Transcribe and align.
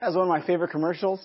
That's 0.00 0.14
one 0.14 0.24
of 0.24 0.28
my 0.28 0.46
favorite 0.46 0.70
commercials. 0.70 1.20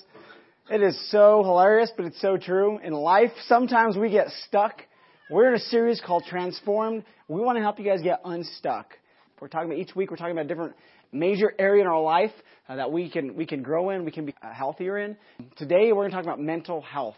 It 0.70 0.82
is 0.82 1.00
so 1.12 1.44
hilarious, 1.44 1.92
but 1.96 2.08
it's 2.08 2.20
so 2.20 2.38
true. 2.38 2.80
In 2.84 2.94
life, 2.94 3.30
sometimes 3.48 3.98
we 3.98 4.10
get 4.10 4.30
stuck. 4.48 4.82
We're 5.30 5.50
in 5.50 5.54
a 5.54 5.60
series 5.60 6.02
called 6.04 6.24
Transformed. 6.28 7.04
We 7.28 7.42
want 7.42 7.58
to 7.58 7.62
help 7.62 7.78
you 7.78 7.86
guys 7.86 8.02
get 8.02 8.22
unstuck. 8.26 8.94
We're 9.40 9.48
talking 9.48 9.70
about 9.70 9.80
each 9.80 9.96
week, 9.96 10.10
we're 10.10 10.18
talking 10.18 10.32
about 10.32 10.46
a 10.46 10.48
different 10.48 10.74
major 11.12 11.54
area 11.60 11.84
in 11.84 11.88
our 11.88 12.02
life 12.02 12.32
uh, 12.68 12.78
that 12.78 12.92
we 12.92 13.12
can, 13.12 13.36
we 13.36 13.46
can 13.46 13.62
grow 13.62 13.92
in, 13.92 14.06
we 14.06 14.12
can 14.12 14.26
be 14.26 14.34
uh, 14.42 14.52
healthier 14.52 14.98
in. 14.98 15.18
Today, 15.58 15.92
we're 15.92 16.04
going 16.04 16.12
to 16.12 16.16
talk 16.16 16.24
about 16.24 16.40
mental 16.40 16.82
health. 16.82 17.16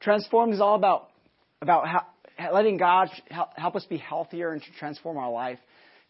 Transformed 0.00 0.54
is 0.54 0.60
all 0.60 0.76
about, 0.76 1.08
about 1.62 1.88
how, 1.88 2.06
letting 2.52 2.76
God 2.76 3.08
help 3.30 3.74
us 3.74 3.84
be 3.86 3.96
healthier 3.96 4.52
and 4.52 4.62
transform 4.78 5.16
our 5.16 5.30
life. 5.30 5.58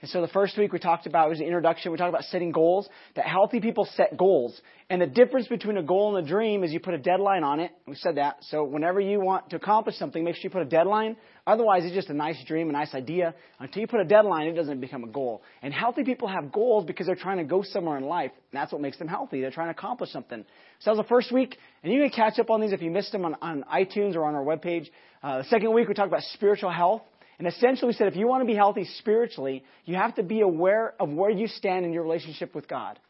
And 0.02 0.10
so 0.10 0.20
the 0.20 0.28
first 0.28 0.58
week 0.58 0.72
we 0.72 0.80
talked 0.80 1.06
about 1.06 1.28
was 1.30 1.38
the 1.38 1.44
introduction. 1.44 1.92
We 1.92 1.96
talked 1.96 2.08
about 2.08 2.24
setting 2.24 2.50
goals. 2.50 2.88
That 3.14 3.24
healthy 3.24 3.60
people 3.60 3.88
set 3.94 4.16
goals, 4.16 4.60
and 4.90 5.00
the 5.00 5.06
difference 5.06 5.46
between 5.46 5.78
a 5.78 5.82
goal 5.82 6.16
and 6.16 6.26
a 6.26 6.28
dream 6.28 6.64
is 6.64 6.72
you 6.72 6.80
put 6.80 6.92
a 6.92 6.98
deadline 6.98 7.44
on 7.44 7.60
it. 7.60 7.70
We 7.86 7.94
said 7.94 8.16
that. 8.16 8.38
So 8.42 8.64
whenever 8.64 9.00
you 9.00 9.20
want 9.20 9.48
to 9.50 9.56
accomplish 9.56 9.96
something, 9.96 10.22
make 10.22 10.34
sure 10.34 10.42
you 10.44 10.50
put 10.50 10.62
a 10.62 10.66
deadline. 10.66 11.16
Otherwise, 11.46 11.84
it's 11.84 11.94
just 11.94 12.10
a 12.10 12.14
nice 12.14 12.36
dream, 12.46 12.68
a 12.68 12.72
nice 12.72 12.94
idea. 12.94 13.34
Until 13.58 13.80
you 13.80 13.86
put 13.86 14.00
a 14.00 14.04
deadline, 14.04 14.48
it 14.48 14.52
doesn't 14.52 14.80
become 14.80 15.04
a 15.04 15.08
goal. 15.08 15.42
And 15.62 15.72
healthy 15.72 16.04
people 16.04 16.28
have 16.28 16.52
goals 16.52 16.84
because 16.84 17.06
they're 17.06 17.16
trying 17.16 17.38
to 17.38 17.44
go 17.44 17.62
somewhere 17.62 17.96
in 17.96 18.04
life. 18.04 18.32
And 18.50 18.60
that's 18.60 18.72
what 18.72 18.80
makes 18.80 18.98
them 18.98 19.08
healthy. 19.08 19.40
They're 19.40 19.50
trying 19.50 19.72
to 19.72 19.78
accomplish 19.78 20.10
something. 20.10 20.44
So 20.80 20.90
that 20.90 20.96
was 20.96 21.04
the 21.06 21.08
first 21.08 21.32
week, 21.32 21.56
and 21.84 21.92
you 21.92 22.00
can 22.02 22.10
catch 22.10 22.40
up 22.40 22.50
on 22.50 22.60
these 22.60 22.72
if 22.72 22.82
you 22.82 22.90
missed 22.90 23.12
them 23.12 23.24
on, 23.24 23.36
on 23.40 23.64
iTunes 23.72 24.16
or 24.16 24.24
on 24.24 24.34
our 24.34 24.44
webpage. 24.44 24.88
Uh, 25.22 25.38
the 25.38 25.44
second 25.44 25.72
week 25.72 25.86
we 25.86 25.94
talked 25.94 26.08
about 26.08 26.22
spiritual 26.34 26.70
health. 26.70 27.02
And 27.42 27.52
essentially, 27.52 27.88
we 27.88 27.94
said 27.94 28.06
if 28.06 28.14
you 28.14 28.28
want 28.28 28.42
to 28.42 28.46
be 28.46 28.54
healthy 28.54 28.84
spiritually, 28.98 29.64
you 29.84 29.96
have 29.96 30.14
to 30.14 30.22
be 30.22 30.42
aware 30.42 30.94
of 31.00 31.08
where 31.08 31.28
you 31.28 31.48
stand 31.48 31.84
in 31.84 31.92
your 31.92 32.04
relationship 32.04 32.54
with 32.54 32.68
God. 32.68 33.00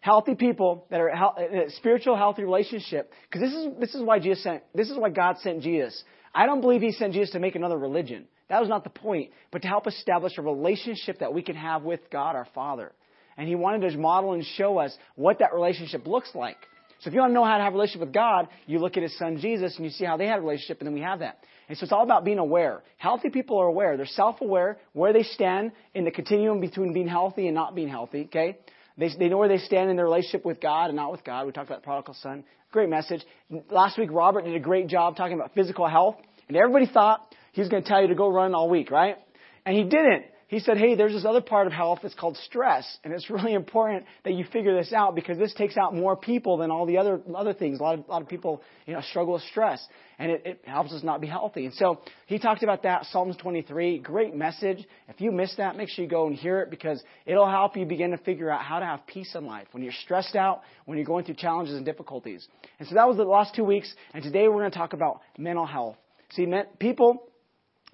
Healthy 0.00 0.36
people 0.36 0.86
that 0.90 0.98
are 0.98 1.10
in 1.10 1.58
a 1.58 1.64
uh, 1.64 1.68
spiritual, 1.76 2.16
healthy 2.16 2.42
relationship, 2.42 3.12
because 3.28 3.42
this 3.42 3.52
is 3.52 3.66
this 3.78 3.94
is 3.94 4.02
why 4.02 4.18
Jesus 4.18 4.42
sent 4.42 4.62
this 4.74 4.88
is 4.88 4.96
why 4.96 5.10
God 5.10 5.36
sent 5.40 5.62
Jesus. 5.62 6.02
I 6.34 6.46
don't 6.46 6.62
believe 6.62 6.80
He 6.80 6.92
sent 6.92 7.12
Jesus 7.12 7.32
to 7.32 7.38
make 7.38 7.54
another 7.54 7.76
religion. 7.76 8.28
That 8.48 8.60
was 8.60 8.70
not 8.70 8.82
the 8.82 8.88
point, 8.88 9.30
but 9.50 9.60
to 9.60 9.68
help 9.68 9.86
establish 9.86 10.38
a 10.38 10.42
relationship 10.42 11.18
that 11.18 11.34
we 11.34 11.42
can 11.42 11.54
have 11.54 11.82
with 11.82 12.00
God 12.10 12.36
our 12.36 12.48
Father. 12.54 12.92
And 13.36 13.46
He 13.46 13.56
wanted 13.56 13.90
to 13.90 13.98
model 13.98 14.32
and 14.32 14.42
show 14.56 14.78
us 14.78 14.96
what 15.16 15.40
that 15.40 15.52
relationship 15.52 16.06
looks 16.06 16.34
like. 16.34 16.56
So 17.00 17.08
if 17.08 17.14
you 17.14 17.20
want 17.20 17.30
to 17.30 17.34
know 17.34 17.44
how 17.44 17.56
to 17.56 17.64
have 17.64 17.72
a 17.72 17.76
relationship 17.76 18.00
with 18.00 18.12
God, 18.12 18.48
you 18.66 18.78
look 18.78 18.96
at 18.96 19.02
His 19.02 19.16
Son 19.18 19.38
Jesus 19.38 19.74
and 19.76 19.84
you 19.84 19.90
see 19.90 20.04
how 20.04 20.16
they 20.16 20.26
had 20.26 20.38
a 20.38 20.42
relationship, 20.42 20.80
and 20.80 20.86
then 20.86 20.94
we 20.94 21.00
have 21.00 21.20
that. 21.20 21.42
And 21.68 21.78
so 21.78 21.84
it's 21.84 21.92
all 21.92 22.02
about 22.02 22.24
being 22.24 22.38
aware. 22.38 22.82
Healthy 22.98 23.30
people 23.30 23.58
are 23.58 23.66
aware. 23.66 23.96
They're 23.96 24.06
self-aware 24.06 24.78
where 24.92 25.12
they 25.12 25.22
stand 25.22 25.72
in 25.94 26.04
the 26.04 26.10
continuum 26.10 26.60
between 26.60 26.92
being 26.92 27.08
healthy 27.08 27.46
and 27.46 27.54
not 27.54 27.74
being 27.74 27.88
healthy. 27.88 28.24
Okay, 28.24 28.58
they 28.98 29.08
they 29.18 29.28
know 29.28 29.38
where 29.38 29.48
they 29.48 29.58
stand 29.58 29.88
in 29.88 29.96
their 29.96 30.04
relationship 30.04 30.44
with 30.44 30.60
God 30.60 30.86
and 30.86 30.96
not 30.96 31.10
with 31.10 31.24
God. 31.24 31.46
We 31.46 31.52
talked 31.52 31.70
about 31.70 31.82
prodigal 31.82 32.14
son. 32.22 32.44
Great 32.70 32.88
message. 32.88 33.24
Last 33.70 33.98
week, 33.98 34.10
Robert 34.12 34.44
did 34.44 34.54
a 34.54 34.60
great 34.60 34.86
job 34.88 35.16
talking 35.16 35.34
about 35.34 35.54
physical 35.54 35.88
health, 35.88 36.16
and 36.48 36.56
everybody 36.56 36.86
thought 36.86 37.34
he 37.52 37.60
was 37.60 37.68
going 37.68 37.82
to 37.82 37.88
tell 37.88 38.02
you 38.02 38.08
to 38.08 38.14
go 38.14 38.28
run 38.28 38.54
all 38.54 38.68
week, 38.68 38.90
right? 38.90 39.16
And 39.64 39.76
he 39.76 39.84
didn't 39.84 40.24
he 40.50 40.58
said, 40.58 40.78
hey, 40.78 40.96
there's 40.96 41.12
this 41.12 41.24
other 41.24 41.40
part 41.40 41.68
of 41.68 41.72
health 41.72 42.00
that's 42.02 42.14
called 42.14 42.36
stress. 42.36 42.84
And 43.04 43.12
it's 43.14 43.30
really 43.30 43.54
important 43.62 44.04
that 44.24 44.32
you 44.34 44.44
figure 44.52 44.76
this 44.76 44.92
out 44.92 45.14
because 45.14 45.38
this 45.38 45.54
takes 45.54 45.76
out 45.76 45.94
more 45.94 46.16
people 46.16 46.56
than 46.56 46.72
all 46.72 46.86
the 46.86 46.98
other, 46.98 47.20
other 47.36 47.54
things. 47.54 47.78
A 47.78 47.82
lot 47.84 48.00
of, 48.00 48.04
a 48.08 48.10
lot 48.10 48.20
of 48.20 48.28
people, 48.28 48.60
you 48.84 48.92
know, 48.92 49.00
struggle 49.00 49.34
with 49.34 49.44
stress. 49.44 49.80
And 50.18 50.32
it, 50.32 50.42
it 50.44 50.60
helps 50.64 50.92
us 50.92 51.04
not 51.04 51.20
be 51.20 51.28
healthy. 51.28 51.66
And 51.66 51.74
so 51.74 52.00
he 52.26 52.40
talked 52.40 52.64
about 52.64 52.82
that, 52.82 53.06
Psalms 53.12 53.36
23. 53.36 54.00
Great 54.00 54.34
message. 54.34 54.84
If 55.08 55.20
you 55.20 55.30
missed 55.30 55.58
that, 55.58 55.76
make 55.76 55.88
sure 55.88 56.04
you 56.04 56.10
go 56.10 56.26
and 56.26 56.34
hear 56.34 56.58
it 56.62 56.68
because 56.68 57.00
it'll 57.26 57.48
help 57.48 57.76
you 57.76 57.86
begin 57.86 58.10
to 58.10 58.18
figure 58.18 58.50
out 58.50 58.62
how 58.62 58.80
to 58.80 58.84
have 58.84 59.06
peace 59.06 59.36
in 59.36 59.46
life 59.46 59.68
when 59.70 59.84
you're 59.84 59.92
stressed 60.02 60.34
out, 60.34 60.62
when 60.84 60.98
you're 60.98 61.06
going 61.06 61.24
through 61.24 61.36
challenges 61.36 61.76
and 61.76 61.86
difficulties. 61.86 62.48
And 62.80 62.88
so 62.88 62.96
that 62.96 63.06
was 63.06 63.16
the 63.16 63.22
last 63.22 63.54
two 63.54 63.64
weeks. 63.64 63.94
And 64.14 64.24
today 64.24 64.48
we're 64.48 64.62
going 64.62 64.72
to 64.72 64.76
talk 64.76 64.94
about 64.94 65.20
mental 65.38 65.64
health. 65.64 65.96
See, 66.32 66.46
people 66.80 67.29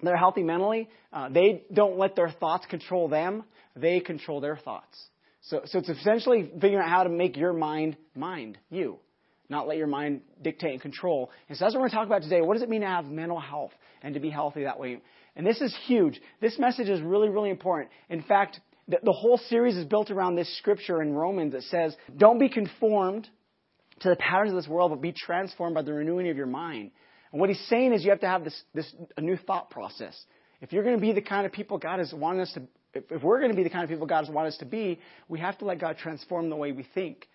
they're 0.01 0.17
healthy 0.17 0.43
mentally, 0.43 0.89
uh, 1.11 1.29
they 1.29 1.63
don't 1.73 1.97
let 1.97 2.15
their 2.15 2.29
thoughts 2.29 2.65
control 2.67 3.07
them. 3.07 3.43
They 3.75 3.99
control 3.99 4.41
their 4.41 4.57
thoughts. 4.57 4.97
So, 5.41 5.61
so 5.65 5.79
it's 5.79 5.89
essentially 5.89 6.51
figuring 6.59 6.83
out 6.83 6.89
how 6.89 7.03
to 7.03 7.09
make 7.09 7.37
your 7.37 7.53
mind 7.53 7.95
mind 8.15 8.57
you, 8.69 8.97
not 9.49 9.67
let 9.67 9.77
your 9.77 9.87
mind 9.87 10.21
dictate 10.41 10.71
and 10.71 10.81
control. 10.81 11.31
And 11.47 11.57
so 11.57 11.65
that's 11.65 11.73
what 11.73 11.81
we're 11.81 11.89
going 11.89 11.91
to 11.91 11.95
talk 11.97 12.05
about 12.07 12.21
today. 12.23 12.41
What 12.41 12.55
does 12.55 12.63
it 12.63 12.69
mean 12.69 12.81
to 12.81 12.87
have 12.87 13.05
mental 13.05 13.39
health 13.39 13.71
and 14.01 14.13
to 14.15 14.19
be 14.19 14.29
healthy 14.29 14.63
that 14.63 14.79
way? 14.79 14.99
And 15.35 15.45
this 15.45 15.61
is 15.61 15.75
huge. 15.85 16.19
This 16.41 16.57
message 16.59 16.89
is 16.89 17.01
really, 17.01 17.29
really 17.29 17.49
important. 17.49 17.91
In 18.09 18.23
fact, 18.23 18.59
the, 18.87 18.97
the 19.03 19.11
whole 19.11 19.37
series 19.37 19.77
is 19.77 19.85
built 19.85 20.11
around 20.11 20.35
this 20.35 20.57
scripture 20.57 21.01
in 21.01 21.13
Romans 21.13 21.53
that 21.53 21.63
says, 21.63 21.95
"Don't 22.17 22.39
be 22.39 22.49
conformed 22.49 23.27
to 23.99 24.09
the 24.09 24.15
patterns 24.15 24.51
of 24.51 24.57
this 24.57 24.67
world, 24.67 24.91
but 24.91 25.01
be 25.01 25.11
transformed 25.11 25.75
by 25.75 25.83
the 25.83 25.93
renewing 25.93 26.29
of 26.29 26.37
your 26.37 26.47
mind." 26.47 26.91
And 27.31 27.39
what 27.41 27.49
he's 27.49 27.67
saying 27.67 27.93
is 27.93 28.03
you 28.03 28.11
have 28.11 28.21
to 28.21 28.27
have 28.27 28.43
this, 28.43 28.61
this 28.73 28.93
a 29.17 29.21
new 29.21 29.37
thought 29.37 29.69
process. 29.69 30.15
If 30.61 30.73
you're 30.73 30.83
going 30.83 30.95
to 30.95 31.01
be 31.01 31.13
the 31.13 31.21
kind 31.21 31.45
of 31.45 31.51
people 31.51 31.77
God 31.77 31.99
has 31.99 32.13
wanted 32.13 32.43
us 32.43 32.53
to, 32.53 32.61
if, 32.93 33.21
we're 33.21 33.39
going 33.39 33.51
to 33.51 33.57
be 33.57 33.63
the 33.63 33.69
kind 33.69 33.83
of 33.83 33.89
people 33.89 34.07
God 34.07 34.25
has 34.25 34.33
wanted 34.33 34.49
us 34.49 34.57
to 34.57 34.65
be, 34.65 34.99
we 35.27 35.39
have 35.39 35.57
to 35.59 35.65
let 35.65 35.79
God 35.79 35.97
transform 35.97 36.49
the 36.49 36.55
way 36.55 36.71
we 36.71 36.87
think. 36.95 37.27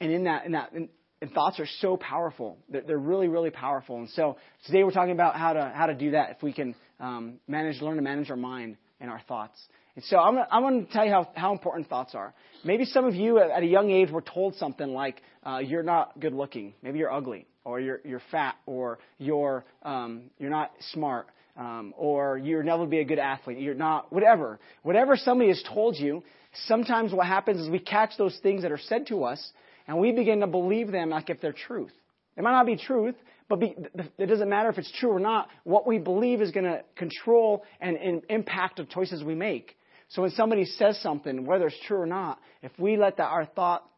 And 0.00 0.12
in 0.12 0.24
that, 0.24 0.46
in 0.46 0.52
that, 0.52 0.72
in, 0.72 0.88
and 1.20 1.32
thoughts 1.32 1.58
are 1.58 1.66
so 1.80 1.96
powerful. 1.96 2.58
They're, 2.68 2.82
they're, 2.82 2.98
really, 2.98 3.26
really 3.26 3.50
powerful. 3.50 3.96
And 3.98 4.08
so 4.10 4.36
today 4.66 4.84
we're 4.84 4.92
talking 4.92 5.12
about 5.12 5.34
how 5.34 5.52
to 5.52 5.72
how 5.74 5.86
to 5.86 5.94
do 5.94 6.12
that. 6.12 6.30
If 6.30 6.42
we 6.42 6.52
can 6.52 6.76
um, 7.00 7.40
manage, 7.48 7.80
learn 7.82 7.96
to 7.96 8.02
manage 8.02 8.30
our 8.30 8.36
mind 8.36 8.76
and 9.00 9.10
our 9.10 9.20
thoughts. 9.28 9.58
And 9.96 10.04
so 10.04 10.18
I'm, 10.18 10.38
I'm 10.50 10.62
going 10.62 10.86
to 10.86 10.92
tell 10.92 11.04
you 11.04 11.10
how, 11.10 11.28
how 11.34 11.52
important 11.52 11.88
thoughts 11.88 12.14
are. 12.14 12.32
Maybe 12.64 12.84
some 12.84 13.04
of 13.04 13.14
you 13.14 13.38
at 13.38 13.62
a 13.62 13.66
young 13.66 13.90
age 13.90 14.10
were 14.10 14.22
told 14.22 14.54
something 14.56 14.88
like, 14.88 15.22
uh, 15.44 15.58
"You're 15.58 15.82
not 15.82 16.18
good 16.20 16.32
looking. 16.32 16.74
Maybe 16.82 16.98
you're 16.98 17.12
ugly." 17.12 17.46
or 17.68 17.78
you're, 17.80 18.00
you're 18.02 18.22
fat, 18.30 18.56
or 18.64 18.98
you're, 19.18 19.62
um, 19.82 20.22
you're 20.38 20.48
not 20.48 20.72
smart, 20.92 21.26
um, 21.58 21.92
or 21.98 22.38
you'll 22.38 22.62
never 22.62 22.86
be 22.86 23.00
a 23.00 23.04
good 23.04 23.18
athlete, 23.18 23.58
you're 23.58 23.74
not, 23.74 24.10
whatever. 24.10 24.58
Whatever 24.84 25.16
somebody 25.16 25.50
has 25.50 25.62
told 25.68 25.94
you, 25.94 26.24
sometimes 26.66 27.12
what 27.12 27.26
happens 27.26 27.60
is 27.60 27.68
we 27.68 27.78
catch 27.78 28.12
those 28.16 28.38
things 28.42 28.62
that 28.62 28.72
are 28.72 28.78
said 28.78 29.06
to 29.08 29.24
us, 29.24 29.52
and 29.86 29.98
we 29.98 30.12
begin 30.12 30.40
to 30.40 30.46
believe 30.46 30.90
them 30.90 31.10
like 31.10 31.28
if 31.28 31.42
they're 31.42 31.52
truth. 31.52 31.92
It 32.38 32.42
might 32.42 32.52
not 32.52 32.64
be 32.64 32.76
truth, 32.76 33.16
but 33.48 33.60
be, 33.60 33.74
it 34.18 34.26
doesn't 34.26 34.48
matter 34.48 34.68
if 34.68 34.78
it's 34.78 34.92
true 34.98 35.10
or 35.10 35.20
not. 35.20 35.48
What 35.64 35.86
we 35.86 35.98
believe 35.98 36.42
is 36.42 36.50
going 36.50 36.66
to 36.66 36.82
control 36.96 37.64
and, 37.80 37.96
and 37.96 38.22
impact 38.28 38.76
the 38.76 38.84
choices 38.84 39.24
we 39.24 39.34
make. 39.34 39.76
So 40.10 40.22
when 40.22 40.30
somebody 40.32 40.64
says 40.64 41.00
something, 41.02 41.46
whether 41.46 41.66
it's 41.66 41.76
true 41.86 41.98
or 41.98 42.06
not, 42.06 42.38
if 42.62 42.72
we 42.78 42.96
let 42.96 43.16
that, 43.18 43.24
our 43.24 43.46
thought 43.46 43.88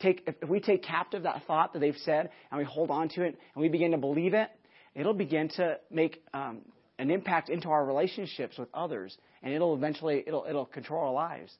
take, 0.00 0.28
if 0.40 0.48
we 0.48 0.60
take 0.60 0.82
captive 0.82 1.24
that 1.24 1.42
thought 1.46 1.72
that 1.72 1.80
they've 1.80 1.96
said 2.04 2.30
and 2.50 2.58
we 2.58 2.64
hold 2.64 2.90
on 2.90 3.08
to 3.10 3.22
it 3.22 3.38
and 3.54 3.62
we 3.62 3.68
begin 3.68 3.92
to 3.92 3.98
believe 3.98 4.34
it, 4.34 4.50
it'll 4.94 5.14
begin 5.14 5.48
to 5.50 5.78
make 5.90 6.22
um, 6.34 6.62
an 6.98 7.10
impact 7.10 7.48
into 7.48 7.68
our 7.68 7.84
relationships 7.84 8.56
with 8.58 8.68
others, 8.72 9.16
and 9.42 9.52
it'll 9.52 9.74
eventually 9.74 10.24
it'll 10.26 10.46
it'll 10.48 10.66
control 10.66 11.04
our 11.04 11.12
lives. 11.12 11.52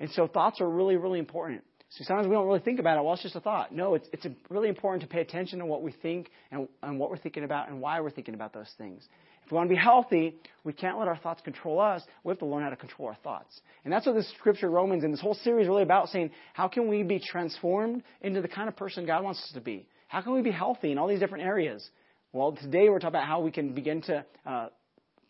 And 0.00 0.10
so 0.10 0.26
thoughts 0.26 0.60
are 0.60 0.68
really 0.68 0.96
really 0.96 1.18
important. 1.18 1.62
So 1.90 2.04
sometimes 2.04 2.28
we 2.28 2.34
don't 2.34 2.46
really 2.46 2.60
think 2.60 2.80
about 2.80 2.98
it. 2.98 3.04
Well, 3.04 3.14
it's 3.14 3.22
just 3.22 3.36
a 3.36 3.40
thought. 3.40 3.74
No, 3.74 3.94
it's 3.94 4.06
it's 4.12 4.26
really 4.50 4.68
important 4.68 5.02
to 5.02 5.08
pay 5.08 5.20
attention 5.20 5.58
to 5.60 5.66
what 5.66 5.82
we 5.82 5.92
think 5.92 6.30
and, 6.50 6.68
and 6.82 6.98
what 6.98 7.10
we're 7.10 7.16
thinking 7.16 7.44
about 7.44 7.68
and 7.68 7.80
why 7.80 8.00
we're 8.00 8.10
thinking 8.10 8.34
about 8.34 8.52
those 8.52 8.70
things. 8.76 9.06
If 9.46 9.52
we 9.52 9.56
want 9.56 9.70
to 9.70 9.74
be 9.74 9.80
healthy, 9.80 10.34
we 10.64 10.74
can't 10.74 10.98
let 10.98 11.08
our 11.08 11.16
thoughts 11.16 11.40
control 11.40 11.80
us. 11.80 12.02
We 12.22 12.30
have 12.30 12.38
to 12.40 12.46
learn 12.46 12.62
how 12.62 12.68
to 12.68 12.76
control 12.76 13.08
our 13.08 13.16
thoughts. 13.24 13.58
And 13.82 13.90
that's 13.90 14.04
what 14.04 14.14
this 14.14 14.30
scripture, 14.38 14.68
Romans, 14.68 15.04
and 15.04 15.12
this 15.12 15.22
whole 15.22 15.32
series 15.36 15.64
is 15.64 15.68
really 15.68 15.82
about 15.82 16.10
saying, 16.10 16.32
how 16.52 16.68
can 16.68 16.86
we 16.86 17.02
be 17.02 17.18
transformed 17.18 18.02
into 18.20 18.42
the 18.42 18.48
kind 18.48 18.68
of 18.68 18.76
person 18.76 19.06
God 19.06 19.24
wants 19.24 19.42
us 19.42 19.52
to 19.54 19.62
be? 19.62 19.86
How 20.08 20.20
can 20.20 20.34
we 20.34 20.42
be 20.42 20.50
healthy 20.50 20.92
in 20.92 20.98
all 20.98 21.08
these 21.08 21.20
different 21.20 21.44
areas? 21.44 21.88
Well, 22.34 22.52
today 22.60 22.90
we're 22.90 22.98
talking 22.98 23.16
about 23.16 23.26
how 23.26 23.40
we 23.40 23.50
can 23.50 23.72
begin 23.72 24.02
to 24.02 24.26
uh, 24.44 24.66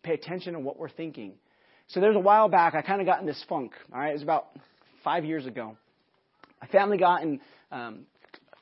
pay 0.03 0.15
attention 0.15 0.55
to 0.55 0.59
what 0.59 0.81
we're 0.81 0.89
thinking. 0.89 1.35
So 1.87 2.01
there's 2.01 2.17
a 2.17 2.21
while 2.21 2.49
back, 2.49 2.75
I 2.75 2.83
kind 2.83 3.01
of 3.01 3.07
got 3.07 3.21
in 3.21 3.27
this 3.27 3.45
funk. 3.49 3.71
All 3.93 4.01
right, 4.01 4.11
it 4.11 4.15
was 4.15 4.23
about 4.25 4.49
five 5.05 5.25
years 5.25 5.47
ago. 5.47 5.77
My 6.61 6.69
family 6.69 6.99
got 6.99 7.23
in 7.23 7.41
um, 7.71 8.07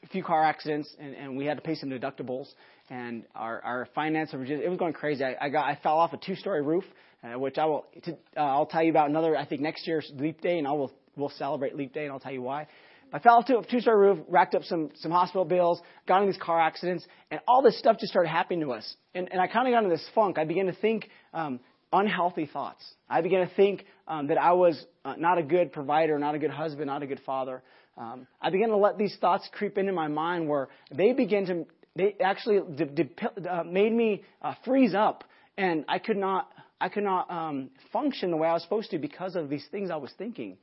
a 0.02 0.06
few 0.08 0.22
car 0.22 0.44
accidents, 0.44 0.94
and, 0.98 1.14
and 1.14 1.37
we 1.37 1.46
had 1.46 1.56
to 1.56 1.62
pay 1.62 1.75
some 1.75 1.90
deductibles 1.90 2.46
and 2.90 3.25
our, 3.34 3.60
our 3.62 3.88
finance 3.94 4.31
it 4.32 4.69
was 4.69 4.78
going 4.78 4.93
crazy. 4.93 5.25
I, 5.25 5.37
I 5.40 5.48
got 5.48 5.66
I 5.66 5.78
fell 5.82 5.98
off 5.98 6.12
a 6.12 6.19
two 6.19 6.37
story 6.37 6.62
roof, 6.62 6.84
uh, 7.22 7.38
which 7.38 7.58
I 7.58 7.66
will 7.66 7.87
to, 8.04 8.12
uh, 8.37 8.40
I'll 8.40 8.66
tell 8.66 8.82
you 8.82 8.90
about 8.90 9.10
another. 9.10 9.37
I 9.37 9.44
think 9.44 9.60
next 9.60 9.87
year's 9.87 10.10
Leap 10.14 10.40
Day, 10.40 10.58
and 10.58 10.66
I 10.66 10.72
will 10.72 10.93
we'll 11.16 11.31
celebrate 11.31 11.75
Leap 11.75 11.93
Day, 11.93 12.04
and 12.04 12.12
I'll 12.12 12.20
tell 12.20 12.32
you 12.32 12.43
why. 12.43 12.66
I 13.12 13.20
fell 13.20 13.37
off 13.37 13.48
a 13.48 13.62
two 13.70 13.81
story 13.81 14.08
roof, 14.08 14.19
racked 14.28 14.54
up 14.54 14.62
some 14.64 14.90
some 14.96 15.10
hospital 15.10 15.44
bills, 15.44 15.81
got 16.06 16.22
in 16.22 16.28
these 16.28 16.40
car 16.40 16.60
accidents, 16.60 17.06
and 17.31 17.40
all 17.49 17.62
this 17.62 17.78
stuff 17.78 17.99
just 17.99 18.12
started 18.12 18.28
happening 18.28 18.60
to 18.60 18.72
us. 18.72 18.96
And 19.14 19.28
and 19.32 19.40
I 19.40 19.46
kind 19.46 19.66
of 19.66 19.72
got 19.72 19.84
into 19.84 19.94
this 19.94 20.06
funk. 20.14 20.38
I 20.38 20.44
began 20.44 20.66
to 20.66 20.75
think. 20.75 21.08
Um, 21.32 21.60
unhealthy 21.92 22.46
thoughts. 22.46 22.84
I 23.08 23.20
began 23.20 23.46
to 23.49 23.54
think 23.54 23.84
um, 24.08 24.26
that 24.26 24.37
I 24.38 24.52
was 24.52 24.84
uh, 25.04 25.14
not 25.16 25.38
a 25.38 25.42
good 25.42 25.72
provider, 25.72 26.19
not 26.19 26.34
a 26.34 26.38
good 26.38 26.50
husband, 26.50 26.88
not 26.88 27.02
a 27.02 27.06
good 27.06 27.20
father. 27.25 27.62
Um, 27.98 28.26
I 28.40 28.50
began 28.50 28.69
to 28.69 28.76
let 28.76 28.98
these 28.98 29.16
thoughts 29.20 29.48
creep 29.52 29.78
into 29.78 29.93
my 29.93 30.08
mind 30.08 30.48
where 30.48 30.69
they 30.94 31.12
began 31.12 31.46
to 31.46 31.66
they 31.96 32.14
actually 32.22 32.58
uh, 32.58 33.64
made 33.64 33.93
me 33.93 34.22
uh, 34.43 34.54
freeze 34.64 34.94
up, 34.94 35.25
and 35.56 35.84
I 35.88 35.98
could 35.98 36.19
not 36.19 36.50
I 36.81 36.90
could 36.90 37.04
not 37.04 37.31
um, 37.31 37.70
function 37.93 38.31
the 38.31 38.37
way 38.37 38.48
I 38.48 38.52
was 38.52 38.62
supposed 38.62 38.90
to 38.90 38.98
because 38.98 39.34
of 39.34 39.48
these 39.48 39.66
things 39.70 39.90
I 39.90 39.96
was 39.96 40.12
thinking. 40.19 40.58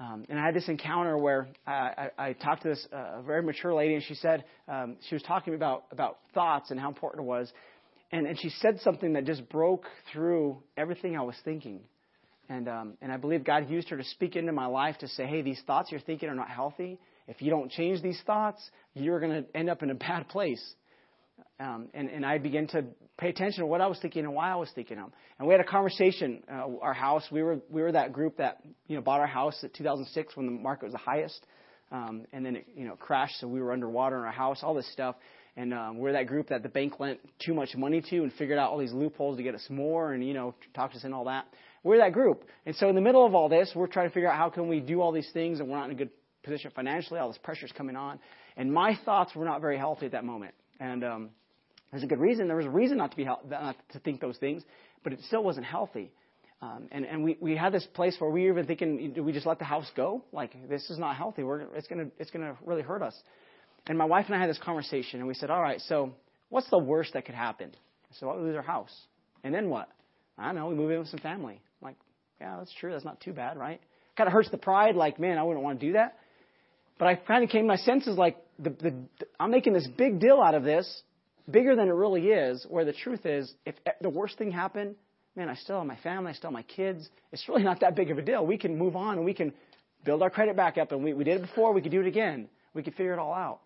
Um, 0.00 0.24
and 0.28 0.40
I 0.40 0.44
had 0.44 0.54
this 0.54 0.68
encounter 0.68 1.16
where 1.16 1.46
I, 1.64 2.08
I, 2.18 2.28
I 2.28 2.32
talked 2.32 2.62
to 2.62 2.70
this 2.70 2.88
uh, 2.92 3.22
very 3.22 3.42
mature 3.42 3.72
lady, 3.72 3.94
and 3.94 4.02
she 4.02 4.14
said 4.14 4.44
um, 4.66 4.96
she 5.08 5.14
was 5.14 5.22
talking 5.22 5.54
about 5.54 5.84
about 5.92 6.18
thoughts 6.34 6.72
and 6.72 6.80
how 6.80 6.88
important 6.88 7.22
it 7.22 7.26
was, 7.26 7.52
and 8.10 8.26
and 8.26 8.38
she 8.40 8.48
said 8.48 8.80
something 8.80 9.12
that 9.12 9.24
just 9.24 9.48
broke 9.48 9.84
through 10.12 10.60
everything 10.76 11.16
I 11.16 11.22
was 11.22 11.36
thinking, 11.44 11.82
and 12.48 12.68
um, 12.68 12.94
and 13.00 13.12
I 13.12 13.16
believe 13.16 13.44
God 13.44 13.70
used 13.70 13.88
her 13.90 13.96
to 13.96 14.04
speak 14.04 14.36
into 14.36 14.52
my 14.52 14.66
life 14.66 14.98
to 14.98 15.08
say, 15.08 15.26
hey, 15.26 15.42
these 15.42 15.60
thoughts 15.66 15.90
you're 15.90 16.00
thinking 16.00 16.28
are 16.28 16.34
not 16.34 16.50
healthy. 16.50 16.98
If 17.28 17.40
you 17.40 17.50
don't 17.50 17.70
change 17.70 18.02
these 18.02 18.20
thoughts, 18.26 18.60
you're 18.94 19.20
going 19.20 19.44
to 19.44 19.56
end 19.56 19.70
up 19.70 19.82
in 19.82 19.90
a 19.90 19.94
bad 20.08 20.28
place. 20.28 20.62
Um, 21.60 21.88
and, 21.94 22.08
and 22.10 22.26
I 22.26 22.38
began 22.38 22.66
to 22.68 22.84
pay 23.18 23.28
attention 23.28 23.60
to 23.60 23.66
what 23.66 23.80
I 23.80 23.86
was 23.86 23.98
thinking 24.00 24.24
and 24.24 24.34
why 24.34 24.50
I 24.50 24.56
was 24.56 24.68
thinking 24.74 24.96
them. 24.96 25.12
And 25.38 25.46
we 25.46 25.54
had 25.54 25.60
a 25.60 25.68
conversation. 25.68 26.42
Uh, 26.50 26.66
our 26.80 26.94
house, 26.94 27.24
we 27.30 27.42
were 27.42 27.60
we 27.70 27.82
were 27.82 27.92
that 27.92 28.12
group 28.12 28.38
that 28.38 28.58
you 28.88 28.96
know 28.96 29.02
bought 29.02 29.20
our 29.20 29.26
house 29.26 29.62
at 29.62 29.72
2006 29.74 30.36
when 30.36 30.46
the 30.46 30.52
market 30.52 30.86
was 30.86 30.92
the 30.92 30.98
highest, 30.98 31.46
um, 31.92 32.24
and 32.32 32.44
then 32.44 32.56
it 32.56 32.66
you 32.74 32.86
know 32.86 32.96
crashed, 32.96 33.38
so 33.40 33.46
we 33.46 33.60
were 33.60 33.72
underwater 33.72 34.18
in 34.18 34.24
our 34.24 34.32
house, 34.32 34.60
all 34.62 34.74
this 34.74 34.90
stuff. 34.92 35.16
And 35.54 35.74
um, 35.74 35.98
we're 35.98 36.12
that 36.12 36.26
group 36.26 36.48
that 36.48 36.62
the 36.62 36.70
bank 36.70 36.98
lent 36.98 37.20
too 37.44 37.52
much 37.52 37.76
money 37.76 38.02
to 38.08 38.22
and 38.22 38.32
figured 38.32 38.58
out 38.58 38.70
all 38.70 38.78
these 38.78 38.92
loopholes 38.92 39.36
to 39.36 39.42
get 39.42 39.54
us 39.54 39.66
more 39.68 40.14
and 40.14 40.26
you 40.26 40.34
know 40.34 40.54
talked 40.74 40.96
us 40.96 41.04
in 41.04 41.12
all 41.12 41.26
that. 41.26 41.46
We're 41.84 41.98
that 41.98 42.12
group. 42.12 42.44
And 42.64 42.76
so 42.76 42.88
in 42.88 42.94
the 42.94 43.00
middle 43.00 43.26
of 43.26 43.34
all 43.34 43.48
this, 43.48 43.72
we're 43.74 43.88
trying 43.88 44.08
to 44.08 44.14
figure 44.14 44.30
out 44.30 44.36
how 44.36 44.50
can 44.50 44.68
we 44.68 44.80
do 44.80 45.00
all 45.00 45.12
these 45.12 45.30
things, 45.32 45.60
and 45.60 45.68
we're 45.68 45.78
not 45.78 45.86
in 45.86 45.92
a 45.92 45.98
good 45.98 46.10
position 46.44 46.70
financially. 46.74 47.18
All 47.18 47.28
this 47.28 47.38
pressure's 47.42 47.72
coming 47.72 47.96
on, 47.96 48.18
and 48.56 48.72
my 48.72 48.96
thoughts 49.04 49.34
were 49.34 49.44
not 49.44 49.60
very 49.60 49.78
healthy 49.78 50.06
at 50.06 50.12
that 50.12 50.24
moment. 50.24 50.54
And 50.78 51.04
um, 51.04 51.30
there's 51.90 52.02
a 52.02 52.06
good 52.06 52.20
reason. 52.20 52.46
There 52.46 52.56
was 52.56 52.66
a 52.66 52.70
reason 52.70 52.96
not 52.98 53.10
to 53.10 53.16
be 53.16 53.24
not 53.24 53.76
to 53.92 53.98
think 54.00 54.20
those 54.20 54.38
things, 54.38 54.62
but 55.02 55.12
it 55.12 55.20
still 55.26 55.42
wasn't 55.42 55.66
healthy. 55.66 56.10
Um, 56.60 56.88
and 56.92 57.04
and 57.04 57.24
we, 57.24 57.36
we 57.40 57.56
had 57.56 57.72
this 57.72 57.86
place 57.94 58.16
where 58.18 58.30
we 58.30 58.44
were 58.44 58.52
even 58.52 58.66
thinking, 58.66 59.12
do 59.12 59.22
we 59.24 59.32
just 59.32 59.46
let 59.46 59.58
the 59.58 59.64
house 59.64 59.90
go? 59.96 60.22
Like 60.32 60.56
this 60.68 60.88
is 60.90 60.98
not 60.98 61.16
healthy. 61.16 61.42
We're 61.42 61.62
it's 61.74 61.88
gonna 61.88 62.06
it's 62.18 62.30
gonna 62.30 62.56
really 62.64 62.82
hurt 62.82 63.02
us. 63.02 63.14
And 63.88 63.98
my 63.98 64.04
wife 64.04 64.26
and 64.26 64.36
I 64.36 64.38
had 64.38 64.48
this 64.48 64.58
conversation, 64.58 65.18
and 65.18 65.26
we 65.26 65.34
said, 65.34 65.50
all 65.50 65.60
right, 65.60 65.80
so 65.80 66.12
what's 66.50 66.70
the 66.70 66.78
worst 66.78 67.14
that 67.14 67.26
could 67.26 67.34
happen? 67.34 67.72
So 68.20 68.28
well, 68.28 68.38
we 68.38 68.44
lose 68.44 68.56
our 68.56 68.62
house, 68.62 68.96
and 69.42 69.52
then 69.52 69.68
what? 69.68 69.88
I 70.38 70.46
don't 70.46 70.54
know. 70.54 70.68
We 70.68 70.76
move 70.76 70.90
in 70.92 71.00
with 71.00 71.08
some 71.08 71.18
family. 71.18 71.60
Yeah, 72.42 72.56
that's 72.58 72.74
true. 72.74 72.90
That's 72.90 73.04
not 73.04 73.20
too 73.20 73.32
bad, 73.32 73.56
right? 73.56 73.80
Kind 74.16 74.26
of 74.26 74.32
hurts 74.32 74.50
the 74.50 74.58
pride. 74.58 74.96
Like, 74.96 75.20
man, 75.20 75.38
I 75.38 75.44
wouldn't 75.44 75.62
want 75.62 75.78
to 75.78 75.86
do 75.86 75.92
that. 75.92 76.18
But 76.98 77.06
I 77.06 77.14
kind 77.14 77.44
of 77.44 77.50
came 77.50 77.62
to 77.62 77.68
my 77.68 77.76
senses 77.76 78.18
like 78.18 78.36
the, 78.58 78.70
the, 78.70 78.94
I'm 79.38 79.52
making 79.52 79.74
this 79.74 79.86
big 79.96 80.18
deal 80.18 80.40
out 80.40 80.56
of 80.56 80.64
this, 80.64 81.02
bigger 81.48 81.76
than 81.76 81.86
it 81.86 81.92
really 81.92 82.30
is, 82.30 82.66
where 82.68 82.84
the 82.84 82.92
truth 82.92 83.26
is, 83.26 83.52
if 83.64 83.76
the 84.00 84.10
worst 84.10 84.38
thing 84.38 84.50
happened, 84.50 84.96
man, 85.36 85.48
I 85.48 85.54
still 85.54 85.78
have 85.78 85.86
my 85.86 85.98
family, 85.98 86.32
I 86.32 86.34
still 86.34 86.50
have 86.50 86.54
my 86.54 86.64
kids. 86.64 87.08
It's 87.30 87.48
really 87.48 87.62
not 87.70 87.78
that 87.80 87.94
big 87.94 88.10
of 88.10 88.18
a 88.18 88.22
deal. 88.22 88.44
We 88.44 88.58
can 88.58 88.76
move 88.76 88.96
on 88.96 89.18
and 89.18 89.24
we 89.24 89.34
can 89.34 89.52
build 90.04 90.20
our 90.20 90.30
credit 90.30 90.56
back 90.56 90.78
up. 90.78 90.90
And 90.90 91.04
we, 91.04 91.12
we 91.12 91.22
did 91.22 91.36
it 91.36 91.42
before, 91.42 91.72
we 91.72 91.80
could 91.80 91.92
do 91.92 92.00
it 92.00 92.08
again. 92.08 92.48
We 92.74 92.82
could 92.82 92.94
figure 92.94 93.12
it 93.12 93.20
all 93.20 93.34
out. 93.34 93.60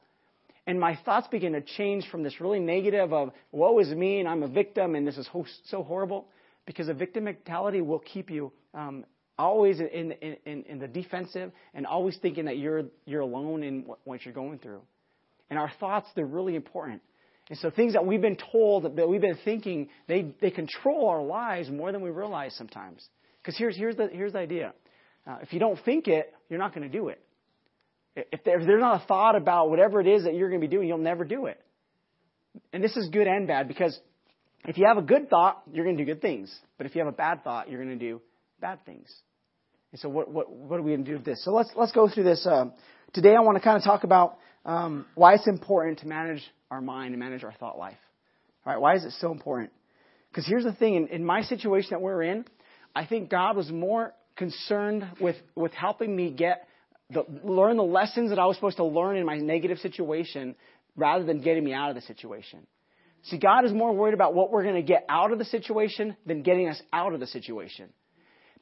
And 0.67 0.79
my 0.79 0.99
thoughts 1.03 1.29
began 1.29 1.53
to 1.53 1.63
change 1.63 2.07
from 2.11 2.23
this 2.23 2.43
really 2.43 2.61
negative 2.61 3.15
of, 3.15 3.33
woe 3.53 3.79
is 3.79 3.89
me 3.89 4.21
and 4.21 4.29
I'm 4.29 4.43
a 4.43 4.49
victim 4.49 4.97
and 4.97 5.09
this 5.09 5.17
is 5.17 5.27
so 5.71 5.83
horrible, 5.83 6.27
because 6.67 6.89
a 6.89 6.95
victim 6.95 7.25
mentality 7.25 7.81
will 7.81 8.01
keep 8.01 8.31
you 8.31 8.53
um, 8.77 9.05
always 9.39 9.81
in, 9.81 10.13
in, 10.13 10.37
in, 10.45 10.63
in, 10.65 10.79
the 10.79 10.87
defensive 10.87 11.51
and 11.75 11.87
always 11.87 12.17
thinking 12.21 12.45
that 12.45 12.59
you're, 12.59 12.85
you're 13.07 13.23
alone 13.23 13.63
in 13.63 13.85
what, 13.85 13.99
what 14.05 14.25
you're 14.25 14.35
going 14.35 14.59
through. 14.59 14.83
And 15.51 15.59
our 15.59 15.71
thoughts, 15.81 16.09
they're 16.15 16.27
really 16.27 16.55
important. 16.55 17.03
And 17.49 17.59
so 17.59 17.71
things 17.71 17.95
that 17.95 18.05
we've 18.05 18.21
been 18.21 18.39
told, 18.53 18.97
that 18.97 19.09
we've 19.09 19.21
been 19.21 19.39
thinking, 19.45 19.89
they, 20.09 20.35
they 20.41 20.51
control 20.51 21.09
our 21.09 21.23
lives 21.23 21.71
more 21.71 21.93
than 21.93 22.03
we 22.03 22.11
realize 22.11 22.55
sometimes. 22.57 23.05
Because 23.43 23.57
here's, 23.57 23.77
here's, 23.77 23.97
the, 23.97 24.09
here's 24.13 24.33
the 24.33 24.39
idea. 24.39 24.73
Uh, 25.27 25.39
if 25.43 25.53
you 25.53 25.61
don't 25.61 25.79
think 25.85 26.09
it, 26.09 26.33
you're 26.49 26.59
not 26.59 26.75
going 26.75 26.91
to 26.91 26.99
do 26.99 27.09
it. 27.09 27.21
If, 28.17 28.43
there, 28.45 28.59
if 28.59 28.67
there's 28.67 28.81
not 28.81 29.03
a 29.03 29.07
thought 29.07 29.37
about 29.37 29.71
whatever 29.71 30.01
it 30.01 30.07
is 30.07 30.25
that 30.25 30.35
you're 30.35 30.49
going 30.49 30.61
to 30.61 30.67
be 30.67 30.75
doing, 30.75 30.89
you'll 30.89 30.99
never 30.99 31.25
do 31.25 31.47
it. 31.47 31.61
And 32.73 32.83
this 32.83 32.97
is 32.97 33.09
good 33.11 33.27
and 33.27 33.47
bad 33.47 33.69
because 33.69 33.99
if 34.67 34.79
you 34.79 34.87
have 34.87 34.97
a 34.97 35.03
good 35.03 35.29
thought, 35.29 35.63
you're 35.71 35.85
going 35.85 35.97
to 35.97 36.05
do 36.05 36.13
good 36.13 36.23
things. 36.23 36.55
But 36.79 36.87
if 36.87 36.95
you 36.95 37.01
have 37.05 37.13
a 37.13 37.17
bad 37.17 37.45
thought, 37.45 37.71
you're 37.71 37.83
going 37.83 37.97
to 37.97 38.05
do 38.05 38.21
bad 38.61 38.85
things. 38.85 39.13
And 39.93 40.01
so 40.01 40.09
what, 40.09 40.31
what, 40.31 40.51
what 40.51 40.79
are 40.79 40.83
we 40.83 40.93
going 40.93 41.05
to 41.05 41.11
do 41.11 41.17
with 41.17 41.25
this? 41.25 41.45
So 41.45 41.53
let's, 41.53 41.71
let's 41.77 41.93
go 41.93 42.09
through 42.09 42.25
this. 42.25 42.47
Uh, 42.47 42.67
today 43.13 43.35
I 43.37 43.41
want 43.41 43.57
to 43.57 43.63
kind 43.63 43.77
of 43.77 43.85
talk 43.85 44.05
about 44.05 44.39
um, 44.65 45.07
why 45.15 45.35
it's 45.35 45.47
important 45.47 46.01
to 46.01 46.07
manage 46.07 46.43
our 46.71 46.81
mind 46.81 47.15
and 47.15 47.21
manage 47.21 47.45
our 47.45 47.53
thought 47.53 47.79
life. 47.79 47.97
All 48.65 48.73
right, 48.73 48.81
why 48.81 48.97
is 48.97 49.05
it 49.05 49.13
so 49.21 49.31
important? 49.31 49.71
Because 50.31 50.47
here's 50.47 50.65
the 50.65 50.73
thing: 50.73 50.97
in, 50.97 51.09
in 51.09 51.25
my 51.25 51.43
situation 51.43 51.91
that 51.93 52.01
we're 52.01 52.23
in, 52.23 52.45
I 52.95 53.07
think 53.07 53.31
God 53.31 53.57
was 53.57 53.71
more 53.71 54.13
concerned 54.37 55.07
with 55.21 55.37
with 55.55 55.73
helping 55.73 56.15
me 56.15 56.33
get 56.33 56.67
the, 57.11 57.25
learn 57.45 57.77
the 57.77 57.85
lessons 57.85 58.31
that 58.31 58.39
I 58.41 58.47
was 58.47 58.57
supposed 58.57 58.79
to 58.79 58.85
learn 58.85 59.17
in 59.17 59.25
my 59.25 59.37
negative 59.37 59.79
situation, 59.79 60.57
rather 60.97 61.25
than 61.25 61.43
getting 61.43 61.65
me 61.65 61.73
out 61.73 61.91
of 61.91 61.95
the 61.95 62.03
situation. 62.03 62.67
See, 63.23 63.39
God 63.39 63.65
is 63.65 63.73
more 63.73 63.93
worried 63.93 64.15
about 64.15 64.35
what 64.35 64.51
we're 64.51 64.65
going 64.65 64.75
to 64.75 64.83
get 64.83 65.05
out 65.09 65.33
of 65.33 65.39
the 65.39 65.45
situation 65.45 66.17
than 66.27 66.43
getting 66.43 66.69
us 66.69 66.81
out 66.93 67.15
of 67.15 67.21
the 67.21 67.27
situation. 67.29 67.91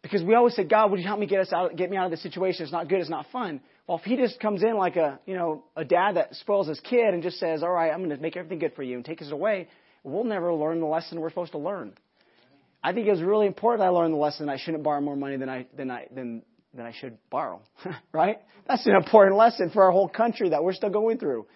Because 0.04 0.22
we 0.22 0.34
always 0.34 0.54
say, 0.54 0.64
God, 0.64 0.90
would 0.90 1.00
you 1.00 1.06
help 1.06 1.18
me 1.18 1.24
get 1.24 1.40
us 1.40 1.50
out, 1.50 1.76
get 1.76 1.88
me 1.88 1.96
out 1.96 2.04
of 2.04 2.10
the 2.10 2.18
situation? 2.18 2.64
It's 2.64 2.72
not 2.72 2.90
good. 2.90 3.00
It's 3.00 3.08
not 3.08 3.24
fun. 3.32 3.62
Well, 3.86 3.96
if 3.96 4.04
he 4.04 4.16
just 4.16 4.38
comes 4.38 4.62
in 4.62 4.76
like 4.76 4.96
a, 4.96 5.18
you 5.24 5.34
know, 5.34 5.64
a 5.76 5.84
dad 5.84 6.16
that 6.16 6.34
spoils 6.34 6.68
his 6.68 6.78
kid 6.80 7.14
and 7.14 7.22
just 7.22 7.40
says, 7.40 7.62
all 7.62 7.70
right, 7.70 7.90
I'm 7.90 8.00
going 8.04 8.10
to 8.10 8.18
make 8.18 8.36
everything 8.36 8.58
good 8.58 8.74
for 8.74 8.82
you 8.82 8.96
and 8.96 9.04
take 9.04 9.22
us 9.22 9.30
away, 9.30 9.66
we'll 10.02 10.24
never 10.24 10.52
learn 10.52 10.80
the 10.80 10.86
lesson 10.86 11.18
we're 11.22 11.30
supposed 11.30 11.52
to 11.52 11.58
learn. 11.58 11.94
I 12.82 12.92
think 12.92 13.06
it 13.06 13.12
was 13.12 13.22
really 13.22 13.46
important 13.46 13.82
I 13.82 13.88
learned 13.88 14.12
the 14.12 14.18
lesson 14.18 14.50
I 14.50 14.58
shouldn't 14.58 14.82
borrow 14.82 15.00
more 15.00 15.16
money 15.16 15.38
than 15.38 15.48
I, 15.48 15.66
than 15.74 15.90
I, 15.90 16.06
than, 16.14 16.42
than 16.74 16.84
I 16.84 16.92
should 16.92 17.16
borrow. 17.30 17.62
right? 18.12 18.40
That's 18.68 18.84
an 18.84 18.96
important 18.96 19.38
lesson 19.38 19.70
for 19.70 19.84
our 19.84 19.90
whole 19.90 20.10
country 20.10 20.50
that 20.50 20.62
we're 20.62 20.74
still 20.74 20.90
going 20.90 21.16
through. 21.16 21.46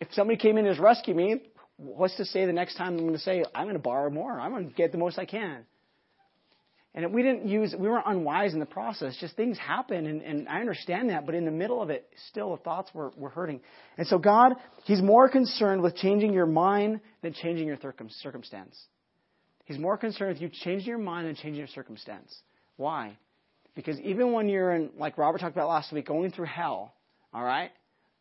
If 0.00 0.06
somebody 0.12 0.38
came 0.38 0.56
in 0.56 0.66
to 0.66 0.80
rescue 0.80 1.14
me, 1.14 1.42
what's 1.78 2.16
to 2.18 2.26
say 2.26 2.46
the 2.46 2.52
next 2.52 2.76
time 2.76 2.92
I'm 2.92 2.98
going 2.98 3.12
to 3.14 3.18
say, 3.18 3.44
I'm 3.52 3.64
going 3.64 3.74
to 3.74 3.82
borrow 3.82 4.08
more? 4.08 4.38
I'm 4.38 4.52
going 4.52 4.68
to 4.68 4.74
get 4.74 4.92
the 4.92 4.98
most 4.98 5.18
I 5.18 5.24
can. 5.24 5.64
And 6.94 7.12
we 7.12 7.22
didn't 7.22 7.48
use, 7.48 7.74
we 7.76 7.88
weren't 7.88 8.06
unwise 8.06 8.54
in 8.54 8.60
the 8.60 8.66
process. 8.66 9.16
Just 9.20 9.34
things 9.34 9.58
happen, 9.58 10.06
and, 10.06 10.22
and 10.22 10.48
I 10.48 10.60
understand 10.60 11.10
that, 11.10 11.26
but 11.26 11.34
in 11.34 11.44
the 11.44 11.50
middle 11.50 11.82
of 11.82 11.90
it, 11.90 12.08
still 12.28 12.52
the 12.52 12.62
thoughts 12.62 12.90
were, 12.94 13.10
were 13.16 13.30
hurting. 13.30 13.60
And 13.98 14.06
so 14.06 14.16
God, 14.16 14.52
He's 14.84 15.02
more 15.02 15.28
concerned 15.28 15.82
with 15.82 15.96
changing 15.96 16.32
your 16.32 16.46
mind 16.46 17.00
than 17.22 17.32
changing 17.32 17.66
your 17.66 17.78
circumstance. 18.22 18.80
He's 19.64 19.78
more 19.78 19.96
concerned 19.96 20.34
with 20.34 20.42
you 20.42 20.50
changing 20.50 20.86
your 20.86 20.98
mind 20.98 21.26
than 21.26 21.34
changing 21.34 21.56
your 21.56 21.66
circumstance. 21.68 22.32
Why? 22.76 23.16
Because 23.74 23.98
even 24.00 24.32
when 24.32 24.48
you're 24.48 24.72
in, 24.72 24.90
like 24.96 25.18
Robert 25.18 25.40
talked 25.40 25.56
about 25.56 25.68
last 25.68 25.92
week, 25.92 26.06
going 26.06 26.30
through 26.30 26.46
hell, 26.46 26.94
all 27.32 27.42
right? 27.42 27.70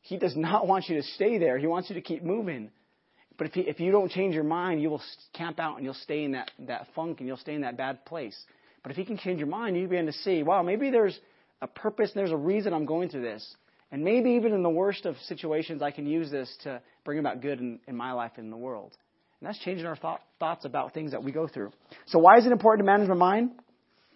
He 0.01 0.17
does 0.17 0.35
not 0.35 0.67
want 0.67 0.89
you 0.89 0.95
to 0.95 1.03
stay 1.03 1.37
there. 1.37 1.59
He 1.59 1.67
wants 1.67 1.89
you 1.89 1.95
to 1.95 2.01
keep 2.01 2.23
moving. 2.23 2.71
But 3.37 3.47
if, 3.47 3.53
he, 3.53 3.61
if 3.61 3.79
you 3.79 3.91
don't 3.91 4.11
change 4.11 4.35
your 4.35 4.43
mind, 4.43 4.81
you 4.81 4.89
will 4.89 5.01
camp 5.33 5.59
out 5.59 5.75
and 5.75 5.85
you'll 5.85 5.93
stay 5.95 6.23
in 6.23 6.31
that, 6.31 6.51
that 6.67 6.87
funk 6.95 7.19
and 7.19 7.27
you'll 7.27 7.37
stay 7.37 7.53
in 7.53 7.61
that 7.61 7.77
bad 7.77 8.05
place. 8.05 8.37
But 8.83 8.91
if 8.91 8.97
he 8.97 9.05
can 9.05 9.17
change 9.17 9.39
your 9.39 9.47
mind, 9.47 9.77
you 9.77 9.87
begin 9.87 10.05
to 10.05 10.13
see, 10.13 10.43
wow, 10.43 10.61
maybe 10.61 10.91
there's 10.91 11.17
a 11.61 11.67
purpose 11.67 12.11
there's 12.13 12.31
a 12.31 12.37
reason 12.37 12.73
I'm 12.73 12.85
going 12.85 13.09
through 13.09 13.21
this. 13.21 13.55
And 13.91 14.03
maybe 14.03 14.31
even 14.31 14.53
in 14.53 14.63
the 14.63 14.69
worst 14.69 15.05
of 15.05 15.15
situations, 15.27 15.81
I 15.81 15.91
can 15.91 16.05
use 16.05 16.29
this 16.29 16.53
to 16.63 16.81
bring 17.05 17.19
about 17.19 17.41
good 17.41 17.59
in, 17.59 17.79
in 17.87 17.95
my 17.95 18.11
life 18.11 18.31
and 18.35 18.45
in 18.45 18.51
the 18.51 18.57
world. 18.57 18.91
And 19.39 19.47
that's 19.47 19.59
changing 19.59 19.85
our 19.85 19.95
thought, 19.95 20.21
thoughts 20.39 20.65
about 20.65 20.93
things 20.93 21.11
that 21.11 21.23
we 21.23 21.31
go 21.31 21.47
through. 21.47 21.71
So 22.07 22.19
why 22.19 22.37
is 22.37 22.45
it 22.45 22.51
important 22.51 22.85
to 22.85 22.91
manage 22.91 23.07
my 23.07 23.15
mind? 23.15 23.51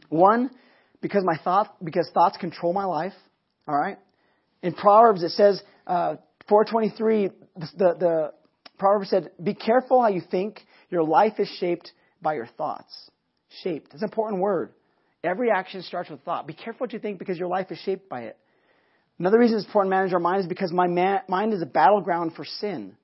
One, 0.09 0.49
because 1.01 1.23
my 1.23 1.37
thought, 1.43 1.75
because 1.83 2.09
thoughts 2.13 2.37
control 2.37 2.73
my 2.73 2.85
life. 2.85 3.13
All 3.67 3.77
right. 3.77 3.97
In 4.63 4.73
Proverbs, 4.73 5.23
it 5.23 5.31
says, 5.31 5.61
uh, 5.85 6.15
423, 6.49 7.27
the, 7.27 7.67
the, 7.77 7.93
the 7.99 8.33
Proverbs 8.79 9.09
said, 9.09 9.31
be 9.41 9.53
careful 9.53 10.01
how 10.01 10.09
you 10.09 10.21
think. 10.31 10.61
Your 10.89 11.03
life 11.03 11.33
is 11.39 11.47
shaped 11.59 11.91
by 12.21 12.33
your 12.33 12.47
thoughts 12.57 13.11
shaped. 13.63 13.93
It's 13.93 14.01
an 14.01 14.09
important 14.09 14.41
word. 14.41 14.71
Every 15.23 15.51
action 15.51 15.81
starts 15.81 16.09
with 16.09 16.21
thought. 16.23 16.47
Be 16.47 16.53
careful 16.53 16.85
what 16.85 16.93
you 16.93 16.99
think 16.99 17.19
because 17.19 17.37
your 17.37 17.47
life 17.47 17.71
is 17.71 17.79
shaped 17.79 18.07
by 18.07 18.23
it. 18.23 18.37
Another 19.19 19.39
reason 19.39 19.57
it's 19.57 19.65
important 19.65 19.91
to 19.91 19.97
manage 19.97 20.13
our 20.13 20.19
mind 20.19 20.41
is 20.41 20.47
because 20.47 20.71
my 20.71 20.87
mind 21.27 21.53
is 21.53 21.61
a 21.61 21.65
battleground 21.65 22.33
for 22.35 22.45
sin. 22.45 22.95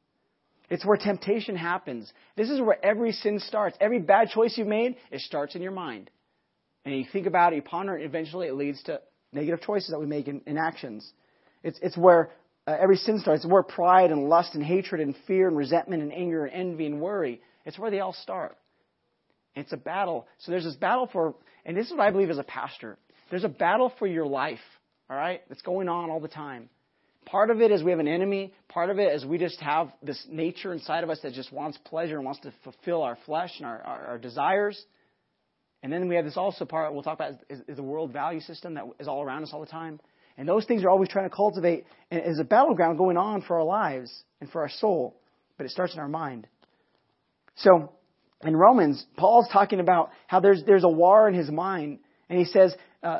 It's 0.69 0.85
where 0.85 0.97
temptation 0.97 1.55
happens. 1.55 2.11
This 2.37 2.49
is 2.49 2.61
where 2.61 2.83
every 2.83 3.11
sin 3.11 3.39
starts. 3.39 3.77
Every 3.81 3.99
bad 3.99 4.29
choice 4.29 4.57
you've 4.57 4.67
made, 4.67 4.95
it 5.11 5.21
starts 5.21 5.55
in 5.55 5.61
your 5.61 5.71
mind. 5.71 6.09
And 6.85 6.95
you 6.95 7.05
think 7.11 7.27
about 7.27 7.53
it, 7.53 7.57
you 7.57 7.61
ponder 7.61 7.97
it, 7.97 8.05
eventually 8.05 8.47
it 8.47 8.53
leads 8.53 8.81
to 8.83 9.01
negative 9.31 9.61
choices 9.61 9.89
that 9.89 9.99
we 9.99 10.05
make 10.05 10.27
in, 10.27 10.41
in 10.45 10.57
actions. 10.57 11.09
It's, 11.63 11.79
it's 11.81 11.97
where 11.97 12.31
uh, 12.67 12.75
every 12.79 12.97
sin 12.97 13.19
starts. 13.19 13.43
It's 13.43 13.51
where 13.51 13.63
pride 13.63 14.11
and 14.11 14.29
lust 14.29 14.53
and 14.53 14.63
hatred 14.63 15.01
and 15.01 15.15
fear 15.27 15.47
and 15.47 15.57
resentment 15.57 16.03
and 16.03 16.13
anger 16.13 16.45
and 16.45 16.53
envy 16.53 16.85
and 16.85 17.01
worry, 17.01 17.41
it's 17.65 17.79
where 17.79 17.91
they 17.91 17.99
all 17.99 18.13
start. 18.13 18.57
It's 19.55 19.71
a 19.71 19.77
battle. 19.77 20.27
So 20.39 20.51
there's 20.51 20.63
this 20.63 20.75
battle 20.75 21.09
for, 21.11 21.35
and 21.65 21.77
this 21.77 21.87
is 21.87 21.91
what 21.91 22.01
I 22.01 22.11
believe 22.11 22.29
as 22.29 22.37
a 22.37 22.43
pastor. 22.43 22.97
There's 23.29 23.43
a 23.43 23.49
battle 23.49 23.91
for 23.99 24.07
your 24.07 24.25
life, 24.25 24.59
all 25.09 25.17
right? 25.17 25.41
That's 25.49 25.61
going 25.61 25.89
on 25.89 26.09
all 26.09 26.19
the 26.19 26.27
time. 26.27 26.69
Part 27.25 27.49
of 27.49 27.61
it 27.61 27.71
is 27.71 27.83
we 27.83 27.91
have 27.91 27.99
an 27.99 28.07
enemy. 28.07 28.53
Part 28.67 28.89
of 28.89 28.99
it 28.99 29.13
is 29.13 29.25
we 29.25 29.37
just 29.37 29.59
have 29.61 29.91
this 30.01 30.21
nature 30.29 30.73
inside 30.73 31.03
of 31.03 31.09
us 31.09 31.19
that 31.23 31.33
just 31.33 31.53
wants 31.53 31.77
pleasure 31.85 32.17
and 32.17 32.25
wants 32.25 32.41
to 32.41 32.53
fulfill 32.63 33.01
our 33.01 33.17
flesh 33.25 33.51
and 33.57 33.65
our, 33.65 33.81
our, 33.81 34.05
our 34.07 34.17
desires. 34.17 34.81
And 35.83 35.91
then 35.91 36.07
we 36.07 36.15
have 36.15 36.25
this 36.25 36.37
also 36.37 36.65
part 36.65 36.93
we'll 36.93 37.03
talk 37.03 37.15
about 37.15 37.33
is, 37.49 37.59
is 37.67 37.77
the 37.77 37.83
world 37.83 38.11
value 38.11 38.39
system 38.41 38.73
that 38.73 38.85
is 38.99 39.07
all 39.07 39.21
around 39.21 39.43
us 39.43 39.51
all 39.53 39.61
the 39.61 39.67
time. 39.67 39.99
And 40.37 40.47
those 40.47 40.65
things 40.65 40.83
are 40.83 40.89
always 40.89 41.09
trying 41.09 41.29
to 41.29 41.35
cultivate 41.35 41.85
and 42.09 42.21
is 42.25 42.39
a 42.39 42.43
battleground 42.43 42.97
going 42.97 43.17
on 43.17 43.41
for 43.41 43.57
our 43.57 43.65
lives 43.65 44.11
and 44.41 44.49
for 44.49 44.61
our 44.61 44.69
soul. 44.69 45.19
But 45.57 45.65
it 45.65 45.71
starts 45.71 45.93
in 45.93 45.99
our 45.99 46.07
mind. 46.07 46.47
So 47.57 47.91
in 48.43 48.55
Romans, 48.55 49.05
Paul's 49.17 49.47
talking 49.51 49.79
about 49.79 50.11
how 50.27 50.39
there's 50.39 50.63
there's 50.65 50.83
a 50.83 50.89
war 50.89 51.27
in 51.27 51.33
his 51.33 51.49
mind, 51.49 51.99
and 52.29 52.39
he 52.39 52.45
says, 52.45 52.75
uh, 53.01 53.19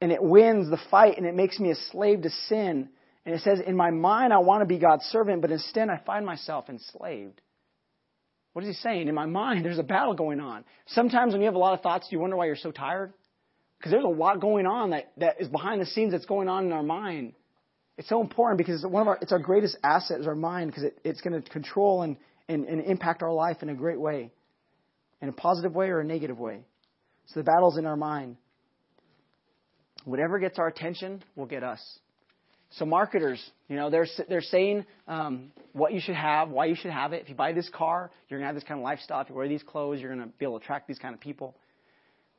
and 0.00 0.12
it 0.12 0.22
wins 0.22 0.70
the 0.70 0.78
fight, 0.90 1.16
and 1.16 1.26
it 1.26 1.34
makes 1.34 1.58
me 1.58 1.70
a 1.70 1.74
slave 1.90 2.22
to 2.22 2.30
sin. 2.48 2.88
And 3.24 3.34
it 3.34 3.42
says, 3.42 3.60
in 3.66 3.76
my 3.76 3.90
mind, 3.90 4.32
I 4.32 4.38
want 4.38 4.62
to 4.62 4.66
be 4.66 4.78
God's 4.78 5.04
servant, 5.04 5.42
but 5.42 5.50
instead 5.50 5.90
I 5.90 6.00
find 6.06 6.24
myself 6.24 6.68
enslaved. 6.68 7.40
What 8.54 8.64
is 8.64 8.74
he 8.74 8.82
saying? 8.82 9.08
In 9.08 9.14
my 9.14 9.26
mind, 9.26 9.64
there's 9.64 9.78
a 9.78 9.82
battle 9.82 10.14
going 10.14 10.40
on. 10.40 10.64
Sometimes 10.86 11.32
when 11.32 11.42
you 11.42 11.46
have 11.46 11.54
a 11.54 11.58
lot 11.58 11.74
of 11.74 11.80
thoughts, 11.80 12.08
do 12.08 12.16
you 12.16 12.20
wonder 12.20 12.36
why 12.36 12.46
you're 12.46 12.56
so 12.56 12.72
tired? 12.72 13.12
Because 13.78 13.92
there's 13.92 14.04
a 14.04 14.08
lot 14.08 14.40
going 14.40 14.66
on 14.66 14.90
that, 14.90 15.12
that 15.18 15.40
is 15.40 15.48
behind 15.48 15.80
the 15.80 15.86
scenes 15.86 16.12
that's 16.12 16.26
going 16.26 16.48
on 16.48 16.66
in 16.66 16.72
our 16.72 16.82
mind. 16.82 17.34
It's 17.96 18.08
so 18.08 18.20
important 18.20 18.58
because 18.58 18.76
it's 18.76 18.90
one 18.90 19.02
of 19.02 19.08
our 19.08 19.18
it's 19.20 19.32
our 19.32 19.38
greatest 19.40 19.76
asset 19.82 20.20
is 20.20 20.26
our 20.26 20.36
mind 20.36 20.70
because 20.70 20.84
it, 20.84 20.98
it's 21.04 21.20
going 21.20 21.40
to 21.40 21.50
control 21.50 22.02
and, 22.02 22.16
and, 22.48 22.64
and 22.64 22.80
impact 22.80 23.22
our 23.22 23.32
life 23.32 23.58
in 23.62 23.68
a 23.68 23.74
great 23.74 24.00
way. 24.00 24.32
In 25.20 25.28
a 25.28 25.32
positive 25.32 25.74
way 25.74 25.88
or 25.88 26.00
a 26.00 26.04
negative 26.04 26.38
way. 26.38 26.60
So 27.26 27.40
the 27.40 27.44
battle's 27.44 27.76
in 27.76 27.86
our 27.86 27.96
mind. 27.96 28.36
Whatever 30.04 30.38
gets 30.38 30.58
our 30.58 30.68
attention 30.68 31.22
will 31.36 31.46
get 31.46 31.62
us. 31.62 31.80
So 32.70 32.84
marketers, 32.84 33.42
you 33.68 33.76
know, 33.76 33.90
they're 33.90 34.06
they're 34.28 34.42
saying 34.42 34.84
um, 35.06 35.50
what 35.72 35.92
you 35.92 36.00
should 36.00 36.14
have, 36.14 36.50
why 36.50 36.66
you 36.66 36.74
should 36.74 36.90
have 36.90 37.12
it. 37.12 37.22
If 37.22 37.30
you 37.30 37.34
buy 37.34 37.52
this 37.52 37.68
car, 37.70 38.10
you're 38.28 38.38
gonna 38.38 38.46
have 38.46 38.54
this 38.54 38.64
kind 38.64 38.78
of 38.78 38.84
lifestyle. 38.84 39.22
If 39.22 39.30
you 39.30 39.34
wear 39.34 39.48
these 39.48 39.62
clothes, 39.62 40.00
you're 40.00 40.14
gonna 40.14 40.30
be 40.38 40.44
able 40.44 40.58
to 40.58 40.64
attract 40.64 40.86
these 40.86 40.98
kind 40.98 41.14
of 41.14 41.20
people. 41.20 41.56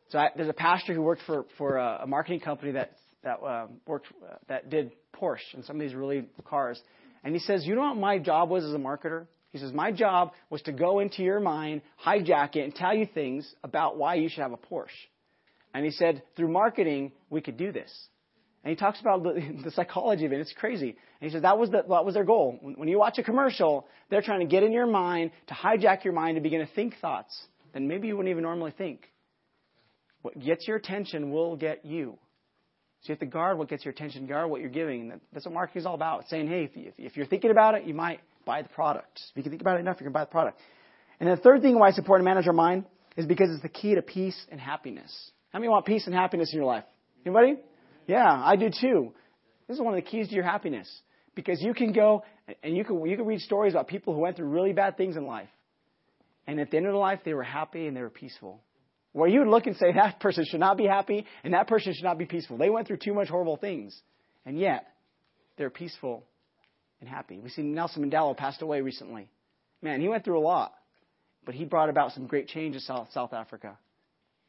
So 0.09 0.19
I, 0.19 0.29
there's 0.36 0.50
a 0.50 0.53
pastor 0.53 0.93
who 0.93 1.01
worked 1.01 1.24
for 1.25 1.45
for 1.57 1.77
a, 1.77 2.01
a 2.03 2.07
marketing 2.07 2.41
company 2.41 2.74
that 2.74 2.91
that 3.24 3.41
uh, 3.43 3.67
worked 3.88 4.07
uh, 4.24 4.36
that 4.48 4.69
did 4.69 4.91
Porsche 5.19 5.53
and 5.53 5.65
some 5.65 5.75
of 5.75 5.81
these 5.81 5.95
really 5.95 6.25
cars, 6.45 6.79
and 7.24 7.33
he 7.33 7.39
says, 7.39 7.65
you 7.65 7.75
know 7.75 7.81
what 7.81 7.98
my 7.98 8.19
job 8.19 8.50
was 8.50 8.63
as 8.63 8.74
a 8.74 8.77
marketer? 8.77 9.25
He 9.51 9.57
says 9.57 9.73
my 9.73 9.91
job 9.91 10.31
was 10.49 10.61
to 10.63 10.71
go 10.71 10.99
into 10.99 11.23
your 11.23 11.39
mind, 11.39 11.81
hijack 12.05 12.55
it, 12.55 12.63
and 12.63 12.75
tell 12.75 12.95
you 12.95 13.07
things 13.07 13.51
about 13.63 13.97
why 13.97 14.15
you 14.15 14.29
should 14.29 14.41
have 14.41 14.51
a 14.51 14.57
Porsche. 14.57 14.89
And 15.73 15.85
he 15.85 15.91
said 15.91 16.23
through 16.35 16.49
marketing 16.51 17.11
we 17.29 17.41
could 17.41 17.57
do 17.57 17.71
this. 17.71 17.91
And 18.63 18.71
he 18.71 18.75
talks 18.75 18.99
about 18.99 19.23
the, 19.23 19.61
the 19.63 19.71
psychology 19.71 20.25
of 20.25 20.33
it. 20.33 20.39
It's 20.39 20.53
crazy. 20.53 20.89
And 20.89 21.29
he 21.29 21.29
says 21.29 21.41
that 21.43 21.57
was, 21.57 21.69
the, 21.69 21.83
that 21.87 22.05
was 22.05 22.13
their 22.13 22.23
goal. 22.23 22.57
When, 22.61 22.75
when 22.75 22.87
you 22.87 22.99
watch 22.99 23.17
a 23.17 23.23
commercial, 23.23 23.87
they're 24.09 24.21
trying 24.21 24.41
to 24.41 24.45
get 24.45 24.63
in 24.63 24.71
your 24.71 24.87
mind, 24.87 25.31
to 25.47 25.53
hijack 25.53 26.03
your 26.03 26.13
mind, 26.13 26.35
to 26.35 26.41
begin 26.41 26.59
to 26.59 26.73
think 26.73 26.95
thoughts 27.01 27.35
that 27.73 27.81
maybe 27.81 28.07
you 28.07 28.17
wouldn't 28.17 28.31
even 28.31 28.43
normally 28.43 28.73
think. 28.77 29.09
What 30.21 30.37
gets 30.39 30.67
your 30.67 30.77
attention 30.77 31.31
will 31.31 31.55
get 31.55 31.85
you. 31.85 32.17
So 33.01 33.09
you 33.09 33.13
have 33.13 33.19
to 33.19 33.25
guard 33.25 33.57
what 33.57 33.69
gets 33.69 33.85
your 33.85 33.93
attention, 33.93 34.27
guard 34.27 34.49
what 34.49 34.59
you're 34.59 34.69
giving. 34.69 35.13
That's 35.31 35.45
what 35.45 35.53
marketing 35.53 35.81
is 35.81 35.85
all 35.85 35.95
about. 35.95 36.21
It's 36.21 36.29
saying, 36.29 36.49
hey, 36.49 36.69
if, 36.75 36.93
if 36.97 37.15
you're 37.15 37.25
thinking 37.25 37.51
about 37.51 37.75
it, 37.75 37.85
you 37.85 37.93
might 37.93 38.19
buy 38.46 38.62
the 38.62 38.69
product. 38.69 39.19
If 39.31 39.38
you 39.38 39.43
can 39.43 39.51
think 39.51 39.62
about 39.62 39.77
it 39.77 39.81
enough, 39.81 39.98
you 40.00 40.05
can 40.05 40.13
buy 40.13 40.22
the 40.22 40.31
product. 40.31 40.60
And 41.19 41.29
the 41.29 41.38
third 41.38 41.62
thing 41.62 41.77
why 41.77 41.89
it's 41.89 41.98
important 41.98 42.25
to 42.25 42.34
manage 42.34 42.48
our 42.48 42.53
mind 42.53 42.86
is 43.17 43.25
because 43.25 43.50
it's 43.51 43.62
the 43.62 43.69
key 43.69 43.96
to 43.96 44.01
peace 44.01 44.38
and 44.50 44.60
happiness. 44.60 45.31
How 45.51 45.60
many 45.60 45.69
want 45.69 45.86
peace 45.86 46.05
and 46.05 46.15
happiness 46.15 46.51
in 46.53 46.58
your 46.58 46.67
life? 46.67 46.86
Anybody? 47.25 47.55
Yeah, 48.08 48.25
I 48.27 48.55
do 48.55 48.69
too. 48.69 49.13
This 49.67 49.75
is 49.75 49.81
one 49.81 49.93
of 49.93 50.03
the 50.03 50.10
keys 50.10 50.29
to 50.29 50.36
your 50.36 50.43
happiness 50.43 50.89
because 51.36 51.62
you 51.62 51.74
can 51.74 51.91
go 51.91 52.24
and 52.63 52.75
you 52.75 52.84
can 52.84 53.05
you 53.05 53.15
can 53.15 53.25
read 53.25 53.41
stories 53.41 53.74
about 53.74 53.88
people 53.88 54.13
who 54.13 54.19
went 54.19 54.36
through 54.36 54.48
really 54.48 54.74
bad 54.74 54.98
things 54.98 55.15
in 55.15 55.25
life, 55.25 55.50
and 56.48 56.60
at 56.60 56.72
the 56.72 56.77
end 56.77 56.86
of 56.86 56.93
their 56.93 57.00
life 57.00 57.19
they 57.24 57.34
were 57.34 57.43
happy 57.43 57.88
and 57.88 57.96
they 57.96 58.01
were 58.01 58.10
peaceful. 58.10 58.62
Where 59.12 59.27
you 59.27 59.39
would 59.39 59.48
look 59.48 59.67
and 59.67 59.75
say 59.75 59.91
that 59.96 60.19
person 60.19 60.46
should 60.50 60.60
not 60.60 60.77
be 60.77 60.86
happy 60.86 61.25
and 61.43 61.53
that 61.53 61.67
person 61.67 61.93
should 61.93 62.03
not 62.03 62.17
be 62.17 62.25
peaceful. 62.25 62.58
They 62.58 62.69
went 62.69 62.88
through 62.88 62.98
too 62.98 63.13
much 63.13 63.27
horrible 63.27 63.58
things, 63.58 64.00
and 64.46 64.58
yet 64.58 64.88
they're 65.58 65.69
peaceful 65.69 66.24
and 66.99 67.09
happy. 67.09 67.39
We 67.39 67.49
see 67.49 67.61
Nelson 67.61 68.09
Mandela 68.09 68.35
passed 68.35 68.61
away 68.61 68.81
recently. 68.81 69.29
Man, 69.81 70.01
he 70.01 70.07
went 70.07 70.25
through 70.25 70.39
a 70.39 70.41
lot, 70.41 70.73
but 71.45 71.55
he 71.55 71.65
brought 71.65 71.89
about 71.89 72.11
some 72.11 72.27
great 72.27 72.47
change 72.47 72.75
in 72.75 72.81
South, 72.81 73.07
South 73.13 73.33
Africa. 73.33 73.77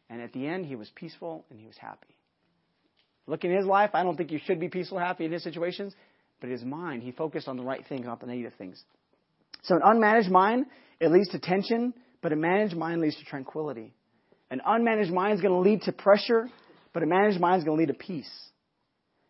And 0.08 0.20
at 0.20 0.32
the 0.32 0.46
end, 0.46 0.66
he 0.66 0.74
was 0.74 0.90
peaceful 0.94 1.44
and 1.50 1.60
he 1.60 1.66
was 1.66 1.76
happy. 1.76 2.16
Looking 3.26 3.52
at 3.52 3.58
his 3.58 3.66
life, 3.66 3.90
I 3.94 4.02
don't 4.02 4.16
think 4.16 4.32
you 4.32 4.40
should 4.44 4.58
be 4.58 4.68
peaceful, 4.68 4.98
happy 4.98 5.24
in 5.24 5.32
his 5.32 5.44
situations, 5.44 5.94
but 6.40 6.50
his 6.50 6.64
mind, 6.64 7.02
he 7.02 7.12
focused 7.12 7.46
on 7.46 7.56
the 7.56 7.62
right 7.62 7.84
things, 7.88 8.06
not 8.06 8.20
the 8.20 8.26
negative 8.26 8.54
things. 8.58 8.82
So 9.62 9.76
an 9.76 9.82
unmanaged 9.82 10.30
mind, 10.30 10.66
it 10.98 11.10
leads 11.12 11.28
to 11.28 11.38
tension, 11.38 11.94
but 12.22 12.32
a 12.32 12.36
managed 12.36 12.76
mind 12.76 13.00
leads 13.00 13.16
to 13.18 13.24
tranquility. 13.24 13.94
An 14.50 14.60
unmanaged 14.66 15.12
mind 15.12 15.34
is 15.34 15.40
going 15.40 15.54
to 15.54 15.60
lead 15.60 15.82
to 15.82 15.92
pressure, 15.92 16.48
but 16.92 17.04
a 17.04 17.06
managed 17.06 17.40
mind 17.40 17.60
is 17.60 17.64
going 17.64 17.76
to 17.76 17.80
lead 17.80 17.96
to 17.96 18.04
peace. 18.04 18.30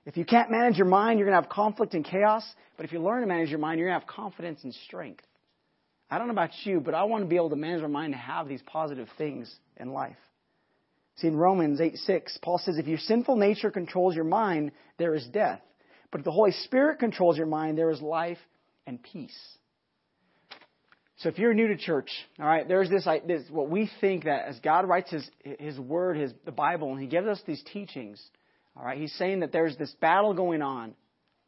If 0.07 0.17
you 0.17 0.25
can't 0.25 0.51
manage 0.51 0.77
your 0.77 0.87
mind, 0.87 1.19
you're 1.19 1.29
going 1.29 1.37
to 1.37 1.43
have 1.43 1.51
conflict 1.51 1.95
and 1.95 2.05
chaos. 2.05 2.45
But 2.77 2.87
if 2.87 2.93
you 2.93 3.01
learn 3.01 3.21
to 3.21 3.27
manage 3.27 3.51
your 3.51 3.59
mind, 3.59 3.79
you're 3.79 3.89
going 3.89 4.01
to 4.01 4.07
have 4.07 4.15
confidence 4.15 4.61
and 4.65 4.75
strength. 4.87 5.25
I 6.11 6.19
don't 6.19 6.27
know 6.27 6.33
about 6.33 6.51
you, 6.65 6.81
but 6.81 6.95
I 6.95 7.05
want 7.05 7.23
to 7.23 7.29
be 7.29 7.37
able 7.37 7.51
to 7.51 7.57
manage 7.57 7.83
my 7.83 7.89
mind 7.89 8.15
to 8.15 8.19
have 8.19 8.49
these 8.49 8.63
positive 8.67 9.09
things 9.17 9.55
in 9.77 9.93
life. 9.93 10.17
See, 11.17 11.29
in 11.29 11.37
Romans 11.37 11.81
8 11.81 11.97
6, 11.97 12.39
Paul 12.43 12.59
says, 12.59 12.79
If 12.79 12.87
your 12.87 12.99
sinful 12.99 13.37
nature 13.37 13.71
controls 13.71 14.15
your 14.15 14.25
mind, 14.25 14.73
there 14.99 15.15
is 15.15 15.27
death. 15.27 15.61
But 16.11 16.21
if 16.21 16.25
the 16.25 16.33
Holy 16.33 16.53
Spirit 16.53 16.99
controls 16.99 17.37
your 17.37 17.47
mind, 17.47 17.79
there 17.79 17.91
is 17.91 18.01
life 18.01 18.39
and 18.87 19.01
peace. 19.03 19.39
So 21.19 21.29
if 21.29 21.39
you're 21.39 21.53
new 21.53 21.69
to 21.69 21.77
church, 21.77 22.11
all 22.39 22.47
right, 22.47 22.67
there's 22.67 22.89
this, 22.89 23.07
this 23.27 23.43
what 23.51 23.69
we 23.69 23.91
think 24.01 24.25
that 24.25 24.47
as 24.47 24.59
God 24.61 24.89
writes 24.89 25.11
His 25.11 25.31
His 25.59 25.79
Word, 25.79 26.17
His 26.17 26.33
the 26.47 26.53
Bible, 26.53 26.91
and 26.91 27.01
He 27.01 27.07
gives 27.07 27.27
us 27.27 27.41
these 27.47 27.63
teachings, 27.73 28.21
all 28.77 28.85
right, 28.85 28.99
He's 28.99 29.13
saying 29.15 29.41
that 29.41 29.53
there's 29.53 29.77
this 29.77 29.93
battle 30.01 30.35
going 30.35 30.63
on, 30.63 30.95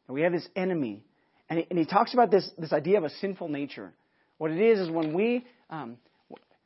and 0.07 0.15
we 0.15 0.21
have 0.21 0.31
this 0.31 0.47
enemy, 0.55 1.03
and 1.49 1.59
He, 1.59 1.67
and 1.69 1.79
he 1.79 1.85
talks 1.85 2.13
about 2.13 2.31
this 2.31 2.49
this 2.57 2.73
idea 2.73 2.97
of 2.97 3.03
a 3.03 3.09
sinful 3.09 3.49
nature. 3.49 3.93
What 4.37 4.51
it 4.51 4.59
is 4.59 4.79
is 4.79 4.89
when 4.89 5.13
we 5.13 5.45
um, 5.69 5.97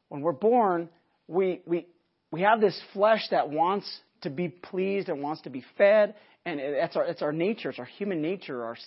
when 0.10 0.22
we're 0.22 0.32
born, 0.32 0.90
we 1.28 1.62
we 1.66 1.88
we 2.32 2.42
have 2.42 2.62
this 2.62 2.80
flesh 2.94 3.28
that 3.32 3.50
wants 3.50 3.90
to 4.22 4.30
be 4.30 4.50
pleased 4.50 5.10
and 5.10 5.22
wants 5.22 5.42
to 5.44 5.50
be 5.50 5.64
fed, 5.78 6.16
and 6.46 6.60
that's 6.60 6.96
our, 6.96 7.06
it's 7.06 7.22
our 7.22 7.32
nature, 7.32 7.70
it's 7.70 7.80
our 7.80 7.86
human 7.86 8.22
nature, 8.22 8.64
our, 8.64 8.78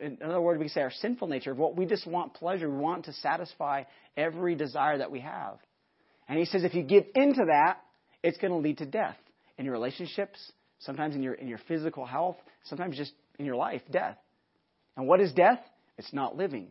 in 0.00 0.18
other 0.24 0.40
words, 0.40 0.60
we 0.60 0.68
say 0.68 0.80
our 0.82 0.90
sinful 0.90 1.28
nature, 1.28 1.54
what 1.54 1.76
we 1.76 1.86
just 1.86 2.06
want 2.06 2.34
pleasure, 2.34 2.68
we 2.68 2.76
want 2.76 3.04
to 3.04 3.12
satisfy 3.12 3.84
every 4.16 4.54
desire 4.54 4.98
that 4.98 5.10
we 5.10 5.20
have. 5.20 5.58
And 6.28 6.38
he 6.38 6.44
says 6.44 6.64
if 6.64 6.74
you 6.74 6.82
give 6.82 7.04
into 7.14 7.44
that, 7.46 7.78
it's 8.22 8.38
going 8.38 8.52
to 8.52 8.58
lead 8.58 8.78
to 8.78 8.86
death 8.86 9.16
in 9.56 9.64
your 9.64 9.72
relationships, 9.72 10.52
sometimes 10.80 11.14
in 11.14 11.22
your, 11.22 11.34
in 11.34 11.48
your 11.48 11.60
physical 11.68 12.04
health, 12.04 12.36
sometimes 12.64 12.96
just 12.96 13.12
in 13.38 13.44
your 13.44 13.56
life, 13.56 13.82
death. 13.90 14.18
And 14.96 15.06
what 15.06 15.20
is 15.20 15.32
death? 15.32 15.60
It's 15.98 16.12
not 16.12 16.36
living. 16.36 16.68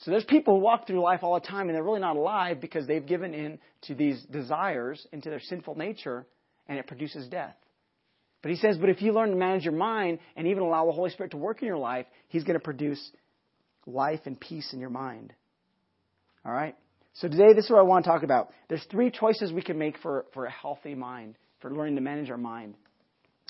So 0.00 0.10
there's 0.10 0.24
people 0.24 0.54
who 0.56 0.60
walk 0.60 0.86
through 0.86 1.00
life 1.00 1.20
all 1.22 1.34
the 1.34 1.46
time 1.46 1.68
and 1.68 1.74
they're 1.74 1.82
really 1.82 2.00
not 2.00 2.16
alive 2.16 2.60
because 2.60 2.86
they've 2.86 3.04
given 3.04 3.34
in 3.34 3.58
to 3.82 3.94
these 3.94 4.22
desires, 4.30 5.04
into 5.12 5.28
their 5.28 5.40
sinful 5.40 5.76
nature, 5.76 6.24
and 6.68 6.78
it 6.78 6.86
produces 6.86 7.26
death. 7.28 7.56
But 8.42 8.52
he 8.52 8.56
says, 8.56 8.76
but 8.78 8.90
if 8.90 9.02
you 9.02 9.12
learn 9.12 9.30
to 9.30 9.36
manage 9.36 9.64
your 9.64 9.72
mind 9.72 10.20
and 10.36 10.46
even 10.46 10.62
allow 10.62 10.86
the 10.86 10.92
Holy 10.92 11.10
Spirit 11.10 11.32
to 11.32 11.36
work 11.36 11.60
in 11.60 11.66
your 11.66 11.78
life, 11.78 12.06
he's 12.28 12.44
going 12.44 12.58
to 12.58 12.62
produce 12.62 13.10
life 13.86 14.20
and 14.26 14.38
peace 14.38 14.72
in 14.72 14.78
your 14.78 14.90
mind. 14.90 15.32
All 16.44 16.52
right? 16.52 16.76
So 17.14 17.26
today, 17.26 17.52
this 17.52 17.64
is 17.64 17.70
what 17.70 17.80
I 17.80 17.82
want 17.82 18.04
to 18.04 18.10
talk 18.10 18.22
about. 18.22 18.50
There's 18.68 18.84
three 18.90 19.10
choices 19.10 19.52
we 19.52 19.62
can 19.62 19.76
make 19.76 19.98
for, 19.98 20.26
for 20.34 20.46
a 20.46 20.50
healthy 20.50 20.94
mind, 20.94 21.34
for 21.60 21.74
learning 21.74 21.96
to 21.96 22.00
manage 22.00 22.30
our 22.30 22.38
mind. 22.38 22.74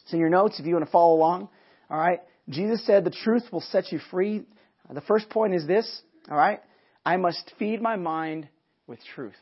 So 0.08 0.14
in 0.14 0.20
your 0.20 0.30
notes, 0.30 0.58
if 0.58 0.66
you 0.66 0.74
want 0.74 0.84
to 0.84 0.90
follow 0.90 1.14
along, 1.14 1.48
all 1.90 1.98
right? 1.98 2.20
Jesus 2.48 2.84
said 2.86 3.04
the 3.04 3.10
truth 3.10 3.44
will 3.52 3.60
set 3.60 3.92
you 3.92 4.00
free. 4.10 4.44
The 4.92 5.02
first 5.02 5.28
point 5.30 5.54
is 5.54 5.66
this 5.66 6.02
all 6.30 6.36
right? 6.36 6.60
I 7.04 7.16
must 7.16 7.52
feed 7.58 7.80
my 7.80 7.96
mind 7.96 8.48
with 8.86 8.98
truth. 9.14 9.36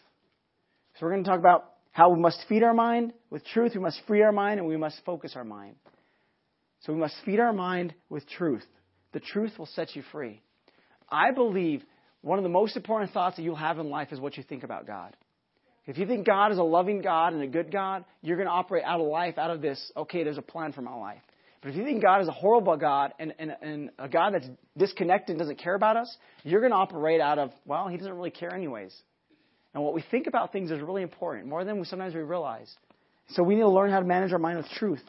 So 0.95 1.07
we're 1.07 1.13
going 1.13 1.25
to 1.25 1.31
talk 1.31 1.41
about 1.41 1.73
how 1.93 2.11
we 2.11 2.21
must 2.21 2.45
feed 2.49 2.63
our 2.63 2.75
mind 2.75 3.13
with 3.31 3.45
truth, 3.47 3.73
we 3.75 3.81
must 3.81 4.01
free 4.07 4.23
our 4.23 4.33
mind, 4.33 4.61
and 4.61 4.69
we 4.69 4.77
must 4.77 5.01
focus 5.05 5.33
our 5.35 5.45
mind. 5.45 5.77
So 6.81 6.93
we 6.93 6.99
must 6.99 7.15
feed 7.25 7.41
our 7.41 7.53
mind 7.53 7.95
with 8.09 8.29
truth. 8.29 8.65
The 9.13 9.21
truth 9.21 9.53
will 9.59 9.67
set 9.67 9.97
you 9.97 10.03
free. 10.13 10.43
I 11.11 11.31
believe 11.31 11.83
one 12.21 12.39
of 12.39 12.43
the 12.43 12.51
most 12.51 12.77
important 12.77 13.13
thoughts 13.13 13.37
that 13.37 13.43
you'll 13.43 13.57
have 13.57 13.79
in 13.79 13.89
life 13.89 14.09
is 14.13 14.21
what 14.21 14.37
you 14.37 14.43
think 14.43 14.63
about 14.63 14.87
God. 14.87 15.17
If 15.87 15.99
you 15.99 16.07
think 16.07 16.27
God 16.27 16.51
is 16.51 16.59
a 16.59 16.63
loving 16.63 17.01
God 17.01 17.33
and 17.33 17.43
a 17.43 17.47
good 17.47 17.71
God, 17.71 18.05
you're 18.21 18.37
going 18.37 18.49
to 18.49 18.53
operate 18.53 18.83
out 18.85 19.01
of 19.01 19.07
life, 19.07 19.39
out 19.39 19.51
of 19.51 19.63
this, 19.63 19.93
okay, 19.97 20.25
there's 20.25 20.39
a 20.39 20.43
plan 20.43 20.73
for 20.73 20.83
my 20.83 20.95
life. 20.95 21.23
But 21.63 21.71
if 21.71 21.77
you 21.77 21.85
think 21.85 22.03
God 22.03 22.21
is 22.23 22.29
a 22.29 22.33
horrible 22.33 22.77
God 22.77 23.13
and, 23.19 23.33
and, 23.39 23.57
and 23.63 23.91
a 23.99 24.09
God 24.09 24.35
that's 24.35 24.49
disconnected 24.77 25.31
and 25.31 25.39
doesn't 25.39 25.59
care 25.59 25.75
about 25.75 25.97
us, 25.97 26.17
you're 26.43 26.61
going 26.61 26.73
to 26.73 26.77
operate 26.77 27.21
out 27.21 27.39
of, 27.39 27.51
well, 27.65 27.89
he 27.89 27.97
doesn't 27.97 28.13
really 28.13 28.31
care 28.31 28.53
anyways. 28.53 28.95
And 29.75 29.83
what 29.83 29.95
we 29.95 30.05
think 30.11 30.27
about 30.27 30.53
things 30.53 30.71
is 30.71 30.81
really 30.81 31.03
important, 31.03 31.47
more 31.47 31.65
than 31.65 31.79
we, 31.79 31.85
sometimes 31.85 32.15
we 32.15 32.21
realize. 32.21 32.73
So 33.31 33.43
we 33.43 33.55
need 33.55 33.63
to 33.63 33.71
learn 33.71 33.91
how 33.91 34.01
to 34.01 34.07
manage 34.07 34.33
our 34.33 34.39
mind 34.39 34.59
with 34.59 34.69
truth. 34.79 35.03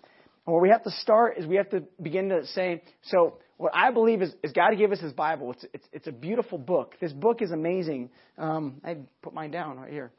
And 0.46 0.54
where 0.54 0.62
we 0.62 0.70
have 0.70 0.84
to 0.84 0.92
start 0.92 1.38
is 1.38 1.46
we 1.46 1.56
have 1.56 1.70
to 1.72 1.84
begin 2.02 2.30
to 2.30 2.46
say, 2.48 2.84
so 3.04 3.40
what 3.58 3.72
I 3.76 3.92
believe 3.92 4.22
is, 4.22 4.34
is 4.44 4.52
God 4.52 4.72
gave 4.78 4.92
us 4.92 5.00
His 5.00 5.14
Bible. 5.14 5.52
It's, 5.54 5.66
it's, 5.74 5.88
it's 5.92 6.08
a 6.08 6.12
beautiful 6.12 6.58
book. 6.58 6.96
This 7.02 7.14
book 7.14 7.42
is 7.42 7.52
amazing. 7.52 8.10
Um, 8.38 8.82
I 8.84 8.98
put 9.22 9.34
mine 9.34 9.52
down 9.52 9.78
right 9.78 9.92
here. 9.92 10.12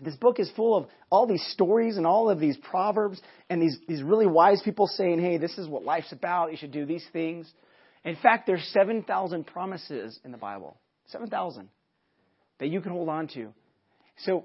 This 0.00 0.16
book 0.16 0.38
is 0.38 0.50
full 0.54 0.76
of 0.76 0.86
all 1.10 1.26
these 1.26 1.44
stories 1.52 1.96
and 1.96 2.06
all 2.06 2.30
of 2.30 2.38
these 2.38 2.56
proverbs 2.56 3.20
and 3.50 3.60
these, 3.60 3.76
these 3.88 4.02
really 4.02 4.26
wise 4.26 4.62
people 4.62 4.86
saying, 4.86 5.20
hey, 5.20 5.38
this 5.38 5.58
is 5.58 5.66
what 5.66 5.84
life's 5.84 6.12
about. 6.12 6.50
You 6.50 6.56
should 6.56 6.72
do 6.72 6.86
these 6.86 7.04
things. 7.12 7.50
In 8.04 8.16
fact, 8.16 8.46
there's 8.46 8.62
7,000 8.72 9.46
promises 9.46 10.18
in 10.24 10.30
the 10.30 10.38
Bible. 10.38 10.76
7,000 11.08 11.68
that 12.60 12.68
you 12.68 12.80
can 12.80 12.92
hold 12.92 13.08
on 13.08 13.28
to. 13.28 13.52
So 14.18 14.44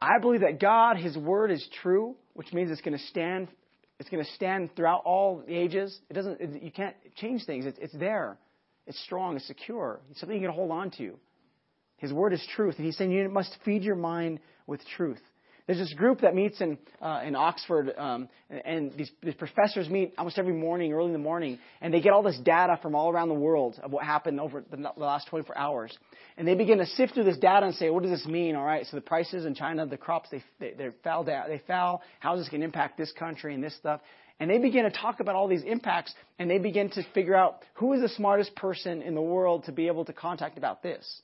I 0.00 0.18
believe 0.20 0.40
that 0.40 0.60
God, 0.60 0.96
His 0.96 1.16
Word 1.16 1.50
is 1.50 1.66
true, 1.82 2.16
which 2.34 2.52
means 2.52 2.70
it's 2.70 2.80
going 2.80 2.96
to 2.96 3.04
stand. 3.06 3.48
It's 3.98 4.08
going 4.08 4.24
to 4.24 4.30
stand 4.32 4.74
throughout 4.74 5.02
all 5.04 5.44
the 5.46 5.54
ages. 5.54 5.98
It 6.10 6.14
doesn't. 6.14 6.40
It, 6.40 6.62
you 6.62 6.72
can't 6.72 6.96
change 7.16 7.44
things. 7.44 7.66
It's, 7.66 7.78
it's 7.80 7.94
there. 7.94 8.36
It's 8.86 9.00
strong. 9.04 9.36
It's 9.36 9.46
secure. 9.46 10.00
It's 10.10 10.20
something 10.20 10.36
you 10.36 10.46
can 10.46 10.54
hold 10.54 10.70
on 10.70 10.90
to. 10.98 11.16
His 12.02 12.12
Word 12.12 12.32
is 12.32 12.44
truth, 12.56 12.74
and 12.78 12.84
He's 12.84 12.96
saying 12.98 13.12
you 13.12 13.28
must 13.28 13.56
feed 13.64 13.84
your 13.84 13.94
mind 13.94 14.40
with 14.66 14.80
truth. 14.96 15.20
There's 15.68 15.78
this 15.78 15.94
group 15.94 16.22
that 16.22 16.34
meets 16.34 16.60
in 16.60 16.76
uh, 17.00 17.22
in 17.24 17.36
Oxford, 17.36 17.92
um, 17.96 18.28
and 18.50 18.92
these, 18.96 19.08
these 19.22 19.36
professors 19.36 19.88
meet 19.88 20.12
almost 20.18 20.36
every 20.36 20.52
morning, 20.52 20.92
early 20.92 21.06
in 21.06 21.12
the 21.12 21.20
morning, 21.20 21.60
and 21.80 21.94
they 21.94 22.00
get 22.00 22.12
all 22.12 22.24
this 22.24 22.40
data 22.42 22.76
from 22.82 22.96
all 22.96 23.08
around 23.08 23.28
the 23.28 23.36
world 23.36 23.78
of 23.84 23.92
what 23.92 24.04
happened 24.04 24.40
over 24.40 24.64
the, 24.68 24.76
the 24.76 24.92
last 24.96 25.28
24 25.28 25.56
hours. 25.56 25.96
And 26.36 26.48
they 26.48 26.56
begin 26.56 26.78
to 26.78 26.86
sift 26.86 27.14
through 27.14 27.22
this 27.22 27.38
data 27.38 27.66
and 27.66 27.74
say, 27.76 27.88
what 27.88 28.02
does 28.02 28.10
this 28.10 28.26
mean? 28.26 28.56
All 28.56 28.64
right, 28.64 28.84
so 28.84 28.96
the 28.96 29.00
prices 29.00 29.44
in 29.44 29.54
China, 29.54 29.86
the 29.86 29.96
crops, 29.96 30.28
they 30.30 30.42
they, 30.58 30.72
they 30.72 30.88
fell 31.04 31.22
down, 31.22 31.48
they 31.48 31.62
fell. 31.68 32.02
How 32.18 32.34
is 32.34 32.40
this 32.40 32.48
going 32.48 32.62
to 32.62 32.64
impact 32.64 32.98
this 32.98 33.12
country 33.12 33.54
and 33.54 33.62
this 33.62 33.76
stuff? 33.76 34.00
And 34.40 34.50
they 34.50 34.58
begin 34.58 34.82
to 34.82 34.90
talk 34.90 35.20
about 35.20 35.36
all 35.36 35.46
these 35.46 35.62
impacts, 35.62 36.12
and 36.40 36.50
they 36.50 36.58
begin 36.58 36.90
to 36.90 37.06
figure 37.14 37.36
out 37.36 37.60
who 37.74 37.92
is 37.92 38.00
the 38.00 38.08
smartest 38.08 38.56
person 38.56 39.02
in 39.02 39.14
the 39.14 39.22
world 39.22 39.66
to 39.66 39.72
be 39.72 39.86
able 39.86 40.04
to 40.06 40.12
contact 40.12 40.58
about 40.58 40.82
this 40.82 41.22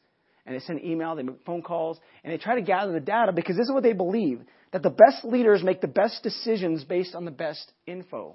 and 0.49 0.57
they 0.57 0.65
send 0.65 0.83
email, 0.83 1.15
they 1.15 1.23
make 1.23 1.45
phone 1.45 1.61
calls, 1.61 1.99
and 2.25 2.33
they 2.33 2.39
try 2.39 2.55
to 2.55 2.63
gather 2.63 2.91
the 2.91 3.01
data 3.01 3.33
because 3.33 3.55
this 3.55 3.67
is 3.67 3.73
what 3.73 3.83
they 3.83 3.93
believe 3.93 4.41
that 4.73 4.83
the 4.83 4.89
best 4.89 5.23
leaders 5.23 5.63
make 5.63 5.83
the 5.83 5.87
best 5.87 6.23
decisions 6.23 6.85
based 6.85 7.15
on 7.15 7.27
the 7.27 7.31
best 7.31 7.71
info. 7.87 8.35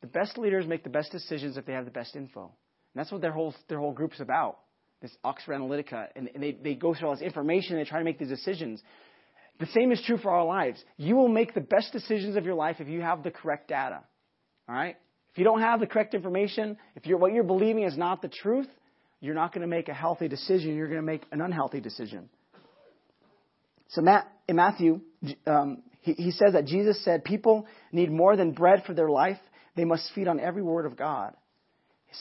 The 0.00 0.06
best 0.06 0.38
leaders 0.38 0.66
make 0.66 0.84
the 0.84 0.90
best 0.90 1.12
decisions 1.12 1.58
if 1.58 1.66
they 1.66 1.74
have 1.74 1.84
the 1.84 1.90
best 1.90 2.16
info. 2.16 2.44
And 2.44 2.50
that's 2.94 3.12
what 3.12 3.20
their 3.20 3.30
whole, 3.30 3.54
their 3.68 3.78
whole 3.78 3.92
group's 3.92 4.18
about, 4.18 4.56
this 5.02 5.14
Oxford 5.22 5.52
Analytica. 5.52 6.06
And, 6.16 6.30
and 6.32 6.42
they, 6.42 6.52
they 6.52 6.74
go 6.74 6.94
through 6.94 7.08
all 7.08 7.14
this 7.14 7.22
information 7.22 7.76
and 7.76 7.84
they 7.84 7.88
try 7.88 7.98
to 7.98 8.04
make 8.04 8.18
these 8.18 8.28
decisions. 8.28 8.80
The 9.60 9.66
same 9.66 9.92
is 9.92 10.02
true 10.06 10.16
for 10.16 10.30
our 10.30 10.46
lives. 10.46 10.82
You 10.96 11.16
will 11.16 11.28
make 11.28 11.52
the 11.52 11.60
best 11.60 11.92
decisions 11.92 12.36
of 12.36 12.46
your 12.46 12.54
life 12.54 12.76
if 12.80 12.88
you 12.88 13.02
have 13.02 13.22
the 13.22 13.30
correct 13.30 13.68
data. 13.68 14.00
All 14.66 14.74
right? 14.74 14.96
If 15.32 15.36
you 15.36 15.44
don't 15.44 15.60
have 15.60 15.80
the 15.80 15.86
correct 15.86 16.14
information, 16.14 16.78
if 16.94 17.04
what 17.20 17.34
you're 17.34 17.44
believing 17.44 17.82
is 17.84 17.98
not 17.98 18.22
the 18.22 18.28
truth, 18.28 18.68
you're 19.20 19.34
not 19.34 19.52
going 19.52 19.62
to 19.62 19.66
make 19.66 19.88
a 19.88 19.94
healthy 19.94 20.28
decision. 20.28 20.74
You're 20.74 20.88
going 20.88 21.00
to 21.00 21.06
make 21.06 21.22
an 21.32 21.40
unhealthy 21.40 21.80
decision. 21.80 22.28
So 23.88 24.02
Matt, 24.02 24.30
in 24.48 24.56
Matthew, 24.56 25.00
um, 25.46 25.82
he, 26.00 26.12
he 26.12 26.30
says 26.30 26.52
that 26.52 26.66
Jesus 26.66 27.02
said 27.04 27.24
people 27.24 27.66
need 27.92 28.10
more 28.10 28.36
than 28.36 28.52
bread 28.52 28.82
for 28.86 28.94
their 28.94 29.08
life. 29.08 29.38
They 29.74 29.84
must 29.84 30.10
feed 30.14 30.28
on 30.28 30.40
every 30.40 30.62
word 30.62 30.86
of 30.86 30.96
God. 30.96 31.34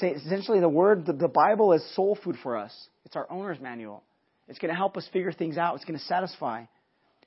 Essentially, 0.02 0.60
the 0.60 0.70
word, 0.70 1.06
the, 1.06 1.14
the 1.14 1.28
Bible 1.28 1.74
is 1.74 1.84
soul 1.96 2.18
food 2.22 2.36
for 2.44 2.58
us. 2.58 2.74
It's 3.06 3.16
our 3.16 3.28
owner's 3.32 3.60
manual. 3.60 4.04
It's 4.48 4.60
going 4.60 4.70
to 4.70 4.76
help 4.76 4.98
us 4.98 5.08
figure 5.14 5.32
things 5.32 5.58
out. 5.58 5.76
It's 5.76 5.86
going 5.86 5.98
to 5.98 6.06
satisfy. 6.06 6.66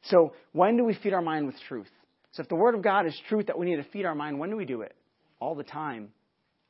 So 0.04 0.34
when 0.52 0.76
do 0.76 0.84
we 0.84 0.94
feed 0.94 1.12
our 1.12 1.22
mind 1.22 1.46
with 1.46 1.56
truth? 1.68 1.88
So 2.32 2.42
if 2.42 2.48
the 2.48 2.54
Word 2.54 2.75
of 2.75 2.82
God 2.82 3.06
is 3.06 3.18
truth 3.28 3.46
that 3.46 3.58
we 3.58 3.66
need 3.66 3.76
to 3.76 3.90
feed 3.90 4.04
our 4.04 4.14
mind, 4.14 4.38
when 4.38 4.50
do 4.50 4.56
we 4.56 4.64
do 4.64 4.82
it? 4.82 4.94
All 5.40 5.54
the 5.54 5.64
time. 5.64 6.10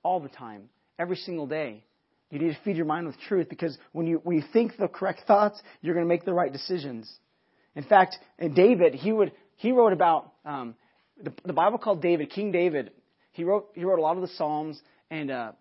All 0.03 0.21
the 0.21 0.29
time. 0.29 0.69
Every 0.99 1.17
single 1.17 1.47
day. 1.47 1.85
You 2.31 2.39
need 2.39 2.55
to 2.55 2.59
feed 2.65 2.77
your 2.77 2.87
mind 2.87 3.07
with 3.07 3.19
truth 3.21 3.49
because 3.49 3.77
when 3.93 4.07
you, 4.07 4.21
when 4.23 4.37
you 4.37 4.45
think 4.53 4.77
the 4.77 4.89
correct 4.89 5.23
thoughts, 5.27 5.61
you're 5.81 5.95
going 5.95 6.05
to 6.05 6.09
make 6.09 6.25
the 6.25 6.35
right 6.35 6.53
decisions. 6.53 7.11
In 7.75 7.85
fact, 7.85 8.19
in 8.39 8.55
David, 8.55 8.95
he, 8.95 9.13
would, 9.13 9.33
he 9.57 9.73
wrote 9.73 9.93
about, 9.93 10.33
um, 10.45 10.75
the, 11.23 11.33
the 11.45 11.53
Bible 11.53 11.79
called 11.79 12.03
David, 12.03 12.31
King 12.31 12.53
David, 12.53 12.91
he 13.33 13.45
wrote, 13.45 13.69
he 13.75 13.85
wrote 13.85 13.99
a 13.99 14.03
lot 14.03 14.17
of 14.17 14.23
the 14.23 14.29
Psalms, 14.37 14.81
and 15.11 15.31
uh, 15.31 15.53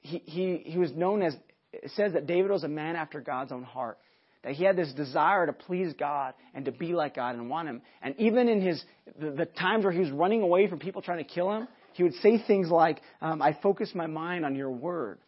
he, 0.00 0.22
he, 0.24 0.62
he 0.64 0.78
was 0.78 0.92
known 0.92 1.20
as, 1.20 1.34
it 1.72 1.90
says 1.96 2.12
that 2.12 2.26
David 2.26 2.50
was 2.50 2.64
a 2.64 2.68
man 2.68 2.96
after 2.96 3.20
God's 3.20 3.52
own 3.52 3.64
heart. 3.64 3.98
That 4.44 4.52
he 4.52 4.64
had 4.64 4.76
this 4.76 4.92
desire 4.92 5.46
to 5.46 5.52
please 5.52 5.94
God 5.98 6.34
and 6.54 6.66
to 6.66 6.72
be 6.72 6.92
like 6.92 7.16
God 7.16 7.34
and 7.34 7.48
want 7.48 7.66
Him. 7.66 7.80
And 8.02 8.14
even 8.18 8.48
in 8.48 8.60
his, 8.60 8.84
the, 9.18 9.30
the 9.30 9.46
times 9.46 9.84
where 9.84 9.92
he 9.92 10.00
was 10.00 10.10
running 10.10 10.42
away 10.42 10.68
from 10.68 10.78
people 10.78 11.00
trying 11.00 11.18
to 11.18 11.24
kill 11.24 11.50
him, 11.50 11.66
he 11.94 12.02
would 12.02 12.14
say 12.16 12.38
things 12.38 12.68
like, 12.68 13.00
um, 13.22 13.40
I 13.40 13.58
focus 13.62 13.92
my 13.94 14.06
mind 14.06 14.44
on 14.44 14.54
your 14.54 14.70
word. 14.70 15.18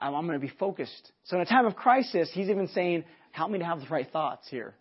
I'm 0.00 0.26
going 0.26 0.38
to 0.40 0.46
be 0.46 0.52
focused. 0.58 1.12
So 1.24 1.36
in 1.36 1.42
a 1.42 1.46
time 1.46 1.66
of 1.66 1.76
crisis, 1.76 2.30
he's 2.32 2.48
even 2.48 2.68
saying, 2.68 3.04
help 3.32 3.50
me 3.50 3.58
to 3.58 3.64
have 3.64 3.80
the 3.80 3.86
right 3.86 4.10
thoughts 4.10 4.46
here 4.50 4.74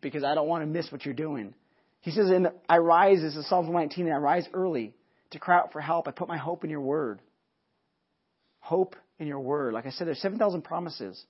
because 0.00 0.24
I 0.24 0.34
don't 0.34 0.48
want 0.48 0.62
to 0.62 0.66
miss 0.66 0.90
what 0.90 1.04
you're 1.04 1.14
doing. 1.14 1.54
He 2.00 2.10
says, 2.10 2.28
the, 2.28 2.52
I 2.68 2.78
rise, 2.78 3.20
this 3.20 3.36
is 3.36 3.48
Psalm 3.48 3.70
19, 3.70 4.10
I 4.10 4.16
rise 4.16 4.46
early 4.52 4.94
to 5.30 5.38
cry 5.38 5.58
out 5.58 5.72
for 5.72 5.80
help. 5.80 6.06
I 6.08 6.12
put 6.12 6.28
my 6.28 6.36
hope 6.36 6.64
in 6.64 6.70
your 6.70 6.80
word. 6.80 7.20
Hope 8.60 8.96
in 9.18 9.26
your 9.26 9.40
word. 9.40 9.74
Like 9.74 9.86
I 9.86 9.90
said, 9.90 10.06
there's 10.06 10.20
7,000 10.20 10.62
promises. 10.62 11.22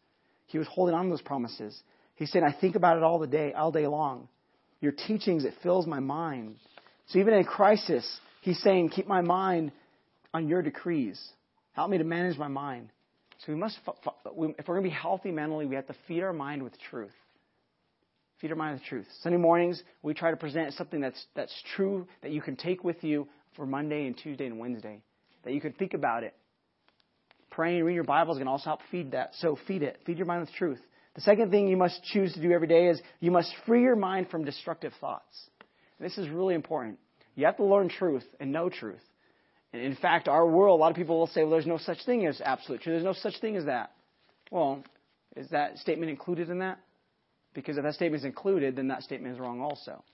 He 0.47 0.59
was 0.59 0.67
holding 0.69 0.95
on 0.95 1.05
to 1.05 1.11
those 1.11 1.23
promises. 1.23 1.81
He 2.17 2.27
said, 2.27 2.43
I 2.43 2.53
think 2.53 2.77
about 2.77 2.97
it 2.97 3.03
all 3.03 3.19
the 3.19 3.27
day, 3.27 3.53
all 3.53 3.73
day 3.73 3.87
long. 3.87 4.29
Your 4.81 4.93
teachings, 4.93 5.45
it 5.45 5.55
fills 5.63 5.87
my 5.87 6.01
mind. 6.01 6.57
So 7.09 7.19
even 7.19 7.35
in 7.35 7.41
a 7.41 7.45
crisis, 7.45 8.21
he's 8.43 8.61
saying, 8.63 8.91
keep 8.91 9.07
my 9.07 9.21
mind 9.21 9.73
on 10.33 10.49
your 10.49 10.63
decrees. 10.63 11.21
Help 11.73 11.91
me 11.91 11.99
to 11.99 12.05
manage 12.05 12.39
my 12.39 12.49
mind. 12.49 12.91
So 13.45 13.53
we 13.53 13.59
must, 13.59 13.79
if 13.87 14.37
we're 14.37 14.55
going 14.57 14.85
to 14.85 14.91
be 14.91 14.91
healthy 14.91 15.31
mentally, 15.31 15.67
we 15.67 15.75
have 15.75 15.87
to 15.89 15.95
feed 16.09 16.23
our 16.23 16.33
mind 16.33 16.63
with 16.63 16.73
truth. 16.91 17.13
Feed 18.41 18.51
our 18.51 18.57
mind 18.57 18.79
with 18.79 18.85
truth. 18.85 19.07
Sunday 19.23 19.39
mornings, 19.39 19.83
we 20.03 20.15
try 20.15 20.31
to 20.31 20.37
present 20.37 20.73
something 20.75 21.01
that's, 21.01 21.23
that's 21.37 21.55
true 21.77 22.07
that 22.23 22.31
you 22.31 22.41
can 22.41 22.57
take 22.57 22.83
with 22.85 23.03
you 23.05 23.29
for 23.57 23.67
Monday 23.67 24.07
and 24.07 24.17
Tuesday 24.17 24.47
and 24.47 24.59
Wednesday, 24.59 25.01
that 25.45 25.53
you 25.53 25.61
can 25.61 25.73
think 25.73 25.95
about 25.95 26.25
it. 26.25 26.35
Praying 27.51 27.77
and 27.77 27.87
reading 27.87 27.97
your 27.97 28.05
Bible 28.05 28.33
is 28.33 28.39
going 28.39 28.47
to 28.47 28.51
also 28.51 28.65
help 28.65 28.81
feed 28.91 29.13
that. 29.13 29.31
So 29.39 29.59
feed 29.69 29.83
it. 29.83 30.01
Feed 30.07 30.17
your 30.17 30.27
mind 30.27 30.41
with 30.41 30.53
truth. 30.55 30.81
The 31.15 31.21
second 31.21 31.51
thing 31.51 31.69
you 31.69 31.77
must 31.77 32.03
choose 32.03 32.33
to 32.33 32.41
do 32.41 32.51
every 32.51 32.67
day 32.67 32.89
is 32.89 33.01
you 33.21 33.31
must 33.31 33.53
free 33.67 33.83
your 33.83 33.95
mind 33.95 34.31
from 34.31 34.45
destructive 34.45 34.93
thoughts. 35.01 35.51
This 36.01 36.19
is 36.19 36.29
really 36.29 36.55
important. 36.55 36.99
You 37.37 37.47
have 37.47 37.57
to 37.59 37.65
learn 37.65 37.89
truth 37.89 38.25
and 38.41 38.53
know 38.53 38.69
truth. 38.69 39.01
And 39.75 39.83
in 39.83 39.97
fact, 39.97 40.29
our 40.29 40.47
world, 40.47 40.79
a 40.79 40.81
lot 40.81 40.93
of 40.93 40.97
people 40.97 41.19
will 41.19 41.27
say, 41.27 41.43
well, 41.43 41.51
there's 41.51 41.67
no 41.67 41.79
such 41.79 41.99
thing 42.07 42.25
as 42.27 42.41
absolute 42.41 42.81
truth. 42.81 42.95
There's 42.95 43.05
no 43.05 43.13
such 43.13 43.41
thing 43.41 43.57
as 43.57 43.65
that. 43.65 43.91
Well, 44.53 44.85
is 45.35 45.49
that 45.51 45.79
statement 45.79 46.11
included 46.11 46.49
in 46.49 46.61
that? 46.61 46.79
Because 47.55 47.77
if 47.77 47.83
that 47.83 47.95
statement 47.95 48.21
is 48.21 48.25
included, 48.25 48.77
then 48.77 48.87
that 48.87 49.03
statement 49.03 49.35
is 49.35 49.41
wrong 49.41 49.61
also. 49.61 50.05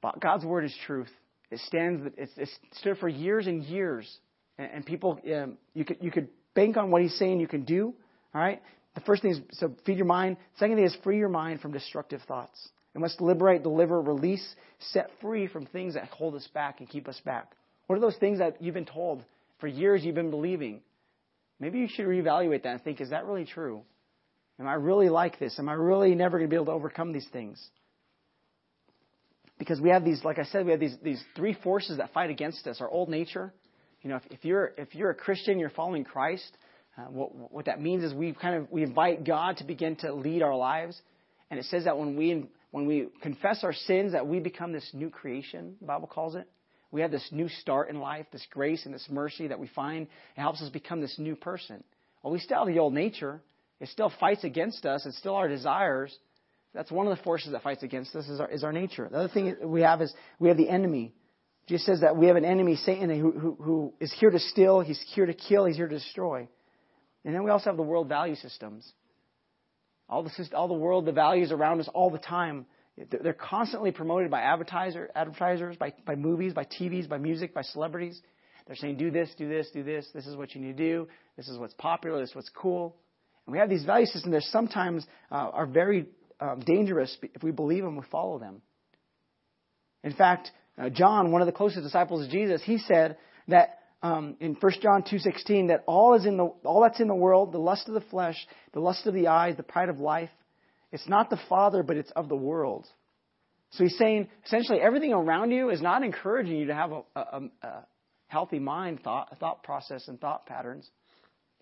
But 0.00 0.18
God's 0.18 0.46
word 0.46 0.64
is 0.64 0.74
truth. 0.86 1.10
It 1.50 1.58
stands. 1.58 2.10
It's, 2.16 2.32
it's 2.38 2.58
stood 2.72 2.96
for 2.96 3.08
years 3.08 3.46
and 3.46 3.62
years, 3.62 4.10
and, 4.56 4.70
and 4.76 4.86
people, 4.86 5.20
um, 5.34 5.58
you 5.74 5.84
could 5.84 5.98
you 6.00 6.10
could 6.10 6.28
bank 6.54 6.78
on 6.78 6.90
what 6.90 7.02
He's 7.02 7.18
saying. 7.18 7.40
You 7.40 7.48
can 7.48 7.64
do. 7.64 7.92
All 8.34 8.40
right. 8.40 8.62
The 8.94 9.02
first 9.02 9.20
thing 9.20 9.32
is 9.32 9.40
so 9.52 9.74
feed 9.84 9.98
your 9.98 10.06
mind. 10.06 10.38
Second 10.56 10.76
thing 10.76 10.86
is 10.86 10.96
free 11.04 11.18
your 11.18 11.28
mind 11.28 11.60
from 11.60 11.72
destructive 11.72 12.22
thoughts. 12.26 12.70
It 12.94 12.98
must 12.98 13.20
liberate, 13.20 13.62
deliver, 13.62 14.00
release, 14.00 14.46
set 14.92 15.10
free 15.20 15.46
from 15.46 15.66
things 15.66 15.94
that 15.94 16.06
hold 16.08 16.34
us 16.34 16.48
back 16.52 16.80
and 16.80 16.88
keep 16.88 17.08
us 17.08 17.20
back. 17.24 17.52
What 17.86 17.96
are 17.96 18.00
those 18.00 18.16
things 18.16 18.38
that 18.38 18.60
you've 18.60 18.74
been 18.74 18.84
told 18.84 19.24
for 19.60 19.68
years 19.68 20.04
you've 20.04 20.14
been 20.14 20.30
believing? 20.30 20.80
Maybe 21.60 21.78
you 21.78 21.88
should 21.88 22.06
reevaluate 22.06 22.62
that 22.64 22.72
and 22.72 22.82
think, 22.82 23.00
is 23.00 23.10
that 23.10 23.26
really 23.26 23.44
true? 23.44 23.82
Am 24.58 24.66
I 24.66 24.74
really 24.74 25.08
like 25.08 25.38
this? 25.38 25.58
Am 25.58 25.68
I 25.68 25.74
really 25.74 26.14
never 26.14 26.38
going 26.38 26.48
to 26.48 26.50
be 26.50 26.56
able 26.56 26.66
to 26.66 26.72
overcome 26.72 27.12
these 27.12 27.28
things? 27.32 27.64
Because 29.58 29.80
we 29.80 29.90
have 29.90 30.04
these, 30.04 30.24
like 30.24 30.38
I 30.38 30.44
said, 30.44 30.64
we 30.64 30.70
have 30.72 30.80
these, 30.80 30.96
these 31.02 31.22
three 31.36 31.54
forces 31.62 31.98
that 31.98 32.12
fight 32.12 32.30
against 32.30 32.66
us. 32.66 32.80
Our 32.80 32.88
old 32.88 33.08
nature. 33.08 33.52
You 34.02 34.10
know, 34.10 34.16
if, 34.16 34.22
if 34.30 34.44
you're, 34.44 34.72
if 34.78 34.94
you're 34.94 35.10
a 35.10 35.14
Christian, 35.14 35.58
you're 35.58 35.70
following 35.70 36.04
Christ, 36.04 36.50
uh, 36.96 37.02
what, 37.02 37.52
what 37.52 37.66
that 37.66 37.80
means 37.80 38.02
is 38.02 38.14
we 38.14 38.32
kind 38.32 38.56
of, 38.56 38.70
we 38.70 38.82
invite 38.82 39.24
God 39.24 39.58
to 39.58 39.64
begin 39.64 39.96
to 39.96 40.12
lead 40.14 40.42
our 40.42 40.56
lives. 40.56 41.00
And 41.50 41.60
it 41.60 41.66
says 41.66 41.84
that 41.84 41.98
when 41.98 42.16
we 42.16 42.46
when 42.70 42.86
we 42.86 43.08
confess 43.22 43.64
our 43.64 43.72
sins, 43.72 44.12
that 44.12 44.26
we 44.26 44.40
become 44.40 44.72
this 44.72 44.88
new 44.92 45.10
creation, 45.10 45.76
the 45.80 45.86
Bible 45.86 46.06
calls 46.06 46.34
it. 46.34 46.48
We 46.92 47.00
have 47.02 47.10
this 47.10 47.26
new 47.30 47.48
start 47.48 47.88
in 47.88 48.00
life, 48.00 48.26
this 48.32 48.46
grace 48.50 48.84
and 48.84 48.94
this 48.94 49.06
mercy 49.10 49.48
that 49.48 49.58
we 49.58 49.68
find. 49.68 50.06
It 50.36 50.40
helps 50.40 50.60
us 50.60 50.70
become 50.70 51.00
this 51.00 51.16
new 51.18 51.36
person. 51.36 51.82
Well, 52.22 52.32
we 52.32 52.40
still 52.40 52.58
have 52.58 52.66
the 52.66 52.80
old 52.80 52.94
nature. 52.94 53.40
It 53.80 53.88
still 53.88 54.12
fights 54.20 54.44
against 54.44 54.84
us. 54.86 55.06
It's 55.06 55.16
still 55.18 55.34
our 55.34 55.48
desires. 55.48 56.16
That's 56.74 56.90
one 56.90 57.06
of 57.06 57.16
the 57.16 57.22
forces 57.22 57.52
that 57.52 57.62
fights 57.62 57.82
against 57.82 58.14
us 58.14 58.28
is 58.28 58.40
our, 58.40 58.48
is 58.48 58.64
our 58.64 58.72
nature. 58.72 59.08
The 59.10 59.18
other 59.18 59.28
thing 59.28 59.56
we 59.64 59.82
have 59.82 60.02
is 60.02 60.12
we 60.38 60.48
have 60.48 60.56
the 60.56 60.68
enemy. 60.68 61.12
Jesus 61.66 61.86
says 61.86 62.00
that 62.00 62.16
we 62.16 62.26
have 62.26 62.36
an 62.36 62.44
enemy, 62.44 62.76
Satan, 62.76 63.10
who, 63.10 63.30
who, 63.30 63.56
who 63.60 63.94
is 64.00 64.12
here 64.18 64.30
to 64.30 64.38
steal, 64.40 64.80
he's 64.80 65.00
here 65.14 65.26
to 65.26 65.34
kill, 65.34 65.66
he's 65.66 65.76
here 65.76 65.88
to 65.88 65.98
destroy. 65.98 66.48
And 67.24 67.34
then 67.34 67.44
we 67.44 67.50
also 67.50 67.66
have 67.66 67.76
the 67.76 67.82
world 67.82 68.08
value 68.08 68.34
systems 68.34 68.90
all 70.10 70.24
the, 70.24 70.50
all 70.54 70.68
the 70.68 70.74
world, 70.74 71.06
the 71.06 71.12
values 71.12 71.52
around 71.52 71.80
us 71.80 71.88
all 71.94 72.10
the 72.10 72.18
time. 72.18 72.66
They're 73.10 73.32
constantly 73.32 73.92
promoted 73.92 74.30
by 74.30 74.40
advertiser, 74.40 75.08
advertisers, 75.14 75.76
by, 75.76 75.94
by 76.04 76.16
movies, 76.16 76.52
by 76.52 76.64
TVs, 76.64 77.08
by 77.08 77.16
music, 77.16 77.54
by 77.54 77.62
celebrities. 77.62 78.20
They're 78.66 78.76
saying, 78.76 78.98
do 78.98 79.10
this, 79.10 79.30
do 79.38 79.48
this, 79.48 79.70
do 79.72 79.82
this. 79.82 80.06
This 80.12 80.26
is 80.26 80.36
what 80.36 80.54
you 80.54 80.60
need 80.60 80.76
to 80.76 80.82
do. 80.82 81.08
This 81.36 81.48
is 81.48 81.58
what's 81.58 81.74
popular. 81.74 82.20
This 82.20 82.30
is 82.30 82.36
what's 82.36 82.50
cool. 82.50 82.96
And 83.46 83.52
we 83.52 83.58
have 83.58 83.70
these 83.70 83.84
value 83.84 84.06
systems 84.06 84.34
that 84.34 84.42
sometimes 84.42 85.06
uh, 85.30 85.34
are 85.34 85.66
very 85.66 86.06
um, 86.40 86.60
dangerous 86.60 87.16
if 87.22 87.42
we 87.42 87.52
believe 87.52 87.84
them, 87.84 87.96
we 87.96 88.04
follow 88.10 88.38
them. 88.38 88.60
In 90.02 90.12
fact, 90.12 90.50
uh, 90.76 90.88
John, 90.90 91.30
one 91.30 91.42
of 91.42 91.46
the 91.46 91.52
closest 91.52 91.82
disciples 91.82 92.24
of 92.24 92.30
Jesus, 92.30 92.62
he 92.64 92.78
said 92.78 93.16
that 93.48 93.79
um, 94.02 94.36
in 94.40 94.54
1 94.54 94.72
John 94.80 95.02
2:16 95.02 95.68
that 95.68 95.84
all 95.86 96.14
is 96.14 96.24
in 96.24 96.36
the 96.36 96.44
all 96.64 96.82
that's 96.82 97.00
in 97.00 97.08
the 97.08 97.14
world, 97.14 97.52
the 97.52 97.58
lust 97.58 97.88
of 97.88 97.94
the 97.94 98.00
flesh, 98.00 98.36
the 98.72 98.80
lust 98.80 99.06
of 99.06 99.14
the 99.14 99.28
eyes, 99.28 99.56
the 99.56 99.62
pride 99.62 99.88
of 99.88 99.98
life, 99.98 100.30
it's 100.92 101.08
not 101.08 101.30
the 101.30 101.38
Father, 101.48 101.82
but 101.82 101.96
it's 101.96 102.10
of 102.12 102.28
the 102.28 102.36
world. 102.36 102.86
So 103.72 103.84
he's 103.84 103.96
saying 103.98 104.28
essentially 104.44 104.80
everything 104.80 105.12
around 105.12 105.52
you 105.52 105.70
is 105.70 105.80
not 105.80 106.02
encouraging 106.02 106.56
you 106.56 106.66
to 106.66 106.74
have 106.74 106.92
a, 106.92 107.02
a, 107.14 107.42
a 107.62 107.86
healthy 108.26 108.58
mind, 108.58 109.02
thought, 109.02 109.36
thought 109.38 109.62
process, 109.62 110.08
and 110.08 110.20
thought 110.20 110.46
patterns. 110.46 110.88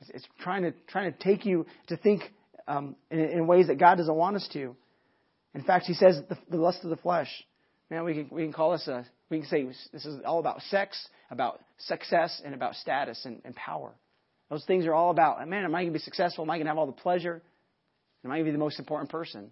It's, 0.01 0.11
it's 0.11 0.29
trying 0.41 0.63
to 0.63 0.73
trying 0.87 1.13
to 1.13 1.19
take 1.19 1.45
you 1.45 1.67
to 1.89 1.97
think 1.97 2.23
um, 2.67 2.97
in, 3.11 3.19
in, 3.19 3.47
ways 3.47 3.67
that 3.67 3.79
God 3.79 3.97
doesn't 3.97 4.15
want 4.15 4.37
us 4.37 4.49
to. 4.53 4.77
In 5.55 5.63
fact, 5.63 5.87
he 5.87 5.95
says 5.95 6.21
the, 6.29 6.39
the 6.51 6.57
lust 6.57 6.85
of 6.85 6.91
the 6.91 6.97
flesh. 6.97 7.29
Man, 7.91 8.05
we 8.05 8.15
can 8.15 8.29
we 8.31 8.43
can 8.43 8.53
call 8.53 8.73
this 8.73 8.87
a 8.89 9.07
we 9.31 9.41
can 9.41 9.49
say 9.49 9.65
this 9.93 10.05
is 10.05 10.21
all 10.25 10.41
about 10.41 10.63
sex, 10.63 11.09
about 11.31 11.61
success, 11.79 12.41
and 12.45 12.55
about 12.55 12.75
status 12.75 13.25
and, 13.25 13.41
and 13.45 13.55
power. 13.55 13.93
Those 14.51 14.65
things 14.65 14.87
are 14.87 14.95
all 14.95 15.11
about, 15.11 15.47
man, 15.47 15.65
am 15.65 15.75
I 15.75 15.83
going 15.83 15.93
to 15.93 15.99
be 15.99 16.03
successful? 16.03 16.45
Am 16.45 16.51
I 16.51 16.57
going 16.57 16.65
to 16.65 16.71
have 16.71 16.79
all 16.79 16.87
the 16.87 16.93
pleasure? 16.93 17.43
Am 18.25 18.31
I 18.31 18.37
going 18.37 18.47
to 18.47 18.51
be 18.51 18.53
the 18.53 18.59
most 18.59 18.79
important 18.79 19.11
person? 19.11 19.51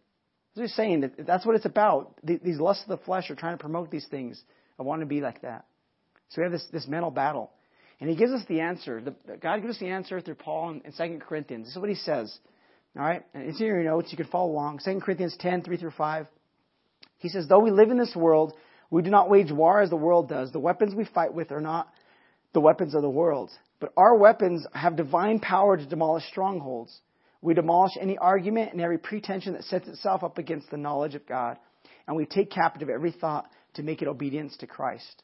I'm 0.57 0.63
just 0.63 0.75
saying 0.75 1.03
that 1.03 1.27
that's 1.27 1.45
what 1.45 1.55
it's 1.55 1.67
about. 1.67 2.15
These 2.25 2.59
lusts 2.59 2.85
of 2.85 2.99
the 2.99 3.05
flesh 3.05 3.31
are 3.31 3.35
trying 3.35 3.59
to 3.59 3.61
promote 3.61 3.91
these 3.91 4.07
things. 4.11 4.41
I 4.79 4.83
want 4.83 5.01
to 5.01 5.07
be 5.07 5.21
like 5.21 5.43
that. 5.43 5.67
So 6.31 6.41
we 6.41 6.45
have 6.45 6.53
this, 6.53 6.67
this 6.73 6.87
mental 6.87 7.11
battle. 7.11 7.51
And 8.01 8.09
he 8.09 8.17
gives 8.17 8.33
us 8.33 8.43
the 8.49 8.61
answer. 8.61 9.03
The, 9.03 9.37
God 9.37 9.61
gives 9.61 9.75
us 9.75 9.81
the 9.81 9.89
answer 9.89 10.21
through 10.21 10.37
Paul 10.37 10.81
in, 10.83 10.93
2 10.93 11.21
Corinthians. 11.27 11.67
This 11.67 11.77
is 11.77 11.81
what 11.81 11.91
he 11.91 11.95
says. 11.95 12.37
All 12.97 13.05
right? 13.05 13.23
And 13.35 13.49
it's 13.49 13.61
in 13.61 13.67
your 13.67 13.83
notes. 13.83 14.09
You 14.11 14.17
can 14.17 14.27
follow 14.27 14.51
along. 14.51 14.81
2 14.85 15.01
Corinthians 15.01 15.37
10, 15.39 15.63
3 15.63 15.77
through 15.77 15.93
5. 15.93 16.27
He 17.19 17.29
says, 17.29 17.47
Though 17.49 17.61
we 17.61 17.71
live 17.71 17.91
in 17.91 17.99
this 17.99 18.15
world, 18.15 18.53
we 18.91 19.03
do 19.03 19.11
not 19.11 19.31
wage 19.31 19.51
war 19.51 19.81
as 19.81 19.91
the 19.91 19.97
world 19.97 20.29
does. 20.29 20.53
The 20.53 20.61
weapons 20.61 20.95
we 20.95 21.05
fight 21.05 21.35
with 21.35 21.51
are 21.53 21.61
not 21.61 21.89
the 22.53 22.61
weapons 22.61 22.95
of 22.95 23.03
the 23.03 23.11
world. 23.11 23.51
But 23.81 23.93
our 23.97 24.17
weapons 24.17 24.67
have 24.73 24.97
divine 24.97 25.41
power 25.41 25.77
to 25.77 25.87
demolish 25.87 26.25
strongholds. 26.29 26.99
We 27.43 27.55
demolish 27.55 27.93
any 28.01 28.17
argument 28.17 28.73
and 28.73 28.81
every 28.81 28.99
pretension 28.99 29.53
that 29.53 29.65
sets 29.65 29.89
itself 29.89 30.25
up 30.25 30.39
against 30.39 30.71
the 30.71 30.77
knowledge 30.77 31.15
of 31.15 31.27
God. 31.27 31.59
And 32.07 32.17
we 32.17 32.27
take 32.27 32.51
captive 32.51 32.89
every 32.89 33.13
thought 33.13 33.49
to 33.75 33.83
make 33.83 34.03
it 34.03 34.09
obedience 34.09 34.57
to 34.59 34.67
Christ. 34.67 35.23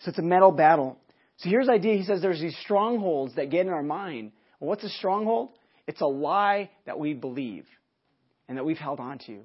So 0.00 0.08
it's 0.10 0.18
a 0.18 0.22
mental 0.22 0.52
battle. 0.52 0.98
So 1.38 1.48
here's 1.48 1.66
the 1.66 1.72
idea. 1.72 1.96
He 1.96 2.04
says 2.04 2.22
there's 2.22 2.40
these 2.40 2.56
strongholds 2.62 3.34
that 3.36 3.50
get 3.50 3.66
in 3.66 3.72
our 3.72 3.82
mind. 3.82 4.32
Well, 4.58 4.68
what's 4.68 4.84
a 4.84 4.88
stronghold? 4.88 5.50
It's 5.86 6.00
a 6.00 6.06
lie 6.06 6.70
that 6.86 6.98
we 6.98 7.14
believe 7.14 7.66
and 8.48 8.56
that 8.56 8.64
we've 8.64 8.78
held 8.78 9.00
on 9.00 9.18
to. 9.26 9.40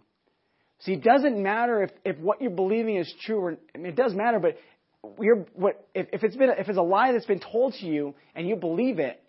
See, 0.79 0.93
it 0.93 1.03
doesn't 1.03 1.41
matter 1.41 1.83
if, 1.83 1.91
if 2.03 2.17
what 2.19 2.41
you're 2.41 2.51
believing 2.51 2.97
is 2.97 3.11
true 3.25 3.39
or 3.39 3.57
I 3.73 3.77
mean, 3.77 3.87
it 3.87 3.95
does 3.95 4.13
matter, 4.13 4.39
but 4.39 4.57
you're, 5.19 5.45
what, 5.53 5.87
if, 5.93 6.07
if, 6.11 6.23
it's 6.23 6.35
been, 6.35 6.49
if 6.49 6.67
it's 6.67 6.77
a 6.77 6.83
lie 6.83 7.11
that's 7.11 7.25
been 7.25 7.39
told 7.39 7.73
to 7.75 7.85
you 7.85 8.13
and 8.35 8.47
you 8.47 8.55
believe 8.55 8.99
it, 8.99 9.21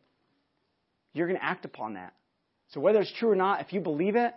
you're 1.13 1.27
going 1.27 1.39
to 1.39 1.45
act 1.45 1.65
upon 1.65 1.95
that. 1.95 2.15
So 2.73 2.81
whether 2.81 3.01
it's 3.01 3.13
true 3.19 3.31
or 3.31 3.37
not, 3.37 3.61
if 3.61 3.73
you 3.73 3.81
believe 3.81 4.17
it, 4.17 4.33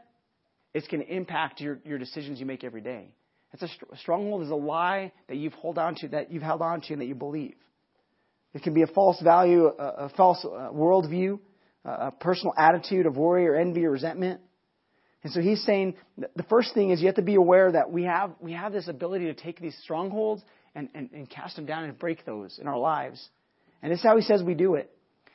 it's 0.74 0.88
going 0.88 1.04
to 1.04 1.14
impact 1.14 1.62
your, 1.62 1.80
your 1.84 1.98
decisions 1.98 2.40
you 2.40 2.46
make 2.46 2.64
every 2.64 2.82
day. 2.82 3.14
It's 3.54 3.64
a, 3.64 3.94
a 3.94 3.98
stronghold 3.98 4.44
is 4.44 4.52
a 4.52 4.56
lie 4.56 5.12
that 5.28 5.38
you've 5.38 5.54
hold 5.54 5.78
on 5.78 5.96
to, 5.96 6.08
that 6.10 6.32
you've 6.32 6.44
held 6.44 6.62
on 6.62 6.82
to, 6.82 6.94
and 6.94 7.02
that 7.02 7.08
you 7.08 7.16
believe. 7.16 7.56
It 8.54 8.64
can 8.64 8.74
be 8.74 8.84
a 8.84 8.88
false 8.88 9.20
value, 9.22 9.68
a, 9.68 9.84
a 9.84 10.10
false 10.10 10.46
uh, 10.46 10.70
worldview, 10.72 11.40
a 11.86 12.12
personal 12.12 12.54
attitude 12.58 13.06
of 13.06 13.18
worry 13.18 13.48
or 13.48 13.56
envy 13.56 13.86
or 13.86 13.92
resentment. 13.92 14.42
And 15.24 15.34
so 15.34 15.42
he's 15.42 15.64
saying 15.66 15.96
the 16.18 16.44
first 16.44 16.74
thing 16.74 16.92
is 16.92 17.02
you 17.02 17.08
have 17.08 17.16
to 17.16 17.22
be 17.22 17.36
aware 17.36 17.72
that 17.72 17.92
we 17.92 18.04
have, 18.04 18.32
we 18.40 18.54
have 18.54 18.72
this 18.72 18.88
ability 18.88 19.26
to 19.26 19.34
take 19.34 19.60
these 19.60 19.78
strongholds 19.84 20.42
and, 20.76 20.90
and, 20.96 21.10
and 21.12 21.30
cast 21.30 21.56
them 21.56 21.66
down 21.66 21.84
and 21.84 21.98
break 22.00 22.26
those 22.26 22.58
in 22.60 22.68
our 22.68 22.78
lives. 22.78 23.28
And 23.82 23.92
this 23.92 24.00
is 24.00 24.06
how 24.06 24.16
he 24.16 24.24
says 24.24 24.42
we 24.44 24.54
do 24.54 24.76
it. 24.76 24.92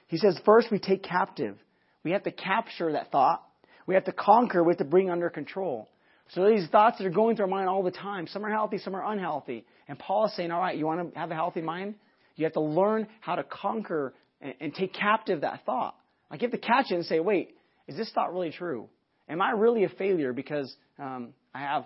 He 0.07 0.17
says, 0.17 0.39
first, 0.45 0.71
we 0.71 0.79
take 0.79 1.03
captive. 1.03 1.57
We 2.03 2.13
have 2.13 2.23
to 2.25 2.33
capture 2.33 2.93
that 2.93 3.11
thought. 3.11 3.43
We 3.87 3.95
have 3.95 4.05
to 4.05 4.13
conquer. 4.13 4.63
We 4.63 4.73
have 4.73 4.79
to 4.79 4.85
bring 4.85 5.11
under 5.11 5.29
control. 5.29 5.91
So 6.31 6.49
these 6.49 6.69
thoughts 6.69 6.99
that 6.99 7.07
are 7.07 7.11
going 7.11 7.37
through 7.37 7.45
our 7.45 7.51
mind 7.51 7.69
all 7.69 7.83
the 7.83 7.91
time, 7.91 8.27
some 8.27 8.45
are 8.45 8.51
healthy, 8.51 8.79
some 8.79 8.95
are 8.95 9.13
unhealthy. 9.13 9.67
And 9.89 9.99
Paul 9.99 10.27
is 10.27 10.37
saying, 10.37 10.51
all 10.51 10.61
right, 10.61 10.77
you 10.77 10.87
want 10.87 11.13
to 11.13 11.19
have 11.19 11.31
a 11.31 11.35
healthy 11.35 11.61
mind? 11.61 11.97
You 12.37 12.45
have 12.45 12.55
to 12.55 12.61
learn 12.61 13.07
how 13.21 13.35
to 13.35 13.45
conquer 13.45 14.15
and, 14.41 14.55
and 14.61 14.75
take 14.75 14.95
captive 14.95 15.43
that 15.43 15.65
thought. 15.67 15.95
Like 16.31 16.41
you 16.43 16.49
have 16.49 16.59
to 16.59 16.67
catch 16.67 16.91
it 16.91 16.95
and 16.95 17.05
say, 17.05 17.21
wait, 17.21 17.55
is 17.87 17.97
this 17.97 18.11
thought 18.15 18.33
really 18.33 18.51
true? 18.51 18.89
Am 19.29 19.41
I 19.41 19.53
really 19.53 19.85
a 19.85 19.89
failure 19.89 20.33
because 20.33 20.75
um, 20.99 21.35
I 21.55 21.61
have 21.61 21.85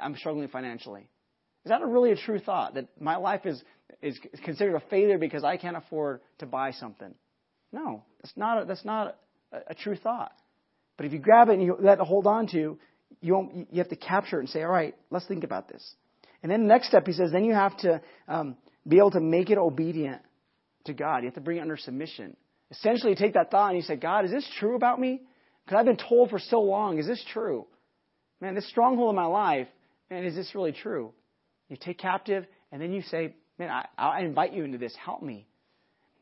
I'm 0.00 0.16
struggling 0.16 0.48
financially? 0.48 1.08
Is 1.64 1.70
that 1.70 1.82
a 1.82 1.86
really 1.86 2.12
a 2.12 2.16
true 2.16 2.38
thought 2.38 2.74
that 2.74 2.88
my 3.00 3.16
life 3.16 3.46
is 3.46 3.62
is 4.02 4.18
considered 4.44 4.76
a 4.76 4.82
failure 4.90 5.18
because 5.18 5.44
I 5.44 5.56
can't 5.56 5.76
afford 5.76 6.20
to 6.38 6.46
buy 6.46 6.72
something? 6.72 7.14
No, 7.72 8.02
that's 8.22 8.36
not 8.36 8.62
a, 8.62 8.64
that's 8.64 8.84
not 8.84 9.16
a, 9.52 9.58
a 9.68 9.74
true 9.74 9.96
thought. 9.96 10.32
But 10.96 11.06
if 11.06 11.12
you 11.12 11.18
grab 11.18 11.48
it 11.48 11.54
and 11.54 11.62
you 11.62 11.76
let 11.78 11.98
it 12.00 12.04
hold 12.04 12.26
on 12.26 12.46
to, 12.48 12.78
you 13.20 13.32
won't, 13.32 13.68
you 13.72 13.78
have 13.78 13.88
to 13.88 13.96
capture 13.96 14.36
it 14.36 14.40
and 14.40 14.48
say, 14.48 14.62
all 14.62 14.70
right, 14.70 14.94
let's 15.10 15.26
think 15.26 15.44
about 15.44 15.68
this. 15.68 15.94
And 16.42 16.50
then 16.50 16.62
the 16.62 16.68
next 16.68 16.88
step, 16.88 17.06
he 17.06 17.12
says, 17.12 17.30
then 17.32 17.44
you 17.44 17.54
have 17.54 17.76
to 17.78 18.00
um, 18.26 18.56
be 18.86 18.98
able 18.98 19.12
to 19.12 19.20
make 19.20 19.50
it 19.50 19.58
obedient 19.58 20.22
to 20.84 20.92
God. 20.92 21.18
You 21.18 21.26
have 21.26 21.34
to 21.34 21.40
bring 21.40 21.58
it 21.58 21.60
under 21.60 21.76
submission. 21.76 22.36
Essentially, 22.70 23.10
you 23.12 23.16
take 23.16 23.34
that 23.34 23.50
thought 23.50 23.68
and 23.68 23.76
you 23.76 23.82
say, 23.82 23.96
God, 23.96 24.24
is 24.24 24.30
this 24.30 24.48
true 24.58 24.76
about 24.76 25.00
me? 25.00 25.22
Because 25.68 25.80
I've 25.80 25.84
been 25.84 26.08
told 26.08 26.30
for 26.30 26.38
so 26.38 26.62
long, 26.62 26.98
is 26.98 27.06
this 27.06 27.22
true? 27.30 27.66
Man, 28.40 28.54
this 28.54 28.66
stronghold 28.70 29.10
in 29.10 29.16
my 29.16 29.26
life, 29.26 29.68
man, 30.08 30.24
is 30.24 30.34
this 30.34 30.54
really 30.54 30.72
true? 30.72 31.12
You 31.68 31.76
take 31.78 31.98
captive, 31.98 32.46
and 32.72 32.80
then 32.80 32.90
you 32.90 33.02
say, 33.02 33.34
man, 33.58 33.68
I, 33.68 33.84
I 33.98 34.20
invite 34.22 34.54
you 34.54 34.64
into 34.64 34.78
this. 34.78 34.94
Help 35.04 35.22
me. 35.22 35.46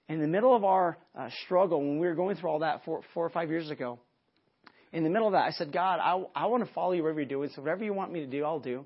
In 0.09 0.20
the 0.20 0.26
middle 0.26 0.56
of 0.56 0.64
our 0.64 0.98
uh, 1.16 1.28
struggle, 1.44 1.78
when 1.78 2.00
we 2.00 2.09
were 2.09 2.16
going 2.16 2.35
through 2.35 2.50
all 2.50 2.59
that 2.59 2.85
four, 2.85 3.02
four 3.14 3.24
or 3.24 3.30
five 3.30 3.48
years 3.48 3.70
ago, 3.70 4.00
in 4.92 5.04
the 5.04 5.11
middle 5.11 5.28
of 5.28 5.32
that, 5.32 5.44
I 5.44 5.50
said, 5.50 5.72
God, 5.72 6.00
I, 6.02 6.20
I 6.35 6.46
want 6.46 6.66
to 6.66 6.74
follow 6.74 6.90
you 6.90 7.02
wherever 7.02 7.20
you're 7.20 7.28
doing. 7.28 7.48
So 7.54 7.62
whatever 7.62 7.85
you 7.85 7.94
want 7.94 8.12
me 8.12 8.20
to 8.20 8.26
do, 8.26 8.44
I'll 8.44 8.59
do. 8.59 8.85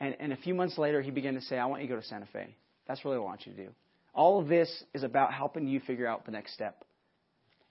And, 0.00 0.16
and 0.18 0.32
a 0.32 0.36
few 0.36 0.54
months 0.54 0.78
later, 0.78 1.00
he 1.00 1.12
began 1.12 1.34
to 1.34 1.42
say, 1.42 1.58
I 1.58 1.66
want 1.66 1.82
you 1.82 1.88
to 1.88 1.94
go 1.94 2.00
to 2.00 2.06
Santa 2.08 2.26
Fe. 2.32 2.56
That's 2.88 3.04
really 3.04 3.18
what 3.18 3.26
I 3.26 3.28
want 3.28 3.46
you 3.46 3.52
to 3.52 3.64
do. 3.66 3.70
All 4.14 4.40
of 4.40 4.48
this 4.48 4.82
is 4.94 5.04
about 5.04 5.32
helping 5.32 5.68
you 5.68 5.78
figure 5.78 6.08
out 6.08 6.26
the 6.26 6.32
next 6.32 6.54
step. 6.54 6.84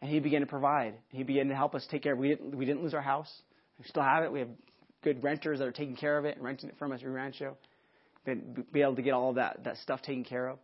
And 0.01 0.09
he 0.09 0.19
began 0.19 0.41
to 0.41 0.47
provide. 0.47 0.93
He 1.09 1.23
began 1.23 1.49
to 1.49 1.55
help 1.55 1.75
us 1.75 1.85
take 1.91 2.03
care. 2.03 2.15
We 2.15 2.29
didn't, 2.29 2.55
we 2.55 2.65
didn't 2.65 2.83
lose 2.83 2.93
our 2.93 3.01
house. 3.01 3.31
We 3.77 3.85
still 3.85 4.03
have 4.03 4.23
it. 4.23 4.31
We 4.31 4.39
have 4.39 4.49
good 5.03 5.23
renters 5.23 5.59
that 5.59 5.67
are 5.67 5.71
taking 5.71 5.95
care 5.95 6.17
of 6.17 6.25
it 6.25 6.35
and 6.35 6.43
renting 6.43 6.69
it 6.69 6.75
from 6.77 6.91
us, 6.91 7.01
we 7.01 7.09
Rancho. 7.09 7.57
Been, 8.25 8.65
be 8.71 8.81
able 8.81 8.95
to 8.95 9.01
get 9.01 9.13
all 9.13 9.29
of 9.29 9.35
that, 9.35 9.63
that 9.63 9.77
stuff 9.77 10.01
taken 10.01 10.23
care 10.23 10.47
of. 10.47 10.59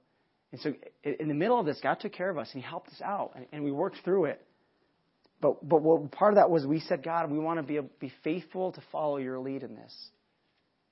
And 0.52 0.62
so 0.62 0.74
in 1.04 1.28
the 1.28 1.34
middle 1.34 1.60
of 1.60 1.66
this, 1.66 1.80
God 1.82 2.00
took 2.00 2.14
care 2.14 2.30
of 2.30 2.38
us 2.38 2.50
and 2.54 2.64
He 2.64 2.68
helped 2.68 2.90
us 2.90 3.02
out 3.04 3.32
and, 3.36 3.46
and 3.52 3.64
we 3.64 3.72
worked 3.72 3.98
through 4.04 4.26
it. 4.26 4.42
But, 5.42 5.68
but 5.68 5.82
what, 5.82 6.12
part 6.12 6.34
of 6.34 6.38
that 6.38 6.50
was 6.50 6.66
we 6.66 6.80
said, 6.80 7.04
God, 7.04 7.30
we 7.30 7.40
want 7.40 7.60
to 7.60 7.64
be, 7.64 7.80
be 8.00 8.12
faithful 8.24 8.72
to 8.72 8.82
follow 8.92 9.18
your 9.18 9.40
lead 9.40 9.64
in 9.64 9.76
this. 9.76 9.94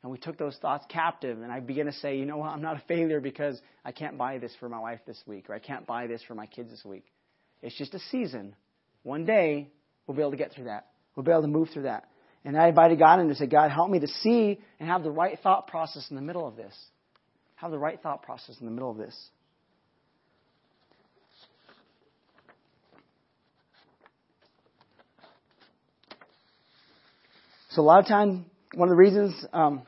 And 0.04 0.12
we 0.12 0.18
took 0.18 0.38
those 0.38 0.58
thoughts 0.62 0.86
captive, 0.90 1.42
and 1.42 1.50
I 1.50 1.62
began 1.62 1.86
to 1.86 1.94
say, 1.94 2.18
you 2.18 2.26
know 2.26 2.36
what, 2.36 2.50
I'm 2.50 2.62
not 2.62 2.76
a 2.76 2.84
failure 2.90 3.22
because 3.22 3.60
I 3.86 3.94
can't 3.94 4.18
buy 4.18 4.38
this 4.38 4.52
for 4.60 4.68
my 4.68 4.80
wife 4.80 5.00
this 5.08 5.22
week, 5.26 5.50
or 5.50 5.56
I 5.56 5.60
can't 5.60 5.88
buy 5.88 6.08
this 6.08 6.22
for 6.28 6.36
my 6.36 6.46
kids 6.46 6.70
this 6.70 6.84
week. 6.84 7.06
It's 7.64 7.76
just 7.78 7.94
a 7.94 8.00
season. 8.12 8.56
One 9.04 9.26
day, 9.26 9.70
we'll 10.06 10.16
be 10.16 10.22
able 10.22 10.32
to 10.32 10.38
get 10.38 10.52
through 10.52 10.66
that. 10.66 10.88
We'll 11.16 11.24
be 11.24 11.32
able 11.32 11.44
to 11.44 11.48
move 11.48 11.70
through 11.70 11.84
that. 11.84 12.10
And 12.46 12.58
I 12.58 12.68
invited 12.68 13.00
God 13.00 13.22
in 13.22 13.30
to 13.30 13.36
say, 13.36 13.48
God, 13.48 13.72
help 13.72 13.90
me 13.90 14.00
to 14.00 14.08
see 14.08 14.60
and 14.80 14.90
have 14.90 15.02
the 15.02 15.12
right 15.12 15.40
thought 15.42 15.68
process 15.68 16.08
in 16.10 16.18
the 16.18 16.22
middle 16.22 16.46
of 16.46 16.58
this. 16.58 16.76
Have 17.56 17.72
the 17.72 17.80
right 17.80 18.00
thought 18.02 18.22
process 18.22 18.58
in 18.60 18.66
the 18.66 18.72
middle 18.72 18.92
of 18.92 18.98
this. 18.98 19.16
So 27.70 27.82
a 27.82 27.84
lot 27.84 28.00
of 28.00 28.08
times, 28.08 28.46
one 28.76 28.90
of 28.90 28.92
the 28.92 28.98
reasons 28.98 29.34
um, 29.54 29.84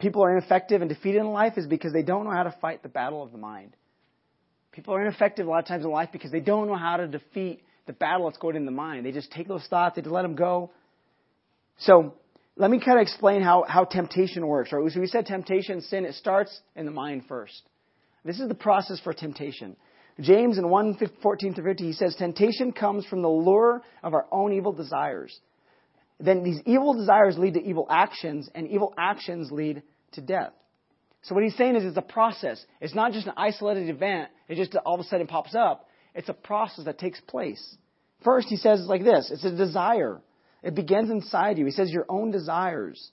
people 0.00 0.24
are 0.24 0.36
ineffective 0.36 0.82
and 0.82 0.88
defeated 0.88 1.20
in 1.20 1.28
life 1.28 1.56
is 1.56 1.66
because 1.66 1.92
they 1.92 2.02
don't 2.02 2.24
know 2.24 2.32
how 2.32 2.42
to 2.42 2.54
fight 2.60 2.82
the 2.82 2.88
battle 2.88 3.22
of 3.22 3.30
the 3.30 3.38
mind. 3.38 3.76
People 4.72 4.94
are 4.94 5.02
ineffective 5.02 5.46
a 5.46 5.50
lot 5.50 5.58
of 5.58 5.66
times 5.66 5.84
in 5.84 5.90
life 5.90 6.10
because 6.12 6.30
they 6.30 6.40
don't 6.40 6.68
know 6.68 6.76
how 6.76 6.96
to 6.96 7.08
defeat 7.08 7.62
the 7.86 7.92
battle 7.92 8.26
that's 8.28 8.38
going 8.38 8.56
in 8.56 8.64
the 8.64 8.70
mind. 8.70 9.04
They 9.04 9.12
just 9.12 9.32
take 9.32 9.48
those 9.48 9.66
thoughts, 9.66 9.96
they 9.96 10.02
just 10.02 10.12
let 10.12 10.22
them 10.22 10.36
go. 10.36 10.70
So 11.78 12.14
let 12.56 12.70
me 12.70 12.78
kind 12.78 12.98
of 12.98 13.02
explain 13.02 13.42
how, 13.42 13.64
how 13.66 13.84
temptation 13.84 14.46
works. 14.46 14.72
Right? 14.72 14.92
So 14.92 15.00
we 15.00 15.06
said 15.06 15.26
temptation, 15.26 15.80
sin, 15.80 16.04
it 16.04 16.14
starts 16.14 16.60
in 16.76 16.84
the 16.84 16.92
mind 16.92 17.24
first. 17.26 17.62
This 18.24 18.38
is 18.38 18.48
the 18.48 18.54
process 18.54 19.00
for 19.00 19.12
temptation. 19.12 19.76
James 20.20 20.58
in 20.58 20.68
1, 20.68 20.98
14 21.22 21.54
through 21.54 21.64
50, 21.64 21.84
he 21.84 21.92
says, 21.92 22.14
Temptation 22.16 22.72
comes 22.72 23.06
from 23.06 23.22
the 23.22 23.28
lure 23.28 23.82
of 24.02 24.12
our 24.12 24.26
own 24.30 24.52
evil 24.52 24.72
desires. 24.72 25.38
Then 26.18 26.42
these 26.42 26.60
evil 26.66 26.92
desires 26.92 27.38
lead 27.38 27.54
to 27.54 27.62
evil 27.62 27.86
actions, 27.88 28.50
and 28.54 28.68
evil 28.68 28.92
actions 28.98 29.50
lead 29.50 29.82
to 30.12 30.20
death. 30.20 30.52
So 31.22 31.34
what 31.34 31.44
he's 31.44 31.56
saying 31.56 31.76
is 31.76 31.84
it's 31.84 31.96
a 31.96 32.02
process. 32.02 32.64
It's 32.80 32.94
not 32.94 33.12
just 33.12 33.26
an 33.26 33.34
isolated 33.36 33.88
event. 33.88 34.30
It 34.48 34.56
just 34.56 34.74
all 34.76 34.94
of 34.94 35.00
a 35.00 35.04
sudden 35.04 35.26
pops 35.26 35.54
up. 35.54 35.88
It's 36.14 36.28
a 36.28 36.34
process 36.34 36.86
that 36.86 36.98
takes 36.98 37.20
place. 37.20 37.76
First, 38.24 38.48
he 38.48 38.56
says 38.56 38.80
it's 38.80 38.88
like 38.88 39.04
this 39.04 39.30
it's 39.30 39.44
a 39.44 39.54
desire. 39.54 40.20
It 40.62 40.74
begins 40.74 41.10
inside 41.10 41.58
you. 41.58 41.64
He 41.64 41.72
says 41.72 41.90
your 41.90 42.06
own 42.08 42.30
desires. 42.30 43.10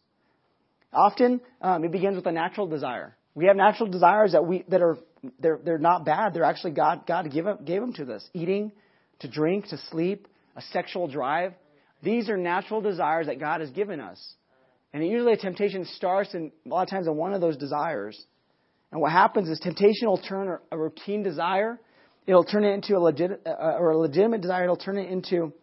Often, 0.94 1.42
um, 1.62 1.84
it 1.84 1.92
begins 1.92 2.16
with 2.16 2.26
a 2.26 2.32
natural 2.32 2.68
desire. 2.68 3.16
We 3.36 3.46
have 3.46 3.56
natural 3.56 3.90
desires 3.90 4.32
that 4.32 4.46
we 4.46 4.64
that 4.70 4.82
are 4.82 4.98
they're 5.40 5.60
they're 5.64 5.78
not 5.78 6.06
bad. 6.06 6.34
They're 6.34 6.44
actually 6.44 6.72
God 6.72 7.06
God 7.08 7.32
gave 7.32 7.46
gave 7.66 7.82
them 7.82 7.94
to 7.94 8.14
us. 8.14 8.28
Eating, 8.34 8.72
to 9.20 9.28
drink, 9.28 9.68
to 9.68 9.78
sleep, 9.92 10.28
a 10.56 10.62
sexual 10.74 11.08
drive. 11.08 11.54
These 12.04 12.30
are 12.30 12.38
natural 12.38 12.82
desires 12.82 13.28
that 13.28 13.40
God 13.40 13.62
has 13.62 13.70
given 13.72 14.00
us. 14.00 14.20
And 14.98 15.08
usually 15.08 15.34
a 15.34 15.38
temptation 15.38 15.86
starts 15.94 16.34
in 16.34 16.52
a 16.66 16.70
lot 16.70 16.82
of 16.82 16.90
times 16.90 17.06
in 17.06 17.16
one 17.16 17.32
of 17.32 17.40
those 17.40 17.56
desires. 17.56 18.20
And 18.92 19.00
what 19.00 19.12
happens 19.12 19.48
is 19.48 19.60
temptation 19.60 20.08
will 20.08 20.18
turn 20.18 20.58
a 20.72 20.76
routine 20.76 21.22
desire, 21.22 21.80
it'll 22.26 22.44
turn 22.44 22.64
it 22.64 22.74
into 22.74 22.98
a 22.98 23.00
legit 23.00 23.44
uh, 23.46 23.52
or 23.78 23.92
a 23.92 23.98
legitimate 23.98 24.42
desire, 24.42 24.64
it'll 24.64 24.76
turn 24.76 24.98
it 24.98 25.12
into 25.12 25.54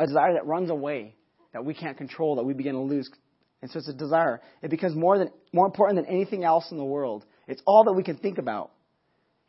a 0.00 0.06
desire 0.06 0.32
that 0.32 0.46
runs 0.46 0.70
away, 0.70 1.14
that 1.52 1.62
we 1.62 1.74
can't 1.74 1.98
control, 1.98 2.36
that 2.36 2.44
we 2.44 2.54
begin 2.54 2.72
to 2.72 2.80
lose. 2.80 3.10
And 3.60 3.70
so 3.70 3.80
it's 3.80 3.88
a 3.88 3.92
desire. 3.92 4.40
It 4.62 4.70
becomes 4.70 4.96
more 4.96 5.18
than 5.18 5.28
more 5.52 5.66
important 5.66 6.02
than 6.02 6.06
anything 6.06 6.42
else 6.42 6.70
in 6.70 6.78
the 6.78 6.84
world. 6.84 7.26
It's 7.46 7.60
all 7.66 7.84
that 7.84 7.92
we 7.92 8.02
can 8.02 8.16
think 8.16 8.38
about. 8.38 8.70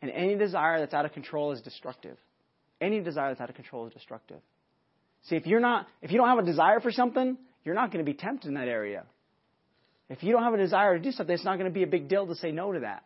And 0.02 0.10
any 0.10 0.36
desire 0.36 0.78
that's 0.80 0.92
out 0.92 1.06
of 1.06 1.12
control 1.12 1.52
is 1.52 1.62
destructive. 1.62 2.18
Any 2.82 3.00
desire 3.00 3.30
that's 3.30 3.40
out 3.40 3.48
of 3.48 3.56
control 3.56 3.86
is 3.86 3.94
destructive. 3.94 4.40
See, 5.22 5.36
if 5.36 5.46
you're 5.46 5.60
not 5.60 5.86
if 6.02 6.10
you 6.10 6.18
don't 6.18 6.28
have 6.28 6.38
a 6.38 6.44
desire 6.44 6.80
for 6.80 6.90
something, 6.90 7.38
you're 7.64 7.74
not 7.74 7.90
going 7.90 8.04
to 8.04 8.10
be 8.10 8.16
tempted 8.16 8.48
in 8.48 8.54
that 8.54 8.68
area. 8.68 9.04
If 10.10 10.22
you 10.22 10.32
don't 10.32 10.42
have 10.42 10.54
a 10.54 10.58
desire 10.58 10.96
to 10.96 11.02
do 11.02 11.12
something, 11.12 11.34
it's 11.34 11.44
not 11.44 11.58
going 11.58 11.70
to 11.70 11.74
be 11.74 11.82
a 11.82 11.86
big 11.86 12.08
deal 12.08 12.26
to 12.26 12.34
say 12.34 12.52
no 12.52 12.72
to 12.72 12.80
that. 12.80 13.04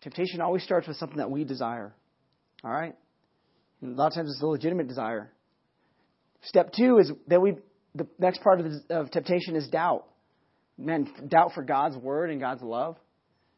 Temptation 0.00 0.40
always 0.40 0.62
starts 0.62 0.88
with 0.88 0.96
something 0.96 1.18
that 1.18 1.30
we 1.30 1.44
desire. 1.44 1.92
All 2.64 2.70
right? 2.70 2.94
And 3.82 3.94
a 3.94 3.96
lot 3.96 4.08
of 4.08 4.14
times 4.14 4.30
it's 4.30 4.42
a 4.42 4.46
legitimate 4.46 4.88
desire. 4.88 5.30
Step 6.42 6.72
two 6.72 6.98
is 6.98 7.12
that 7.28 7.40
we, 7.40 7.56
the 7.94 8.06
next 8.18 8.42
part 8.42 8.60
of, 8.60 8.66
the, 8.66 8.94
of 8.94 9.10
temptation 9.10 9.56
is 9.56 9.68
doubt. 9.68 10.06
Man, 10.78 11.08
doubt 11.28 11.52
for 11.54 11.62
God's 11.62 11.96
word 11.96 12.30
and 12.30 12.40
God's 12.40 12.62
love. 12.62 12.96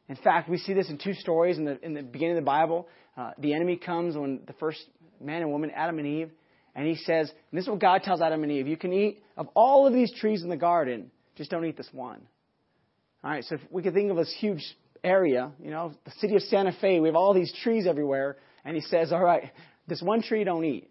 In 0.09 0.17
fact, 0.17 0.49
we 0.49 0.59
see 0.59 0.73
this 0.73 0.89
in 0.89 0.99
two 0.99 1.15
stories 1.15 1.59
in 1.59 1.65
the, 1.65 1.85
in 1.85 1.95
the 1.95 2.03
beginning 2.03 2.39
of 2.39 2.43
the 2.43 2.47
Bible. 2.47 2.89
Uh, 3.17 3.33
the 3.39 3.53
enemy 3.55 3.77
comes 3.77 4.17
when 4.17 4.41
the 4.47 4.53
first 4.55 4.79
man 5.21 5.43
and 5.43 5.51
woman, 5.51 5.71
Adam 5.75 5.99
and 5.99 6.07
Eve, 6.07 6.31
and 6.79 6.87
he 6.87 6.95
says, 6.95 7.29
and 7.29 7.59
this 7.59 7.65
is 7.65 7.69
what 7.69 7.81
God 7.81 8.05
tells 8.05 8.21
Adam 8.21 8.45
and 8.45 8.53
Eve, 8.53 8.69
you 8.69 8.77
can 8.77 8.93
eat 8.93 9.21
of 9.37 9.49
all 9.55 9.89
of 9.89 9.93
these 9.93 10.15
trees 10.15 10.45
in 10.45 10.49
the 10.49 10.57
garden, 10.57 11.11
just 11.35 11.51
don't 11.51 11.65
eat 11.65 11.77
this 11.77 11.89
one. 11.91 12.21
All 13.25 13.31
right, 13.33 13.43
so 13.43 13.57
if 13.57 13.61
we 13.69 13.83
could 13.83 13.95
think 13.95 14.13
of 14.13 14.17
this 14.17 14.33
huge 14.39 14.65
area, 15.03 15.51
you 15.61 15.73
know, 15.73 15.93
the 16.05 16.13
city 16.21 16.37
of 16.37 16.43
Santa 16.43 16.73
Fe, 16.81 17.01
we 17.01 17.09
have 17.09 17.17
all 17.17 17.35
these 17.35 17.53
trees 17.65 17.89
everywhere, 17.89 18.37
and 18.65 18.77
he 18.77 18.81
says, 18.81 19.11
all 19.11 19.25
right, 19.25 19.51
this 19.89 20.01
one 20.01 20.23
tree 20.23 20.45
don't 20.45 20.65
eat. 20.65 20.89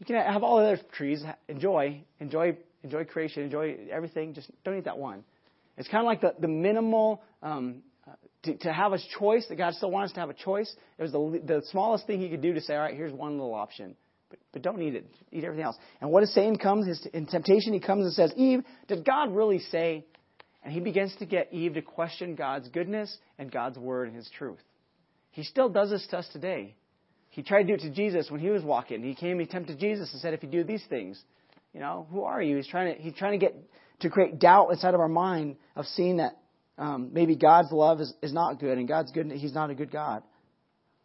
You 0.00 0.06
can 0.06 0.16
have 0.16 0.42
all 0.42 0.56
the 0.56 0.64
other 0.64 0.80
trees, 0.92 1.22
enjoy, 1.46 2.02
enjoy, 2.18 2.56
enjoy 2.82 3.04
creation, 3.04 3.44
enjoy 3.44 3.76
everything. 3.92 4.34
Just 4.34 4.50
don't 4.64 4.76
eat 4.76 4.86
that 4.86 4.98
one. 4.98 5.22
It's 5.78 5.86
kind 5.86 6.00
of 6.00 6.06
like 6.06 6.20
the, 6.20 6.34
the 6.40 6.48
minimal, 6.48 7.22
um, 7.44 7.82
to, 8.42 8.56
to 8.56 8.72
have 8.72 8.92
a 8.92 8.98
choice, 9.20 9.46
that 9.48 9.56
God 9.56 9.74
still 9.74 9.92
wants 9.92 10.10
us 10.10 10.14
to 10.14 10.20
have 10.20 10.30
a 10.30 10.34
choice. 10.34 10.74
It 10.98 11.02
was 11.02 11.12
the, 11.12 11.40
the 11.46 11.62
smallest 11.70 12.08
thing 12.08 12.20
he 12.20 12.28
could 12.28 12.42
do 12.42 12.54
to 12.54 12.60
say, 12.60 12.74
all 12.74 12.80
right, 12.80 12.96
here's 12.96 13.12
one 13.12 13.38
little 13.38 13.54
option. 13.54 13.94
But, 14.32 14.38
but 14.50 14.62
don't 14.62 14.80
eat 14.80 14.94
it. 14.94 15.06
Eat 15.30 15.44
everything 15.44 15.66
else. 15.66 15.76
And 16.00 16.10
what 16.10 16.22
is 16.22 16.32
Satan 16.32 16.56
comes, 16.56 16.88
is 16.88 17.06
in 17.12 17.26
temptation, 17.26 17.74
he 17.74 17.80
comes 17.80 18.06
and 18.06 18.14
says, 18.14 18.32
Eve, 18.34 18.62
did 18.88 19.04
God 19.04 19.36
really 19.36 19.58
say? 19.58 20.06
And 20.64 20.72
he 20.72 20.80
begins 20.80 21.14
to 21.18 21.26
get 21.26 21.52
Eve 21.52 21.74
to 21.74 21.82
question 21.82 22.34
God's 22.34 22.68
goodness 22.68 23.14
and 23.38 23.52
God's 23.52 23.76
word 23.76 24.08
and 24.08 24.16
his 24.16 24.30
truth. 24.38 24.60
He 25.32 25.42
still 25.42 25.68
does 25.68 25.90
this 25.90 26.06
to 26.12 26.18
us 26.18 26.28
today. 26.32 26.74
He 27.28 27.42
tried 27.42 27.64
to 27.64 27.68
do 27.68 27.74
it 27.74 27.80
to 27.80 27.90
Jesus 27.90 28.30
when 28.30 28.40
he 28.40 28.48
was 28.48 28.62
walking. 28.62 29.02
He 29.02 29.14
came, 29.14 29.38
he 29.38 29.44
tempted 29.44 29.78
Jesus 29.78 30.10
and 30.12 30.22
said, 30.22 30.32
if 30.32 30.42
you 30.42 30.48
do 30.48 30.64
these 30.64 30.84
things, 30.88 31.20
you 31.74 31.80
know, 31.80 32.06
who 32.10 32.22
are 32.22 32.40
you? 32.40 32.56
He's 32.56 32.66
trying 32.66 32.96
to, 32.96 33.02
he's 33.02 33.14
trying 33.14 33.38
to 33.38 33.46
get, 33.46 33.54
to 34.00 34.08
create 34.08 34.38
doubt 34.38 34.68
inside 34.70 34.94
of 34.94 35.00
our 35.00 35.08
mind 35.08 35.56
of 35.76 35.84
seeing 35.84 36.18
that 36.18 36.38
um, 36.78 37.10
maybe 37.12 37.36
God's 37.36 37.70
love 37.70 38.00
is, 38.00 38.14
is 38.22 38.32
not 38.32 38.60
good 38.60 38.78
and 38.78 38.88
God's 38.88 39.12
good, 39.12 39.30
he's 39.30 39.54
not 39.54 39.68
a 39.68 39.74
good 39.74 39.90
God. 39.90 40.22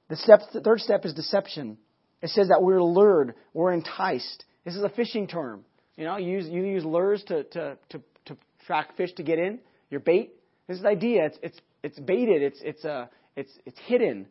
The 0.10 0.16
step, 0.16 0.40
the 0.54 0.62
third 0.62 0.80
step 0.80 1.04
is 1.04 1.14
deception. 1.14 1.78
It 2.22 2.30
says 2.30 2.48
that 2.50 2.62
we're 2.62 2.82
lured, 2.82 3.36
we're 3.54 3.74
enticed. 3.74 4.46
This 4.66 4.76
is 4.76 4.84
a 4.84 4.90
fishing 4.90 5.28
term. 5.28 5.64
You 5.96 6.06
know, 6.06 6.18
you 6.18 6.32
use, 6.32 6.48
you 6.48 6.64
use 6.64 6.84
lures 6.84 7.24
to, 7.28 7.44
to, 7.44 7.78
to, 7.90 8.02
to 8.26 8.38
track 8.66 8.96
fish 8.98 9.14
to 9.14 9.24
get 9.24 9.40
in, 9.40 9.60
your 9.90 10.00
bait. 10.00 10.34
This 10.68 10.78
is 10.78 10.84
the 10.84 10.90
idea. 10.90 11.26
It's, 11.26 11.38
it's, 11.42 11.60
it's 11.84 12.00
baited, 12.00 12.42
it's, 12.42 12.60
it's, 12.62 12.86
uh, 12.86 13.08
it's, 13.36 13.52
it's 13.66 13.80
hidden 13.86 14.28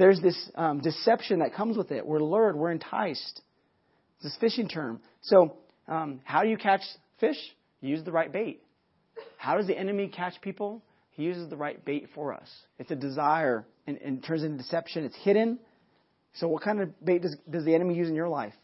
there's 0.00 0.20
this 0.20 0.50
um, 0.54 0.80
deception 0.80 1.40
that 1.40 1.54
comes 1.54 1.76
with 1.76 1.92
it. 1.92 2.04
We're 2.06 2.22
lured, 2.22 2.56
we're 2.56 2.72
enticed. 2.72 3.42
It's 4.16 4.24
this 4.24 4.36
fishing 4.40 4.68
term. 4.68 5.00
So, 5.20 5.56
um, 5.86 6.20
how 6.24 6.42
do 6.42 6.48
you 6.48 6.56
catch 6.56 6.80
fish? 7.20 7.36
use 7.82 8.04
the 8.04 8.12
right 8.12 8.30
bait. 8.30 8.62
How 9.38 9.56
does 9.56 9.66
the 9.66 9.78
enemy 9.78 10.08
catch 10.08 10.40
people? 10.42 10.82
He 11.12 11.22
uses 11.22 11.48
the 11.48 11.56
right 11.56 11.82
bait 11.82 12.08
for 12.14 12.34
us. 12.34 12.48
It's 12.78 12.90
a 12.90 12.96
desire 12.96 13.66
and, 13.86 13.96
and 13.98 14.22
turns 14.22 14.42
into 14.42 14.58
deception. 14.58 15.04
It's 15.04 15.16
hidden. 15.16 15.58
So, 16.34 16.48
what 16.48 16.62
kind 16.62 16.80
of 16.80 17.04
bait 17.04 17.22
does, 17.22 17.36
does 17.48 17.64
the 17.64 17.74
enemy 17.74 17.94
use 17.94 18.08
in 18.08 18.14
your 18.14 18.28
life? 18.28 18.54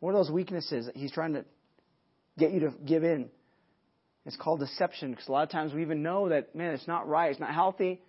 What 0.00 0.10
are 0.10 0.14
those 0.14 0.30
weaknesses 0.30 0.86
that 0.86 0.96
he's 0.96 1.12
trying 1.12 1.34
to 1.34 1.44
get 2.38 2.52
you 2.52 2.60
to 2.60 2.72
give 2.84 3.04
in? 3.04 3.28
It's 4.24 4.36
called 4.36 4.60
deception 4.60 5.10
because 5.10 5.28
a 5.28 5.32
lot 5.32 5.42
of 5.42 5.50
times 5.50 5.74
we 5.74 5.82
even 5.82 6.02
know 6.02 6.28
that, 6.28 6.54
man, 6.54 6.74
it's 6.74 6.86
not 6.86 7.08
right, 7.08 7.30
it's 7.30 7.40
not 7.40 7.52
healthy 7.52 8.00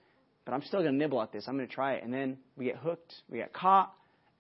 but 0.45 0.53
I'm 0.53 0.61
still 0.63 0.81
going 0.81 0.93
to 0.93 0.97
nibble 0.97 1.21
at 1.21 1.31
this. 1.31 1.45
I'm 1.47 1.55
going 1.55 1.67
to 1.67 1.73
try 1.73 1.93
it. 1.93 2.03
And 2.03 2.13
then 2.13 2.37
we 2.57 2.65
get 2.65 2.77
hooked, 2.77 3.13
we 3.29 3.37
get 3.37 3.53
caught, 3.53 3.93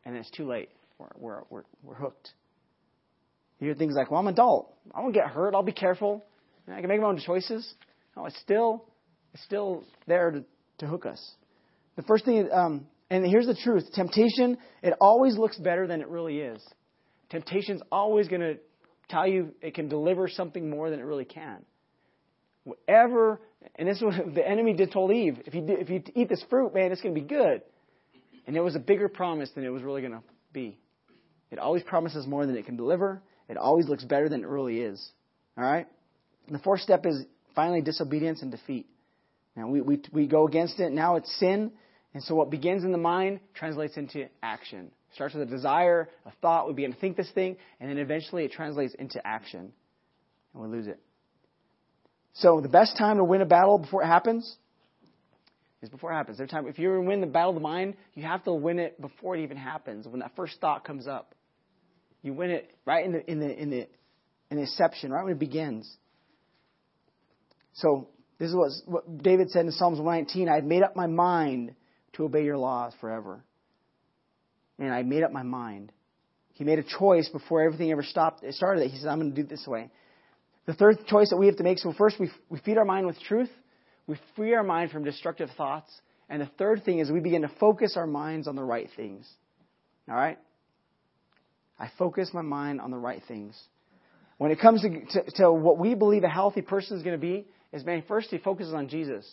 and 0.05 0.13
then 0.13 0.21
it's 0.21 0.31
too 0.31 0.47
late. 0.47 0.69
We're, 0.97 1.07
we're, 1.17 1.41
we're, 1.49 1.63
we're 1.81 1.95
hooked. 1.95 2.29
You 3.59 3.67
hear 3.67 3.75
things 3.75 3.93
like, 3.95 4.11
well, 4.11 4.19
I'm 4.19 4.27
an 4.27 4.33
adult. 4.33 4.73
I 4.93 5.01
won't 5.01 5.13
get 5.13 5.27
hurt. 5.27 5.55
I'll 5.55 5.63
be 5.63 5.71
careful. 5.71 6.25
I 6.67 6.79
can 6.79 6.89
make 6.89 6.99
my 6.99 7.07
own 7.07 7.19
choices. 7.19 7.73
No, 8.15 8.25
it's 8.25 8.39
still, 8.39 8.85
it's 9.33 9.43
still 9.43 9.83
there 10.07 10.31
to, 10.31 10.43
to 10.79 10.87
hook 10.87 11.05
us. 11.05 11.21
The 11.95 12.03
first 12.03 12.25
thing, 12.25 12.49
um, 12.51 12.87
and 13.09 13.25
here's 13.25 13.45
the 13.45 13.55
truth 13.55 13.83
temptation, 13.93 14.57
it 14.81 14.93
always 14.99 15.37
looks 15.37 15.57
better 15.57 15.87
than 15.87 16.01
it 16.01 16.07
really 16.07 16.39
is. 16.39 16.61
Temptation's 17.29 17.81
always 17.91 18.27
going 18.27 18.41
to 18.41 18.57
tell 19.09 19.27
you 19.27 19.53
it 19.61 19.73
can 19.73 19.89
deliver 19.89 20.27
something 20.27 20.69
more 20.69 20.89
than 20.89 20.99
it 20.99 21.03
really 21.03 21.25
can. 21.25 21.63
Whatever 22.63 23.41
and 23.75 23.87
this 23.87 23.97
is 23.97 24.03
what 24.03 24.35
the 24.35 24.47
enemy 24.47 24.73
did 24.73 24.91
told 24.91 25.11
Eve. 25.11 25.39
If 25.45 25.53
you, 25.53 25.65
if 25.67 25.89
you 25.89 26.03
eat 26.15 26.29
this 26.29 26.43
fruit, 26.49 26.73
man, 26.73 26.91
it's 26.91 27.01
going 27.01 27.15
to 27.15 27.19
be 27.19 27.27
good. 27.27 27.61
And 28.45 28.55
it 28.55 28.61
was 28.61 28.75
a 28.75 28.79
bigger 28.79 29.07
promise 29.07 29.49
than 29.55 29.63
it 29.63 29.69
was 29.69 29.83
really 29.83 30.01
going 30.01 30.13
to 30.13 30.23
be. 30.51 30.77
It 31.51 31.59
always 31.59 31.83
promises 31.83 32.27
more 32.27 32.45
than 32.45 32.57
it 32.57 32.65
can 32.65 32.75
deliver. 32.75 33.21
It 33.47 33.57
always 33.57 33.87
looks 33.87 34.03
better 34.03 34.27
than 34.27 34.41
it 34.41 34.47
really 34.47 34.79
is. 34.79 35.11
All 35.57 35.63
right? 35.63 35.87
And 36.47 36.55
the 36.55 36.59
fourth 36.59 36.81
step 36.81 37.05
is 37.05 37.23
finally 37.55 37.81
disobedience 37.81 38.41
and 38.41 38.51
defeat. 38.51 38.87
Now, 39.55 39.67
we, 39.67 39.81
we, 39.81 40.01
we 40.11 40.27
go 40.27 40.47
against 40.47 40.79
it. 40.79 40.91
Now 40.91 41.15
it's 41.15 41.31
sin. 41.39 41.71
And 42.13 42.23
so 42.23 42.35
what 42.35 42.49
begins 42.49 42.83
in 42.83 42.91
the 42.91 42.97
mind 42.97 43.39
translates 43.53 43.97
into 43.97 44.27
action. 44.41 44.91
Starts 45.15 45.33
with 45.33 45.47
a 45.47 45.51
desire, 45.51 46.09
a 46.25 46.31
thought. 46.41 46.67
We 46.67 46.73
begin 46.73 46.93
to 46.93 46.99
think 46.99 47.17
this 47.17 47.31
thing. 47.31 47.57
And 47.79 47.89
then 47.89 47.97
eventually 47.97 48.45
it 48.45 48.51
translates 48.51 48.93
into 48.95 49.25
action. 49.25 49.71
And 50.53 50.63
we 50.63 50.67
lose 50.67 50.87
it. 50.87 50.99
So 52.33 52.61
the 52.61 52.69
best 52.69 52.97
time 52.97 53.17
to 53.17 53.23
win 53.23 53.41
a 53.41 53.45
battle 53.45 53.77
before 53.77 54.03
it 54.03 54.07
happens 54.07 54.57
is 55.81 55.89
before 55.89 56.11
it 56.11 56.15
happens. 56.15 56.39
Every 56.39 56.47
time, 56.47 56.67
if 56.67 56.79
you 56.79 56.99
win 57.01 57.21
the 57.21 57.27
battle 57.27 57.49
of 57.49 57.55
the 57.55 57.61
mind, 57.61 57.95
you 58.15 58.23
have 58.23 58.43
to 58.45 58.53
win 58.53 58.79
it 58.79 58.99
before 58.99 59.35
it 59.35 59.43
even 59.43 59.57
happens. 59.57 60.07
When 60.07 60.21
that 60.21 60.31
first 60.35 60.59
thought 60.59 60.85
comes 60.85 61.07
up, 61.07 61.35
you 62.23 62.33
win 62.33 62.49
it 62.49 62.73
right 62.85 63.05
in 63.05 63.11
the 63.11 63.29
in 63.29 63.39
the 63.39 63.61
in 63.61 63.69
the 63.69 63.87
in 64.49 64.57
the 64.57 64.61
inception, 64.61 65.11
right 65.11 65.23
when 65.23 65.33
it 65.33 65.39
begins. 65.39 65.91
So 67.73 68.07
this 68.39 68.49
is 68.49 68.55
what, 68.55 68.71
what 68.85 69.23
David 69.23 69.49
said 69.49 69.65
in 69.65 69.71
Psalms 69.71 69.99
119. 69.99 70.47
I 70.47 70.55
had 70.55 70.65
made 70.65 70.83
up 70.83 70.95
my 70.95 71.07
mind 71.07 71.75
to 72.13 72.25
obey 72.25 72.43
your 72.43 72.57
laws 72.57 72.93
forever. 73.01 73.43
And 74.79 74.93
I 74.93 75.03
made 75.03 75.23
up 75.23 75.31
my 75.31 75.43
mind. 75.43 75.91
He 76.53 76.63
made 76.63 76.79
a 76.79 76.83
choice 76.83 77.29
before 77.29 77.61
everything 77.61 77.91
ever 77.91 78.03
stopped. 78.03 78.43
It 78.43 78.53
started. 78.53 78.89
He 78.89 78.97
said, 78.97 79.07
"I'm 79.07 79.19
going 79.19 79.31
to 79.31 79.35
do 79.35 79.41
it 79.41 79.49
this 79.49 79.65
way." 79.67 79.89
The 80.65 80.73
third 80.73 81.05
choice 81.07 81.29
that 81.29 81.37
we 81.37 81.47
have 81.47 81.57
to 81.57 81.63
make 81.63 81.79
so, 81.79 81.93
first, 81.93 82.19
we, 82.19 82.29
we 82.49 82.59
feed 82.59 82.77
our 82.77 82.85
mind 82.85 83.05
with 83.05 83.19
truth, 83.21 83.49
we 84.07 84.17
free 84.35 84.53
our 84.53 84.63
mind 84.63 84.91
from 84.91 85.03
destructive 85.03 85.49
thoughts, 85.57 85.91
and 86.29 86.41
the 86.41 86.49
third 86.57 86.85
thing 86.85 86.99
is 86.99 87.11
we 87.11 87.19
begin 87.19 87.41
to 87.41 87.51
focus 87.59 87.97
our 87.97 88.07
minds 88.07 88.47
on 88.47 88.55
the 88.55 88.63
right 88.63 88.89
things. 88.95 89.29
All 90.07 90.15
right? 90.15 90.37
I 91.77 91.89
focus 91.97 92.29
my 92.33 92.41
mind 92.41 92.79
on 92.79 92.91
the 92.91 92.97
right 92.97 93.21
things. 93.27 93.59
When 94.37 94.51
it 94.51 94.59
comes 94.59 94.81
to, 94.81 94.89
to, 94.89 95.31
to 95.35 95.51
what 95.51 95.77
we 95.77 95.95
believe 95.95 96.23
a 96.23 96.29
healthy 96.29 96.61
person 96.61 96.97
is 96.97 97.03
going 97.03 97.15
to 97.15 97.21
be, 97.21 97.45
is 97.71 97.83
man, 97.83 98.03
first 98.07 98.29
he 98.29 98.37
focuses 98.37 98.73
on 98.73 98.87
Jesus. 98.87 99.29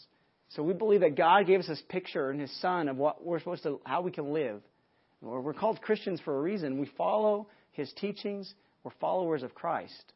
So 0.51 0.63
we 0.63 0.73
believe 0.73 1.01
that 1.01 1.17
God 1.17 1.47
gave 1.47 1.61
us 1.61 1.67
this 1.69 1.83
picture 1.89 2.31
in 2.31 2.39
His 2.39 2.51
Son 2.61 2.89
of 2.89 2.97
what 2.97 3.25
we're 3.25 3.39
supposed 3.39 3.63
to, 3.63 3.81
how 3.85 4.03
we 4.03 4.11
can 4.11 4.33
live. 4.33 4.61
We're 5.21 5.53
called 5.53 5.81
Christians 5.81 6.21
for 6.25 6.37
a 6.37 6.41
reason. 6.41 6.81
We 6.81 6.91
follow 6.97 7.47
His 7.73 7.93
teachings. 7.93 8.53
We're 8.83 8.93
followers 9.01 9.43
of 9.43 9.55
Christ. 9.55 10.13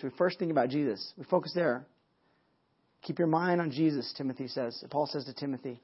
So 0.00 0.08
we 0.08 0.14
first 0.16 0.38
think 0.38 0.50
about 0.50 0.68
Jesus. 0.68 1.12
We 1.16 1.24
focus 1.24 1.52
there. 1.54 1.84
Keep 3.02 3.18
your 3.18 3.28
mind 3.28 3.60
on 3.60 3.70
Jesus, 3.70 4.12
Timothy 4.16 4.48
says. 4.48 4.82
Paul 4.90 5.06
says 5.06 5.24
to 5.24 5.34
Timothy 5.34 5.80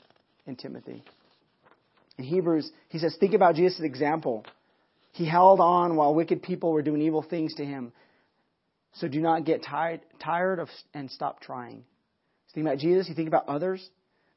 in 0.47 0.57
Timothy. 0.57 1.03
In 2.19 2.25
Hebrews, 2.25 2.71
he 2.89 2.99
says, 2.99 3.17
think 3.19 3.35
about 3.35 3.57
Jesus' 3.57 3.81
example. 3.83 4.45
He 5.13 5.27
held 5.27 5.61
on 5.61 5.97
while 5.97 6.15
wicked 6.15 6.43
people 6.43 6.73
were 6.73 6.83
doing 6.83 7.03
evil 7.03 7.23
things 7.23 7.55
to 7.55 7.65
him. 7.65 7.93
So 8.95 9.09
do 9.09 9.21
not 9.21 9.45
get 9.45 9.65
tired, 9.65 10.01
tired 10.23 10.59
of 10.61 10.69
and 10.93 11.11
stop 11.11 11.41
trying. 11.41 11.85
So 12.55 12.61
think 12.61 12.67
about 12.69 12.79
Jesus. 12.79 13.09
You 13.09 13.17
think 13.17 13.27
about 13.27 13.49
others. 13.49 13.85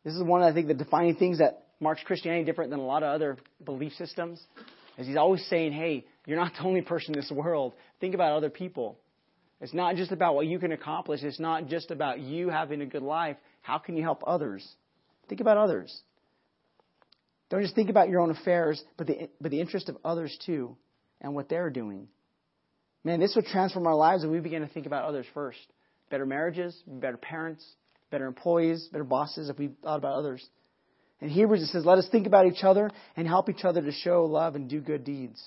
This 0.03 0.15
is 0.15 0.23
one 0.23 0.41
of 0.41 0.47
I 0.47 0.53
think 0.53 0.67
the 0.67 0.73
defining 0.73 1.15
things 1.17 1.37
that 1.37 1.65
marks 1.79 2.01
Christianity 2.03 2.45
different 2.45 2.71
than 2.71 2.79
a 2.79 2.85
lot 2.85 3.03
of 3.03 3.13
other 3.13 3.37
belief 3.63 3.93
systems. 3.93 4.41
Is 4.97 5.05
he's 5.05 5.17
always 5.17 5.45
saying, 5.45 5.73
"Hey, 5.73 6.03
you're 6.25 6.39
not 6.39 6.53
the 6.57 6.63
only 6.63 6.81
person 6.81 7.13
in 7.13 7.21
this 7.21 7.29
world. 7.29 7.73
Think 8.01 8.15
about 8.15 8.31
other 8.31 8.49
people. 8.49 8.97
It's 9.61 9.73
not 9.73 9.95
just 9.97 10.11
about 10.11 10.33
what 10.33 10.47
you 10.47 10.57
can 10.57 10.71
accomplish. 10.71 11.21
It's 11.21 11.39
not 11.39 11.67
just 11.67 11.91
about 11.91 12.19
you 12.19 12.49
having 12.49 12.81
a 12.81 12.87
good 12.87 13.03
life. 13.03 13.37
How 13.61 13.77
can 13.77 13.95
you 13.95 14.01
help 14.01 14.23
others? 14.25 14.67
Think 15.29 15.41
about 15.41 15.57
others. 15.57 16.01
Don't 17.49 17.61
just 17.61 17.75
think 17.75 17.89
about 17.89 18.09
your 18.09 18.21
own 18.21 18.31
affairs, 18.31 18.83
but 18.97 19.07
the, 19.07 19.29
but 19.39 19.51
the 19.51 19.61
interest 19.61 19.89
of 19.89 19.97
others 20.03 20.35
too 20.45 20.75
and 21.21 21.35
what 21.35 21.49
they're 21.49 21.69
doing. 21.69 22.07
Man, 23.03 23.19
this 23.19 23.35
would 23.35 23.45
transform 23.45 23.85
our 23.85 23.95
lives 23.95 24.23
if 24.23 24.29
we 24.31 24.39
begin 24.39 24.63
to 24.63 24.67
think 24.67 24.87
about 24.87 25.05
others 25.05 25.25
first. 25.33 25.59
Better 26.09 26.25
marriages, 26.25 26.75
better 26.85 27.17
parents, 27.17 27.65
better 28.11 28.25
employees, 28.25 28.87
better 28.91 29.03
bosses 29.03 29.49
if 29.49 29.57
we 29.57 29.69
thought 29.83 29.97
about 29.97 30.17
others. 30.17 30.45
In 31.19 31.29
Hebrews 31.29 31.61
it 31.61 31.67
says, 31.67 31.85
let 31.85 31.97
us 31.97 32.07
think 32.11 32.27
about 32.27 32.45
each 32.45 32.63
other 32.63 32.91
and 33.15 33.27
help 33.27 33.49
each 33.49 33.63
other 33.63 33.81
to 33.81 33.91
show 33.91 34.25
love 34.25 34.55
and 34.55 34.69
do 34.69 34.79
good 34.79 35.03
deeds. 35.03 35.41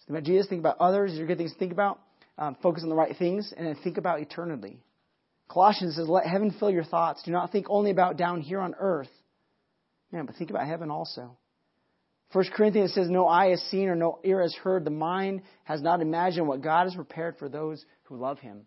Think 0.00 0.18
about 0.18 0.26
Jesus, 0.26 0.48
think 0.48 0.60
about 0.60 0.78
others, 0.78 1.14
your 1.14 1.26
good 1.26 1.38
things 1.38 1.52
to 1.52 1.58
think 1.58 1.72
about. 1.72 2.00
Um, 2.36 2.56
focus 2.62 2.84
on 2.84 2.88
the 2.88 2.94
right 2.94 3.16
things, 3.16 3.52
and 3.56 3.66
then 3.66 3.76
think 3.82 3.98
about 3.98 4.20
eternity. 4.20 4.78
Colossians 5.48 5.96
says, 5.96 6.08
let 6.08 6.24
heaven 6.24 6.54
fill 6.58 6.70
your 6.70 6.84
thoughts. 6.84 7.22
Do 7.24 7.32
not 7.32 7.50
think 7.50 7.66
only 7.68 7.90
about 7.90 8.16
down 8.16 8.40
here 8.40 8.60
on 8.60 8.74
earth, 8.78 9.08
Man, 10.12 10.24
but 10.24 10.36
think 10.36 10.50
about 10.50 10.66
heaven 10.66 10.90
also. 10.90 11.36
First 12.32 12.52
Corinthians 12.52 12.94
says, 12.94 13.08
No 13.08 13.26
eye 13.26 13.50
has 13.50 13.60
seen 13.70 13.88
or 13.88 13.94
no 13.94 14.20
ear 14.24 14.40
has 14.42 14.54
heard, 14.54 14.84
the 14.84 14.90
mind 14.90 15.42
has 15.64 15.82
not 15.82 16.00
imagined 16.00 16.46
what 16.46 16.62
God 16.62 16.84
has 16.84 16.94
prepared 16.94 17.38
for 17.38 17.48
those 17.48 17.84
who 18.04 18.16
love 18.16 18.38
him. 18.38 18.62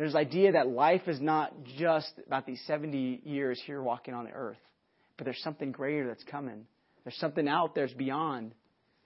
There's 0.00 0.12
this 0.12 0.18
idea 0.18 0.52
that 0.52 0.66
life 0.66 1.08
is 1.08 1.20
not 1.20 1.52
just 1.76 2.10
about 2.26 2.46
these 2.46 2.58
70 2.66 3.20
years 3.22 3.60
here 3.66 3.82
walking 3.82 4.14
on 4.14 4.24
the 4.24 4.30
earth, 4.30 4.56
but 5.18 5.26
there's 5.26 5.42
something 5.42 5.72
greater 5.72 6.08
that's 6.08 6.24
coming. 6.24 6.64
There's 7.04 7.18
something 7.18 7.46
out 7.46 7.74
there, 7.74 7.86
there's 7.86 7.94
beyond. 7.94 8.54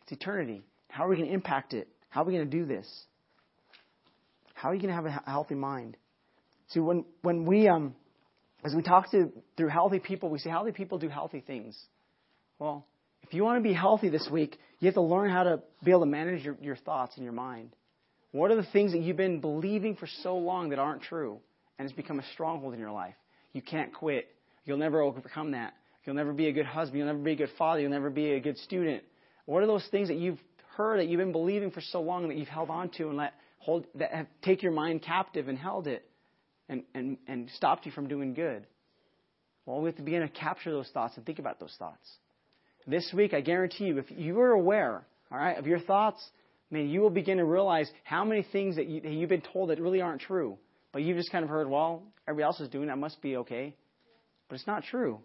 It's 0.03 0.13
eternity. 0.13 0.63
How 0.87 1.07
are 1.07 1.09
we 1.09 1.17
going 1.17 1.27
to 1.27 1.35
impact 1.35 1.75
it? 1.75 1.89
How 2.11 2.23
are 2.23 2.27
we 2.27 2.35
going 2.35 2.49
to 2.49 2.59
do 2.59 2.65
this? 2.65 2.87
How 4.55 4.69
are 4.69 4.75
you 4.75 4.81
going 4.81 4.91
to 4.91 4.95
have 4.95 5.07
a 5.07 5.23
healthy 5.29 5.57
mind? 5.57 5.97
See, 6.69 6.79
when, 6.79 7.05
when 7.23 7.45
we, 7.45 7.67
um, 7.67 7.97
as 8.65 8.73
we 8.73 8.83
talk 8.83 9.11
to, 9.11 9.33
through 9.57 9.71
healthy 9.71 9.99
people, 9.99 10.31
we 10.31 10.39
say 10.39 10.51
healthy 10.51 10.71
people 10.71 10.99
do 10.99 11.09
healthy 11.09 11.41
things. 11.41 11.77
Well, 12.61 12.87
if 13.25 13.35
you 13.35 13.43
want 13.43 13.59
to 13.59 13.69
be 13.69 13.75
healthy 13.75 14.11
this 14.11 14.29
week, 14.31 14.61
you 14.79 14.87
have 14.87 14.95
to 14.95 15.03
learn 15.03 15.31
how 15.33 15.43
to 15.43 15.61
be 15.83 15.91
able 15.91 16.03
to 16.03 16.07
manage 16.07 16.45
your, 16.45 16.57
your 16.63 16.77
thoughts 16.77 17.17
and 17.17 17.25
your 17.25 17.33
mind. 17.33 17.71
What 18.35 18.51
are 18.51 18.57
the 18.57 18.67
things 18.73 18.91
that 18.93 19.01
you've 19.01 19.17
been 19.17 19.41
believing 19.41 19.95
for 19.95 20.09
so 20.23 20.37
long 20.37 20.71
that 20.71 20.79
aren't 20.79 21.03
true 21.03 21.39
and 21.79 21.87
it's 21.87 21.95
become 21.95 22.19
a 22.19 22.25
stronghold 22.33 22.75
in 22.75 22.81
your 22.81 22.91
life? 22.91 23.15
You 23.53 23.63
can't 23.63 23.95
quit. 23.95 24.27
You'll 24.65 24.79
never 24.79 25.01
overcome 25.01 25.53
that. 25.53 25.75
You'll 26.05 26.17
never 26.17 26.33
be 26.33 26.49
a 26.49 26.53
good 26.53 26.67
husband. 26.67 26.99
You'll 26.99 27.07
never 27.07 27.21
be 27.21 27.33
a 27.33 27.37
good 27.37 27.51
father. 27.57 27.81
You'll 27.81 27.93
never 27.93 28.11
be 28.11 28.33
a 28.33 28.41
good 28.41 28.59
student. 28.59 29.05
What 29.47 29.63
are 29.63 29.67
those 29.67 29.87
things 29.93 30.09
that 30.09 30.17
you've 30.17 30.41
heard 30.77 30.99
that 30.99 31.07
you've 31.07 31.21
been 31.21 31.31
believing 31.31 31.71
for 31.71 31.81
so 31.81 32.01
long 32.01 32.27
that 32.27 32.37
you've 32.37 32.49
held 32.49 32.71
on 32.71 32.89
to 32.97 33.09
and 33.09 33.17
let 33.17 33.35
hold 33.59 33.87
that 33.95 34.11
have 34.11 34.27
take 34.43 34.65
your 34.65 34.73
mind 34.73 35.03
captive 35.03 35.47
and 35.47 35.57
held 35.57 35.87
it? 35.87 36.05
and, 36.69 36.83
and, 36.95 37.17
and 37.27 37.51
stopped 37.57 37.87
you 37.87 37.93
from 37.93 38.09
doing 38.09 38.35
good? 38.35 38.67
Well, 39.67 39.81
we 39.81 39.89
have 39.89 39.97
to 39.97 40.03
begin 40.03 40.23
to 40.23 40.29
capture 40.29 40.71
those 40.71 40.89
thoughts 40.93 41.17
and 41.17 41.25
think 41.25 41.39
about 41.39 41.61
those 41.61 41.75
thoughts. 41.79 42.07
This 42.87 43.11
week, 43.15 43.33
I 43.33 43.41
guarantee 43.41 43.85
you, 43.85 43.99
if 43.99 44.07
you 44.11 44.41
are 44.41 44.51
aware, 44.51 45.05
all 45.31 45.39
right, 45.39 45.57
of 45.57 45.67
your 45.67 45.81
thoughts, 45.81 46.23
man, 46.75 46.89
you 46.89 47.01
will 47.01 47.11
begin 47.11 47.39
to 47.39 47.45
realize 47.45 47.91
how 48.03 48.25
many 48.25 48.47
things 48.53 48.77
that, 48.77 48.87
you, 48.87 49.01
you've 49.03 49.31
been 49.31 49.43
told 49.53 49.71
that 49.71 49.81
really 49.81 50.01
aren't 50.01 50.21
true. 50.21 50.59
But 50.93 51.03
you've 51.03 51.17
just 51.17 51.33
kind 51.33 51.43
of 51.43 51.51
heard, 51.51 51.69
well, 51.69 52.03
everybody 52.29 52.45
else 52.45 52.61
is 52.61 52.69
doing 52.69 52.89
that, 52.89 52.99
must 52.99 53.23
be 53.23 53.37
okay. 53.39 53.75
But 54.49 54.57
it's 54.57 54.67
not 54.67 54.85
true. 54.85 55.21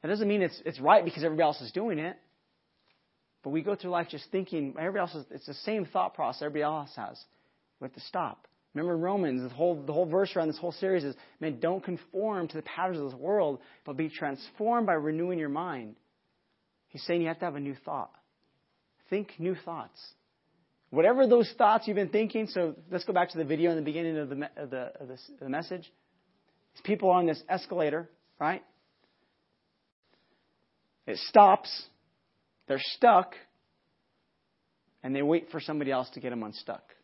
That 0.00 0.08
doesn't 0.08 0.26
mean 0.26 0.42
it's, 0.42 0.60
it's 0.64 0.80
right 0.80 1.04
because 1.04 1.22
everybody 1.22 1.44
else 1.44 1.60
is 1.60 1.70
doing 1.72 1.98
it. 1.98 2.16
But 3.42 3.50
we 3.50 3.62
go 3.62 3.74
through 3.74 3.90
life 3.90 4.08
just 4.10 4.24
thinking 4.30 4.74
everybody 4.78 5.00
else 5.00 5.14
is, 5.14 5.26
it's 5.30 5.46
the 5.46 5.54
same 5.54 5.86
thought 5.86 6.14
process 6.14 6.42
everybody 6.42 6.62
else 6.62 6.92
has. 6.96 7.20
We 7.80 7.86
have 7.86 7.94
to 7.94 8.00
stop. 8.00 8.46
Remember 8.74 8.96
Romans, 8.96 9.42
the 9.42 9.54
whole, 9.54 9.82
the 9.82 9.92
whole 9.92 10.06
verse 10.06 10.34
around 10.34 10.48
this 10.48 10.58
whole 10.58 10.72
series 10.72 11.04
is, 11.04 11.14
man, 11.40 11.58
don't 11.60 11.84
conform 11.84 12.48
to 12.48 12.56
the 12.56 12.62
patterns 12.62 12.98
of 12.98 13.10
this 13.10 13.20
world, 13.20 13.58
but 13.84 13.96
be 13.96 14.08
transformed 14.08 14.86
by 14.86 14.94
renewing 14.94 15.38
your 15.38 15.50
mind. 15.50 15.96
He's 16.88 17.02
saying 17.04 17.20
you 17.20 17.28
have 17.28 17.38
to 17.40 17.44
have 17.44 17.56
a 17.56 17.60
new 17.60 17.76
thought. 17.84 18.12
Think 19.12 19.34
new 19.38 19.54
thoughts. 19.54 20.00
Whatever 20.88 21.26
those 21.26 21.52
thoughts 21.58 21.86
you've 21.86 21.96
been 21.96 22.08
thinking, 22.08 22.46
so 22.46 22.74
let's 22.90 23.04
go 23.04 23.12
back 23.12 23.28
to 23.32 23.36
the 23.36 23.44
video 23.44 23.68
in 23.68 23.76
the 23.76 23.82
beginning 23.82 24.16
of 24.16 24.30
the, 24.30 24.50
of 24.56 24.70
the, 24.70 24.92
of 24.98 25.10
of 25.10 25.18
the 25.38 25.50
message. 25.50 25.82
These 26.72 26.80
people 26.82 27.10
on 27.10 27.26
this 27.26 27.42
escalator, 27.46 28.08
right? 28.40 28.62
It 31.06 31.18
stops. 31.28 31.70
They're 32.68 32.80
stuck. 32.80 33.34
And 35.02 35.14
they 35.14 35.20
wait 35.20 35.48
for 35.50 35.60
somebody 35.60 35.90
else 35.90 36.08
to 36.14 36.20
get 36.20 36.30
them 36.30 36.42
unstuck. 36.42 36.94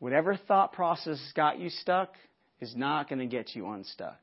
Whatever 0.00 0.36
thought 0.36 0.74
process 0.74 1.18
got 1.34 1.58
you 1.58 1.70
stuck 1.70 2.12
is 2.60 2.76
not 2.76 3.08
going 3.08 3.20
to 3.20 3.26
get 3.26 3.56
you 3.56 3.66
unstuck. 3.70 4.20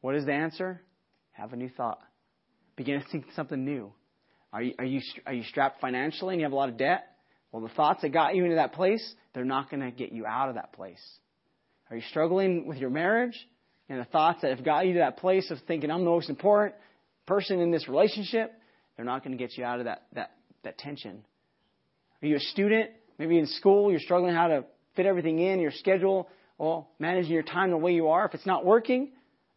What 0.00 0.16
is 0.16 0.26
the 0.26 0.32
answer? 0.32 0.82
Have 1.30 1.52
a 1.52 1.56
new 1.56 1.68
thought. 1.68 2.00
Begin 2.74 3.00
to 3.00 3.06
think 3.08 3.26
something 3.36 3.64
new. 3.64 3.92
Are 4.52 4.62
you, 4.62 4.74
are 4.78 4.84
you, 4.84 5.00
are 5.26 5.32
you 5.32 5.44
strapped 5.44 5.80
financially 5.80 6.34
and 6.34 6.40
you 6.40 6.44
have 6.44 6.52
a 6.52 6.56
lot 6.56 6.68
of 6.68 6.76
debt? 6.76 7.06
Well, 7.50 7.62
the 7.62 7.68
thoughts 7.68 8.02
that 8.02 8.10
got 8.10 8.34
you 8.34 8.44
into 8.44 8.56
that 8.56 8.72
place, 8.72 9.14
they're 9.34 9.44
not 9.44 9.70
going 9.70 9.80
to 9.80 9.90
get 9.90 10.12
you 10.12 10.26
out 10.26 10.48
of 10.48 10.54
that 10.56 10.72
place. 10.72 11.02
Are 11.90 11.96
you 11.96 12.02
struggling 12.10 12.66
with 12.66 12.78
your 12.78 12.90
marriage 12.90 13.36
and 13.88 14.00
the 14.00 14.04
thoughts 14.04 14.42
that 14.42 14.54
have 14.54 14.64
got 14.64 14.86
you 14.86 14.94
to 14.94 14.98
that 15.00 15.18
place 15.18 15.50
of 15.50 15.58
thinking 15.66 15.90
I'm 15.90 16.04
the 16.04 16.10
most 16.10 16.30
important 16.30 16.74
person 17.26 17.60
in 17.60 17.70
this 17.70 17.88
relationship? 17.88 18.52
They're 18.96 19.04
not 19.04 19.24
going 19.24 19.36
to 19.36 19.42
get 19.42 19.56
you 19.56 19.64
out 19.64 19.78
of 19.78 19.84
that, 19.86 20.06
that, 20.14 20.32
that 20.64 20.78
tension. 20.78 21.24
Are 22.22 22.26
you 22.26 22.36
a 22.36 22.40
student 22.40 22.90
Maybe 23.22 23.38
in 23.38 23.46
school, 23.46 23.90
you're 23.90 24.00
struggling 24.00 24.34
how 24.34 24.48
to 24.48 24.64
fit 24.96 25.06
everything 25.06 25.38
in, 25.38 25.60
your 25.60 25.70
schedule, 25.70 26.28
well, 26.58 26.90
managing 26.98 27.32
your 27.32 27.44
time 27.44 27.70
the 27.70 27.76
way 27.76 27.92
you 27.92 28.08
are. 28.08 28.26
If 28.26 28.34
it's 28.34 28.46
not 28.46 28.64
working, 28.64 29.10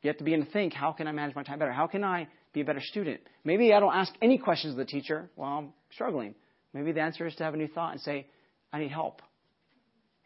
you 0.04 0.08
have 0.08 0.18
to 0.18 0.24
begin 0.24 0.46
to 0.46 0.52
think, 0.52 0.74
how 0.74 0.92
can 0.92 1.08
I 1.08 1.12
manage 1.12 1.36
my 1.36 1.42
time 1.42 1.58
better? 1.58 1.72
How 1.72 1.88
can 1.88 2.04
I 2.04 2.28
be 2.56 2.62
a 2.62 2.66
better 2.66 2.82
student? 2.82 3.22
Maybe 3.44 3.74
I 3.74 3.80
don't 3.80 3.94
ask 3.94 4.12
any 4.22 4.38
questions 4.38 4.74
of 4.74 4.78
the 4.78 4.86
teacher 4.86 5.30
while 5.36 5.60
I'm 5.60 5.74
struggling. 5.92 6.34
Maybe 6.74 6.92
the 6.92 7.02
answer 7.02 7.28
is 7.28 7.36
to 7.36 7.44
have 7.44 7.54
a 7.54 7.58
new 7.58 7.68
thought 7.68 7.92
and 7.92 8.02
say, 8.02 8.28
I 8.74 8.80
need 8.80 8.92
help. 8.92 9.22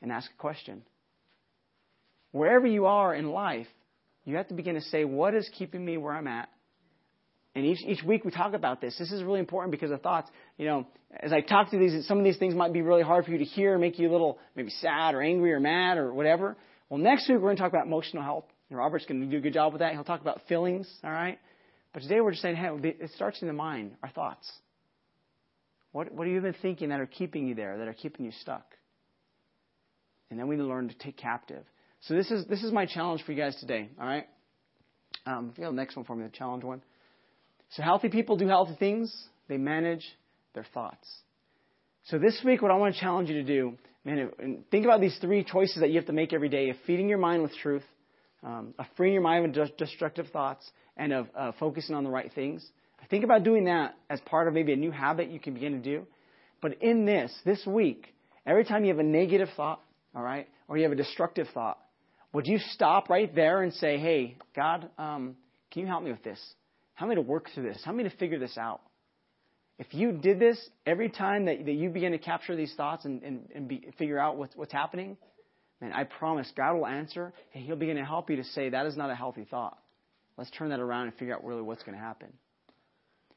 And 0.02 0.12
ask 0.12 0.32
a 0.32 0.38
question. 0.42 0.84
Wherever 2.32 2.65
you 2.65 2.86
are 2.86 3.13
in 3.13 3.30
life, 3.32 3.68
you 4.24 4.38
have 4.38 4.48
to 4.48 4.54
begin 4.54 4.76
to 4.76 4.82
say, 4.82 5.04
what 5.04 5.36
is 5.36 5.50
keeping 5.58 5.84
me 5.84 5.98
where 5.98 6.13
I'm 6.13 6.28
at? 6.28 6.50
And 7.56 7.65
each, 7.65 7.80
each 7.86 8.04
week 8.04 8.24
we 8.24 8.32
talk 8.32 8.54
about 8.54 8.80
this. 8.80 8.96
This 8.98 9.12
is 9.12 9.24
really 9.24 9.39
important 9.39 9.72
because 9.72 9.92
of 9.92 10.02
thoughts. 10.02 10.30
You 10.58 10.68
know, 10.68 10.88
as 11.20 11.34
I 11.34 11.42
talk 11.42 11.72
through 11.72 11.80
these, 11.80 12.08
some 12.08 12.20
of 12.20 12.24
these 12.24 12.38
things 12.38 12.54
might 12.54 12.72
be 12.72 12.82
really 12.82 13.02
hard 13.02 13.26
for 13.26 13.32
you 13.32 13.39
to 13.39 13.44
hear, 13.44 13.78
make 13.78 14.00
you 14.00 14.10
a 14.10 14.13
little 14.13 14.38
maybe 14.56 14.70
sad 14.70 15.15
or 15.15 15.22
angry 15.22 15.52
or 15.52 15.60
mad 15.60 15.98
or 15.98 16.13
whatever. 16.13 16.56
Well, 16.89 17.00
next 17.00 17.28
week 17.28 17.38
we're 17.38 17.48
going 17.48 17.58
to 17.58 17.62
talk 17.62 17.72
about 17.72 17.88
emotional 17.88 18.24
health. 18.24 18.46
And 18.70 18.78
Robert's 18.78 19.06
going 19.06 19.22
to 19.22 19.28
do 19.28 19.38
a 19.38 19.42
good 19.42 19.54
job 19.54 19.74
with 19.74 19.80
that. 19.80 19.94
He'll 19.94 20.04
talk 20.04 20.22
about 20.22 20.42
feelings, 20.48 20.88
all 21.04 21.12
right? 21.12 21.39
But 21.93 22.04
today 22.04 22.21
we're 22.21 22.32
just 22.32 22.43
saying, 22.43 22.56
hey, 22.56 22.69
it 22.84 23.12
starts 23.15 23.41
in 23.41 23.47
the 23.47 23.54
mind, 23.54 23.95
our 24.04 24.10
thoughts. 24.10 24.52
What, 25.91 26.12
what 26.13 26.28
have 26.28 26.34
you 26.34 26.41
been 26.41 26.56
thinking 26.62 26.89
that 26.89 26.99
are 26.99 27.08
keeping 27.08 27.47
you 27.47 27.56
there, 27.56 27.78
that 27.80 27.88
are 27.88 27.93
keeping 27.93 28.25
you 28.25 28.32
stuck? 28.41 28.75
And 30.30 30.39
then 30.39 30.47
we 30.47 30.58
learn 30.58 30.89
to 30.89 30.95
take 30.95 31.17
captive. 31.17 31.63
So 32.02 32.13
this 32.13 32.30
is 32.30 32.45
this 32.45 32.63
is 32.63 32.71
my 32.71 32.86
challenge 32.86 33.23
for 33.23 33.32
you 33.32 33.38
guys 33.38 33.56
today. 33.60 33.89
All 33.99 34.06
right. 34.06 34.28
Um, 35.25 35.54
you 35.58 35.63
know, 35.63 35.71
next 35.71 35.95
one 35.95 36.06
for 36.06 36.15
me, 36.15 36.23
the 36.23 36.30
challenge 36.30 36.63
one. 36.63 36.82
So 37.71 37.84
healthy 37.84 38.10
people 38.10 38.38
do 38.38 38.47
healthy 38.47 38.75
things. 38.80 39.13
They 39.47 39.58
manage 39.58 40.06
their 40.54 40.65
thoughts. 40.73 41.08
So 42.06 42.17
this 42.17 42.39
week, 42.45 42.62
what 42.62 42.71
I 42.71 42.75
want 42.75 42.93
to 42.95 43.02
challenge 43.02 43.30
you 43.30 43.36
to 43.36 43.43
do, 43.43 43.78
man, 44.06 44.64
think 44.72 44.86
about 44.86 45.01
these 45.01 45.18
three 45.20 45.43
choices 45.43 45.80
that 45.82 45.89
you 45.89 45.95
have 45.95 46.05
to 46.05 46.14
make 46.14 46.32
every 46.32 46.49
day: 46.49 46.70
of 46.70 46.78
feeding 46.86 47.09
your 47.09 47.18
mind 47.18 47.41
with 47.41 47.51
truth, 47.61 47.84
um, 48.44 48.74
of 48.80 48.86
freeing 48.96 49.14
your 49.14 49.22
mind 49.22 49.58
of 49.58 49.78
destructive 49.78 50.28
thoughts, 50.30 50.70
and 50.98 51.14
of 51.14 51.28
uh, 51.36 51.52
focusing 51.60 51.96
on 51.96 52.04
the 52.04 52.10
right 52.10 52.32
things. 52.34 52.66
Think 53.10 53.24
about 53.24 53.44
doing 53.44 53.66
that 53.66 53.96
as 54.10 54.20
part 54.22 54.48
of 54.48 54.54
maybe 54.54 54.74
a 54.74 54.78
new 54.78 54.92
habit 54.92 55.30
you 55.30 55.40
can 55.40 55.54
begin 55.54 55.74
to 55.74 55.80
do. 55.80 56.06
But 56.62 56.82
in 56.82 57.06
this, 57.06 57.34
this 57.46 57.66
week, 57.66 58.14
every 58.46 58.66
time 58.66 58.84
you 58.84 58.90
have 58.90 59.00
a 59.00 59.04
negative 59.04 59.48
thought, 59.56 59.82
all 60.14 60.22
right, 60.22 60.48
or 60.68 60.78
you 60.78 60.84
have 60.84 60.92
a 60.92 60.96
destructive 60.96 61.48
thought, 61.54 61.80
would 62.34 62.46
you 62.46 62.60
stop 62.74 63.10
right 63.10 63.34
there 63.34 63.64
and 63.64 63.74
say, 63.74 63.98
"Hey, 63.98 64.38
God, 64.56 64.90
um, 64.98 65.36
can 65.72 65.82
you 65.82 65.88
help 65.88 66.04
me 66.04 66.12
with 66.12 66.24
this? 66.24 66.40
Am 67.00 67.10
I 67.10 67.16
to 67.16 67.22
work 67.22 67.50
through 67.54 67.64
this? 67.64 67.82
Am 67.86 68.00
I 68.00 68.04
to 68.04 68.10
figure 68.12 68.38
this 68.38 68.58
out? 68.58 68.82
If 69.80 69.94
you 69.94 70.12
did 70.12 70.40
this 70.40 70.60
every 70.86 71.10
time 71.10 71.46
that, 71.46 71.66
that 71.66 71.72
you 71.72 71.90
begin 71.90 72.12
to 72.12 72.18
capture 72.18 72.56
these 72.56 72.74
thoughts 72.76 73.06
and, 73.06 73.24
and, 73.24 73.50
and 73.56 73.68
be, 73.68 73.88
figure 73.98 74.20
out 74.20 74.36
what's, 74.36 74.54
what's 74.56 74.74
happening, 74.74 75.16
man, 75.82 75.91
I 75.93 76.03
promise 76.03 76.51
God 76.55 76.75
will 76.75 76.88
answer 76.88 77.34
and 77.53 77.63
He'll 77.63 77.75
begin 77.75 77.97
to 77.97 78.05
help 78.05 78.30
you 78.30 78.38
to 78.38 78.43
say 78.43 78.69
that 78.69 78.86
is 78.86 78.97
not 78.97 79.09
a 79.09 79.15
healthy 79.15 79.45
thought. 79.49 79.77
Let's 80.38 80.51
turn 80.51 80.69
that 80.69 80.80
around 80.80 81.07
and 81.07 81.15
figure 81.15 81.34
out 81.34 81.43
really 81.43 81.61
what's 81.61 81.84
going 81.84 81.97
to 81.97 82.03
happen. 82.03 82.30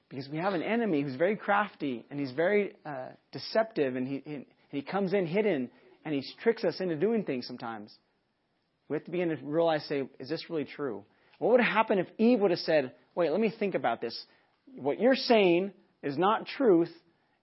Because 0.09 0.29
we 0.29 0.39
have 0.39 0.55
an 0.55 0.63
enemy 0.63 1.03
who's 1.03 1.17
very 1.17 1.37
crafty 1.37 2.05
and 2.11 2.21
he's 2.21 2.33
very 2.33 2.75
uh, 2.85 3.09
deceptive 3.33 3.97
and 3.97 4.07
he, 4.07 4.23
he, 4.25 4.47
he 4.69 4.83
comes 4.83 5.13
in 5.13 5.27
hidden 5.27 5.71
and 6.05 6.15
he 6.15 6.23
tricks 6.43 6.65
us 6.65 6.81
into 6.81 6.97
doing 6.97 7.25
things 7.25 7.47
sometimes. 7.47 7.93
We 8.89 8.97
have 8.97 9.05
to 9.05 9.11
begin 9.11 9.31
to 9.31 9.37
realize, 9.43 9.85
say, 9.87 10.09
is 10.21 10.29
this 10.29 10.45
really 10.51 10.65
true? 10.65 11.05
What 11.39 11.53
would 11.53 11.61
happen 11.61 11.99
if 11.99 12.07
Eve 12.19 12.41
would 12.41 12.51
have 12.51 12.61
said, 12.61 12.93
wait, 13.15 13.31
let 13.31 13.41
me 13.41 13.53
think 13.59 13.75
about 13.75 14.01
this. 14.01 14.17
What 14.77 15.01
you're 15.01 15.17
saying 15.17 15.73
is 16.03 16.19
not 16.19 16.47
truth 16.47 16.91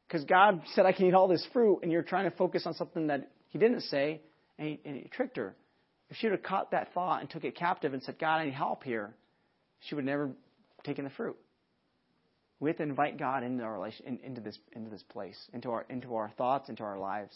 because 0.08 0.24
God 0.26 0.62
said 0.74 0.86
I 0.86 0.92
can 0.92 1.08
eat 1.08 1.14
all 1.14 1.28
this 1.28 1.46
fruit 1.52 1.80
and 1.84 1.92
you're 1.92 2.04
trying 2.04 2.30
to 2.30 2.36
focus 2.38 2.64
on 2.66 2.76
something 2.76 3.08
that 3.08 3.30
he 3.50 3.58
didn't 3.58 3.82
say 3.82 4.22
and 4.60 4.68
he, 4.68 4.80
and 4.86 4.96
he 4.98 5.08
tricked 5.10 5.38
her. 5.38 5.56
If 6.10 6.18
she 6.18 6.28
would 6.28 6.34
have 6.34 6.44
caught 6.44 6.72
that 6.72 6.94
thought 6.94 7.22
and 7.22 7.30
took 7.30 7.44
it 7.44 7.56
captive 7.56 7.94
and 7.94 8.04
said, 8.04 8.20
God, 8.20 8.38
I 8.38 8.46
need 8.46 8.54
help 8.54 8.84
here, 8.84 9.16
she 9.88 9.96
would 9.96 10.06
never 10.06 10.32
taken 10.84 11.06
the 11.06 11.12
fruit. 11.12 11.38
We 12.60 12.70
have 12.70 12.78
to 12.78 12.84
invite 12.84 13.18
God 13.18 13.44
into 13.44 13.64
our 13.64 13.74
relation, 13.74 14.06
in, 14.06 14.20
into 14.24 14.42
this 14.42 14.58
into 14.74 14.90
this 14.90 15.04
place, 15.04 15.38
into 15.54 15.72
our 15.72 15.86
into 15.90 16.16
our 16.16 16.30
thoughts, 16.38 16.68
into 16.68 16.84
our 16.84 17.00
lives. 17.00 17.34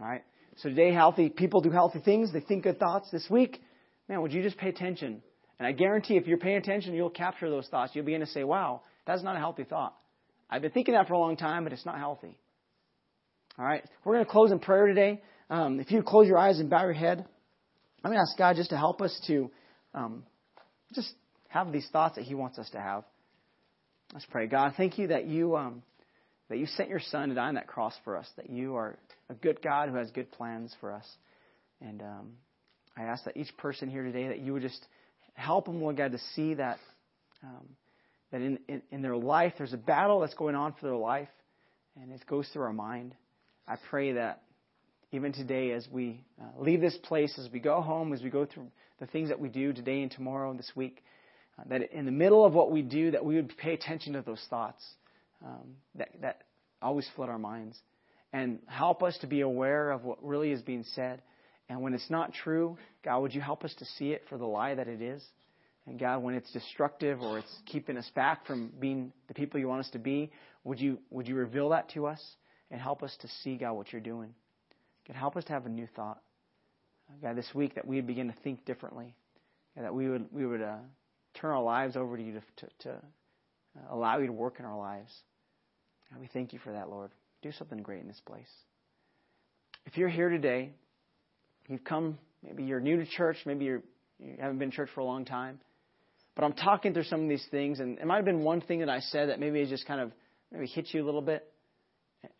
All 0.00 0.06
right. 0.06 0.24
So 0.56 0.70
today, 0.70 0.92
healthy 0.92 1.28
people 1.28 1.60
do 1.60 1.70
healthy 1.70 2.00
things. 2.00 2.32
They 2.32 2.40
think 2.40 2.64
good 2.64 2.78
thoughts. 2.78 3.10
This 3.10 3.26
week, 3.28 3.60
man, 4.08 4.22
would 4.22 4.32
you 4.32 4.42
just 4.42 4.56
pay 4.56 4.70
attention? 4.70 5.22
And 5.58 5.66
I 5.66 5.72
guarantee, 5.72 6.16
if 6.16 6.26
you're 6.26 6.38
paying 6.38 6.56
attention, 6.56 6.94
you'll 6.94 7.10
capture 7.10 7.50
those 7.50 7.68
thoughts. 7.68 7.92
You'll 7.94 8.06
begin 8.06 8.20
to 8.20 8.26
say, 8.26 8.42
"Wow, 8.42 8.82
that's 9.06 9.22
not 9.22 9.36
a 9.36 9.38
healthy 9.38 9.64
thought." 9.64 9.94
I've 10.48 10.62
been 10.62 10.70
thinking 10.70 10.94
that 10.94 11.08
for 11.08 11.14
a 11.14 11.18
long 11.18 11.36
time, 11.36 11.64
but 11.64 11.74
it's 11.74 11.84
not 11.84 11.98
healthy. 11.98 12.38
All 13.58 13.66
right. 13.66 13.84
We're 14.04 14.14
going 14.14 14.24
to 14.24 14.30
close 14.30 14.50
in 14.50 14.60
prayer 14.60 14.86
today. 14.86 15.20
Um, 15.50 15.80
if 15.80 15.90
you 15.90 16.02
close 16.02 16.26
your 16.26 16.38
eyes 16.38 16.60
and 16.60 16.68
bow 16.68 16.82
your 16.82 16.92
head, 16.92 17.24
I'm 18.04 18.10
going 18.10 18.18
to 18.18 18.20
ask 18.20 18.36
God 18.36 18.56
just 18.56 18.70
to 18.70 18.76
help 18.76 19.00
us 19.00 19.18
to 19.26 19.50
um, 19.94 20.24
just 20.94 21.12
have 21.48 21.72
these 21.72 21.88
thoughts 21.90 22.16
that 22.16 22.24
He 22.24 22.34
wants 22.34 22.58
us 22.58 22.68
to 22.70 22.80
have. 22.80 23.04
Let's 24.12 24.26
pray. 24.26 24.46
God, 24.46 24.74
thank 24.76 24.98
you 24.98 25.08
that 25.08 25.26
you 25.26 25.56
um, 25.56 25.82
that 26.48 26.58
you 26.58 26.66
sent 26.66 26.88
your 26.88 27.00
Son 27.00 27.28
to 27.28 27.34
die 27.34 27.48
on 27.48 27.54
that 27.54 27.66
cross 27.66 27.94
for 28.04 28.16
us. 28.16 28.28
That 28.36 28.50
you 28.50 28.76
are 28.76 28.98
a 29.28 29.34
good 29.34 29.60
God 29.62 29.88
who 29.88 29.96
has 29.96 30.10
good 30.10 30.30
plans 30.32 30.74
for 30.80 30.92
us. 30.92 31.04
And 31.80 32.02
um, 32.02 32.32
I 32.96 33.02
ask 33.02 33.24
that 33.24 33.36
each 33.36 33.54
person 33.56 33.90
here 33.90 34.02
today 34.02 34.28
that 34.28 34.40
you 34.40 34.52
would 34.52 34.62
just 34.62 34.86
help 35.34 35.66
them, 35.66 35.80
Lord 35.80 35.96
God, 35.96 36.12
to 36.12 36.18
see 36.34 36.54
that 36.54 36.78
um, 37.42 37.68
that 38.32 38.40
in, 38.40 38.58
in, 38.68 38.82
in 38.90 39.02
their 39.02 39.16
life 39.16 39.54
there's 39.58 39.72
a 39.72 39.78
battle 39.78 40.20
that's 40.20 40.34
going 40.34 40.54
on 40.54 40.74
for 40.74 40.86
their 40.86 40.96
life, 40.96 41.28
and 42.00 42.12
it 42.12 42.24
goes 42.26 42.48
through 42.52 42.62
our 42.62 42.72
mind. 42.72 43.14
I 43.66 43.76
pray 43.90 44.12
that 44.12 44.42
even 45.12 45.32
today, 45.32 45.72
as 45.72 45.86
we 45.90 46.22
uh, 46.40 46.44
leave 46.58 46.80
this 46.80 46.96
place, 47.02 47.38
as 47.38 47.50
we 47.50 47.60
go 47.60 47.80
home, 47.80 48.12
as 48.12 48.22
we 48.22 48.30
go 48.30 48.44
through 48.44 48.68
the 49.00 49.06
things 49.06 49.28
that 49.28 49.40
we 49.40 49.48
do 49.48 49.72
today 49.72 50.02
and 50.02 50.10
tomorrow 50.10 50.50
and 50.50 50.58
this 50.58 50.72
week, 50.74 51.02
uh, 51.58 51.62
that 51.68 51.92
in 51.92 52.04
the 52.04 52.12
middle 52.12 52.44
of 52.44 52.52
what 52.52 52.70
we 52.70 52.82
do, 52.82 53.10
that 53.10 53.24
we 53.24 53.36
would 53.36 53.56
pay 53.56 53.72
attention 53.72 54.12
to 54.12 54.22
those 54.22 54.44
thoughts 54.50 54.84
um, 55.44 55.76
that, 55.94 56.10
that 56.20 56.42
always 56.82 57.08
flood 57.16 57.28
our 57.28 57.38
minds 57.38 57.78
and 58.32 58.58
help 58.66 59.02
us 59.02 59.16
to 59.18 59.26
be 59.26 59.40
aware 59.40 59.90
of 59.90 60.04
what 60.04 60.22
really 60.22 60.52
is 60.52 60.60
being 60.60 60.84
said. 60.94 61.22
And 61.70 61.80
when 61.80 61.94
it's 61.94 62.10
not 62.10 62.32
true, 62.32 62.76
God, 63.04 63.20
would 63.20 63.34
you 63.34 63.40
help 63.40 63.64
us 63.64 63.74
to 63.78 63.84
see 63.84 64.10
it 64.10 64.24
for 64.28 64.36
the 64.36 64.46
lie 64.46 64.74
that 64.74 64.88
it 64.88 65.00
is? 65.00 65.24
And 65.86 65.98
God, 65.98 66.22
when 66.22 66.34
it's 66.34 66.52
destructive 66.52 67.22
or 67.22 67.38
it's 67.38 67.58
keeping 67.64 67.96
us 67.96 68.10
back 68.14 68.46
from 68.46 68.70
being 68.78 69.12
the 69.28 69.34
people 69.34 69.58
you 69.58 69.68
want 69.68 69.80
us 69.80 69.90
to 69.92 69.98
be, 69.98 70.30
would 70.64 70.78
you, 70.78 70.98
would 71.10 71.26
you 71.26 71.34
reveal 71.34 71.70
that 71.70 71.88
to 71.90 72.06
us 72.06 72.22
and 72.70 72.78
help 72.78 73.02
us 73.02 73.16
to 73.22 73.28
see, 73.42 73.56
God, 73.56 73.72
what 73.72 73.90
you're 73.90 74.02
doing? 74.02 74.34
God, 75.08 75.16
help 75.16 75.36
us 75.36 75.44
to 75.44 75.52
have 75.52 75.66
a 75.66 75.70
new 75.70 75.88
thought. 75.96 76.20
God, 77.22 77.36
this 77.36 77.48
week 77.54 77.74
that 77.74 77.86
we 77.86 78.00
begin 78.00 78.28
to 78.28 78.34
think 78.44 78.64
differently. 78.64 79.14
God, 79.74 79.84
that 79.84 79.94
we 79.94 80.08
would, 80.08 80.26
we 80.32 80.46
would 80.46 80.62
uh, 80.62 80.76
turn 81.34 81.50
our 81.50 81.62
lives 81.62 81.96
over 81.96 82.16
to 82.16 82.22
you 82.22 82.34
to, 82.34 82.40
to, 82.56 82.72
to 82.80 82.90
uh, 82.90 83.94
allow 83.94 84.18
you 84.18 84.26
to 84.26 84.32
work 84.32 84.56
in 84.58 84.64
our 84.64 84.78
lives. 84.78 85.10
God, 86.10 86.20
we 86.20 86.28
thank 86.32 86.52
you 86.52 86.58
for 86.62 86.72
that, 86.72 86.90
Lord. 86.90 87.10
Do 87.42 87.52
something 87.52 87.82
great 87.82 88.00
in 88.00 88.08
this 88.08 88.20
place. 88.26 88.48
If 89.86 89.96
you're 89.96 90.08
here 90.08 90.28
today, 90.28 90.72
you've 91.66 91.84
come, 91.84 92.18
maybe 92.42 92.64
you're 92.64 92.80
new 92.80 92.98
to 92.98 93.06
church, 93.06 93.36
maybe 93.46 93.64
you're, 93.64 93.82
you 94.18 94.36
haven't 94.38 94.58
been 94.58 94.68
in 94.68 94.72
church 94.72 94.90
for 94.94 95.00
a 95.00 95.04
long 95.04 95.24
time, 95.24 95.60
but 96.34 96.44
I'm 96.44 96.52
talking 96.52 96.92
through 96.92 97.04
some 97.04 97.22
of 97.22 97.28
these 97.28 97.46
things, 97.50 97.80
and 97.80 97.98
it 97.98 98.06
might 98.06 98.16
have 98.16 98.24
been 98.24 98.42
one 98.42 98.60
thing 98.60 98.80
that 98.80 98.90
I 98.90 99.00
said 99.00 99.30
that 99.30 99.40
maybe 99.40 99.60
it 99.60 99.68
just 99.68 99.86
kind 99.86 100.00
of 100.00 100.12
maybe 100.52 100.66
hit 100.66 100.88
you 100.92 101.02
a 101.02 101.06
little 101.06 101.22
bit. 101.22 101.50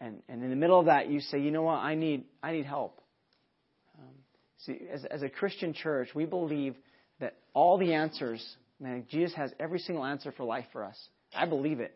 And, 0.00 0.22
and 0.28 0.42
in 0.42 0.50
the 0.50 0.56
middle 0.56 0.80
of 0.80 0.86
that, 0.86 1.08
you 1.08 1.20
say, 1.20 1.40
you 1.40 1.50
know 1.50 1.62
what, 1.62 1.78
I 1.78 1.94
need, 1.94 2.24
I 2.42 2.52
need 2.52 2.66
help. 2.66 3.00
Um, 3.98 4.14
see, 4.58 4.80
as, 4.92 5.04
as 5.04 5.22
a 5.22 5.28
Christian 5.28 5.72
church, 5.72 6.08
we 6.14 6.24
believe 6.24 6.74
that 7.20 7.36
all 7.54 7.78
the 7.78 7.94
answers 7.94 8.44
Man, 8.80 9.06
Jesus 9.10 9.34
has 9.36 9.52
every 9.58 9.80
single 9.80 10.04
answer 10.04 10.32
for 10.32 10.44
life 10.44 10.66
for 10.72 10.84
us. 10.84 10.96
I 11.34 11.46
believe 11.46 11.80
it. 11.80 11.94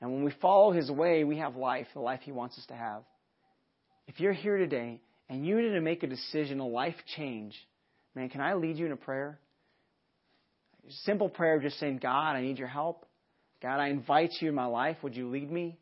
And 0.00 0.12
when 0.12 0.24
we 0.24 0.32
follow 0.42 0.72
his 0.72 0.90
way, 0.90 1.24
we 1.24 1.38
have 1.38 1.56
life, 1.56 1.86
the 1.94 2.00
life 2.00 2.20
he 2.22 2.32
wants 2.32 2.58
us 2.58 2.66
to 2.66 2.74
have. 2.74 3.02
If 4.06 4.20
you're 4.20 4.32
here 4.32 4.56
today 4.56 5.00
and 5.28 5.46
you 5.46 5.60
need 5.60 5.74
to 5.74 5.80
make 5.80 6.02
a 6.02 6.06
decision, 6.06 6.60
a 6.60 6.66
life 6.66 6.94
change, 7.16 7.54
man, 8.14 8.28
can 8.28 8.40
I 8.40 8.54
lead 8.54 8.76
you 8.76 8.86
in 8.86 8.92
a 8.92 8.96
prayer? 8.96 9.38
Simple 11.04 11.28
prayer 11.28 11.56
of 11.56 11.62
just 11.62 11.78
saying, 11.80 11.98
God, 12.02 12.36
I 12.36 12.42
need 12.42 12.58
your 12.58 12.68
help. 12.68 13.06
God, 13.62 13.80
I 13.80 13.88
invite 13.88 14.30
you 14.40 14.48
in 14.48 14.54
my 14.54 14.66
life. 14.66 14.96
Would 15.02 15.16
you 15.16 15.28
lead 15.28 15.50
me? 15.50 15.78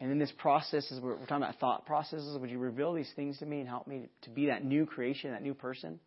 And 0.00 0.10
in 0.10 0.18
this 0.18 0.32
process, 0.38 0.90
as 0.92 1.00
we're, 1.00 1.16
talking 1.16 1.36
about 1.36 1.58
thought 1.58 1.86
processes, 1.86 2.36
would 2.38 2.50
you 2.50 2.58
reveal 2.58 2.92
these 2.92 3.10
things 3.16 3.38
to 3.38 3.46
me 3.46 3.60
and 3.60 3.68
help 3.68 3.86
me 3.86 4.08
to 4.22 4.30
be 4.30 4.46
that 4.46 4.64
new 4.64 4.86
creation, 4.86 5.30
that 5.32 5.42
new 5.42 5.54
person? 5.54 5.98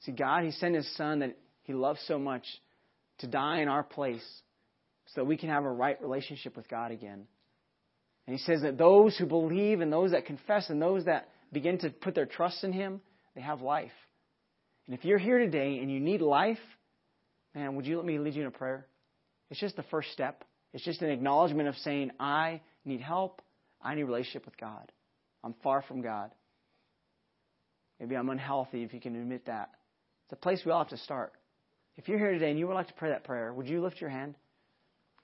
See, 0.00 0.12
God, 0.12 0.44
He 0.44 0.50
sent 0.50 0.74
His 0.74 0.96
Son 0.96 1.20
that 1.20 1.36
He 1.62 1.72
loves 1.72 2.00
so 2.06 2.18
much 2.18 2.44
to 3.18 3.26
die 3.26 3.60
in 3.60 3.68
our 3.68 3.82
place 3.82 4.24
so 5.06 5.20
that 5.20 5.24
we 5.24 5.36
can 5.36 5.48
have 5.48 5.64
a 5.64 5.70
right 5.70 6.00
relationship 6.02 6.56
with 6.56 6.68
God 6.68 6.90
again. 6.90 7.26
And 8.26 8.36
He 8.36 8.42
says 8.42 8.62
that 8.62 8.76
those 8.76 9.16
who 9.16 9.26
believe 9.26 9.80
and 9.80 9.92
those 9.92 10.10
that 10.10 10.26
confess 10.26 10.70
and 10.70 10.80
those 10.80 11.06
that 11.06 11.28
begin 11.52 11.78
to 11.78 11.90
put 11.90 12.14
their 12.14 12.26
trust 12.26 12.64
in 12.64 12.72
Him, 12.72 13.00
they 13.34 13.40
have 13.40 13.62
life. 13.62 13.92
And 14.86 14.94
if 14.94 15.04
you're 15.04 15.18
here 15.18 15.38
today 15.38 15.78
and 15.78 15.90
you 15.90 16.00
need 16.00 16.20
life, 16.20 16.58
man, 17.54 17.76
would 17.76 17.86
you 17.86 17.96
let 17.96 18.04
me 18.04 18.18
lead 18.18 18.34
you 18.34 18.42
in 18.42 18.48
a 18.48 18.50
prayer? 18.50 18.86
It's 19.50 19.60
just 19.60 19.76
the 19.76 19.84
first 19.84 20.10
step. 20.12 20.44
It's 20.74 20.84
just 20.84 21.00
an 21.02 21.10
acknowledgement 21.10 21.68
of 21.68 21.76
saying, 21.76 22.10
I 22.18 22.60
need 22.84 23.00
help. 23.00 23.40
I 23.80 23.94
need 23.94 24.02
a 24.02 24.06
relationship 24.06 24.44
with 24.44 24.58
God. 24.58 24.90
I'm 25.44 25.54
far 25.62 25.82
from 25.82 26.02
God. 26.02 26.32
Maybe 28.00 28.16
I'm 28.16 28.28
unhealthy 28.28 28.82
if 28.82 28.92
you 28.92 29.00
can 29.00 29.14
admit 29.14 29.46
that. 29.46 29.70
It's 30.24 30.32
a 30.32 30.36
place 30.36 30.62
we 30.66 30.72
all 30.72 30.80
have 30.80 30.88
to 30.88 30.96
start. 30.96 31.32
If 31.96 32.08
you're 32.08 32.18
here 32.18 32.32
today 32.32 32.50
and 32.50 32.58
you 32.58 32.66
would 32.66 32.74
like 32.74 32.88
to 32.88 32.94
pray 32.94 33.10
that 33.10 33.22
prayer, 33.22 33.54
would 33.54 33.68
you 33.68 33.80
lift 33.82 34.00
your 34.00 34.10
hand? 34.10 34.34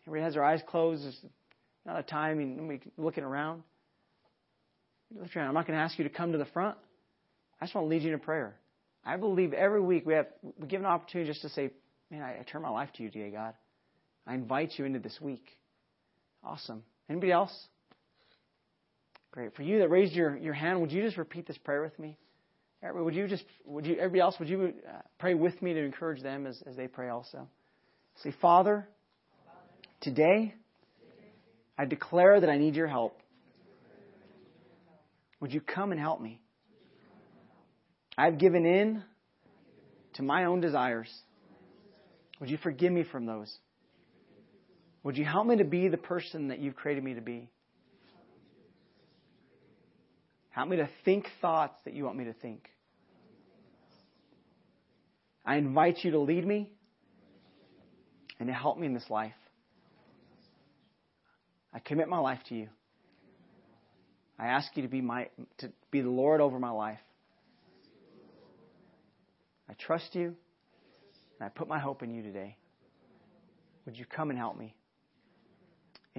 Everybody 0.07 0.24
has 0.24 0.34
their 0.34 0.44
eyes 0.44 0.62
closed. 0.68 1.03
There's 1.03 1.18
not 1.84 1.98
a 1.98 2.05
time 2.05 2.38
and 2.38 2.80
looking 2.96 3.24
around. 3.24 3.64
Lift 5.12 5.34
your 5.34 5.42
hand. 5.42 5.48
I'm 5.48 5.55
not 5.55 5.66
going 5.66 5.76
to 5.76 5.82
ask 5.82 5.98
you 5.98 6.05
to 6.05 6.11
come 6.11 6.30
to 6.30 6.38
the 6.38 6.46
front. 6.46 6.78
I 7.61 7.64
just 7.64 7.74
want 7.74 7.86
to 7.86 7.88
lead 7.88 8.03
you 8.03 8.11
in 8.11 8.14
a 8.14 8.18
prayer. 8.18 8.55
I 9.05 9.16
believe 9.16 9.53
every 9.53 9.80
week 9.80 10.07
we 10.07 10.14
have 10.14 10.26
we 10.59 10.68
give 10.68 10.80
an 10.80 10.86
opportunity 10.86 11.28
just 11.28 11.42
to 11.42 11.48
say, 11.48 11.70
"Man, 12.11 12.22
I, 12.22 12.40
I 12.40 12.42
turn 12.44 12.62
my 12.62 12.68
life 12.70 12.90
to 12.96 13.03
you 13.03 13.11
today, 13.11 13.30
God. 13.30 13.55
I 14.27 14.35
invite 14.35 14.79
you 14.79 14.85
into 14.85 14.99
this 14.99 15.18
week." 15.21 15.45
Awesome. 16.43 16.83
Anybody 17.09 17.33
else? 17.33 17.53
Great. 19.33 19.55
For 19.55 19.62
you 19.62 19.79
that 19.81 19.91
raised 19.91 20.14
your, 20.14 20.37
your 20.37 20.55
hand, 20.55 20.81
would 20.81 20.91
you 20.91 21.03
just 21.03 21.16
repeat 21.16 21.47
this 21.47 21.59
prayer 21.59 21.83
with 21.83 21.99
me? 21.99 22.16
Would 22.83 23.14
you 23.14 23.29
just, 23.29 23.45
would 23.66 23.85
you, 23.85 23.97
everybody 23.97 24.21
else, 24.21 24.37
would 24.39 24.49
you 24.49 24.73
uh, 24.89 25.03
pray 25.18 25.35
with 25.35 25.61
me 25.61 25.75
to 25.75 25.85
encourage 25.85 26.23
them 26.23 26.47
as, 26.47 26.62
as 26.66 26.77
they 26.77 26.89
pray 26.89 27.11
also? 27.11 27.47
Say, 28.23 28.35
Father, 28.41 28.89
today 30.01 30.55
I 31.79 31.85
declare 31.85 32.41
that 32.41 32.49
I 32.49 32.57
need 32.57 32.75
your 32.75 32.87
help. 32.87 33.18
Would 35.41 35.53
you 35.53 35.61
come 35.61 35.93
and 35.93 36.01
help 36.01 36.21
me? 36.21 36.41
I've 38.16 38.39
given 38.39 38.64
in 38.64 39.03
to 40.14 40.23
my 40.23 40.45
own 40.45 40.61
desires. 40.61 41.11
Would 42.41 42.51
you 42.51 42.57
forgive 42.57 42.93
me 42.93 43.05
from 43.05 43.27
those? 43.27 43.55
Would 45.03 45.16
you 45.16 45.24
help 45.24 45.46
me 45.46 45.57
to 45.57 45.64
be 45.64 45.88
the 45.88 45.96
person 45.96 46.48
that 46.48 46.59
you've 46.59 46.76
created 46.76 47.03
me 47.03 47.14
to 47.14 47.20
be? 47.20 47.48
Help 50.51 50.68
me 50.68 50.76
to 50.76 50.88
think 51.05 51.26
thoughts 51.40 51.78
that 51.84 51.94
you 51.94 52.05
want 52.05 52.16
me 52.16 52.24
to 52.24 52.34
think. 52.34 52.68
I 55.46 55.57
invite 55.57 55.98
you 56.03 56.11
to 56.12 56.18
lead 56.18 56.46
me 56.46 56.70
and 58.38 58.48
to 58.48 58.53
help 58.53 58.78
me 58.78 58.86
in 58.86 58.94
this 58.94 59.09
life. 59.09 59.32
I 61.72 61.78
commit 61.78 62.09
my 62.09 62.18
life 62.18 62.40
to 62.48 62.55
you. 62.55 62.68
I 64.38 64.48
ask 64.48 64.76
you 64.76 64.82
to 64.82 64.88
be 64.88 65.01
my 65.01 65.28
to 65.59 65.70
be 65.90 66.01
the 66.01 66.11
Lord 66.11 66.40
over 66.40 66.59
my 66.59 66.70
life. 66.70 66.98
I 69.68 69.74
trust 69.74 70.14
you 70.14 70.34
and 71.38 71.46
I 71.46 71.48
put 71.48 71.68
my 71.68 71.78
hope 71.78 72.03
in 72.03 72.11
you 72.11 72.22
today. 72.22 72.57
Would 73.86 73.96
you 73.96 74.05
come 74.05 74.30
and 74.30 74.38
help 74.38 74.59
me? 74.59 74.74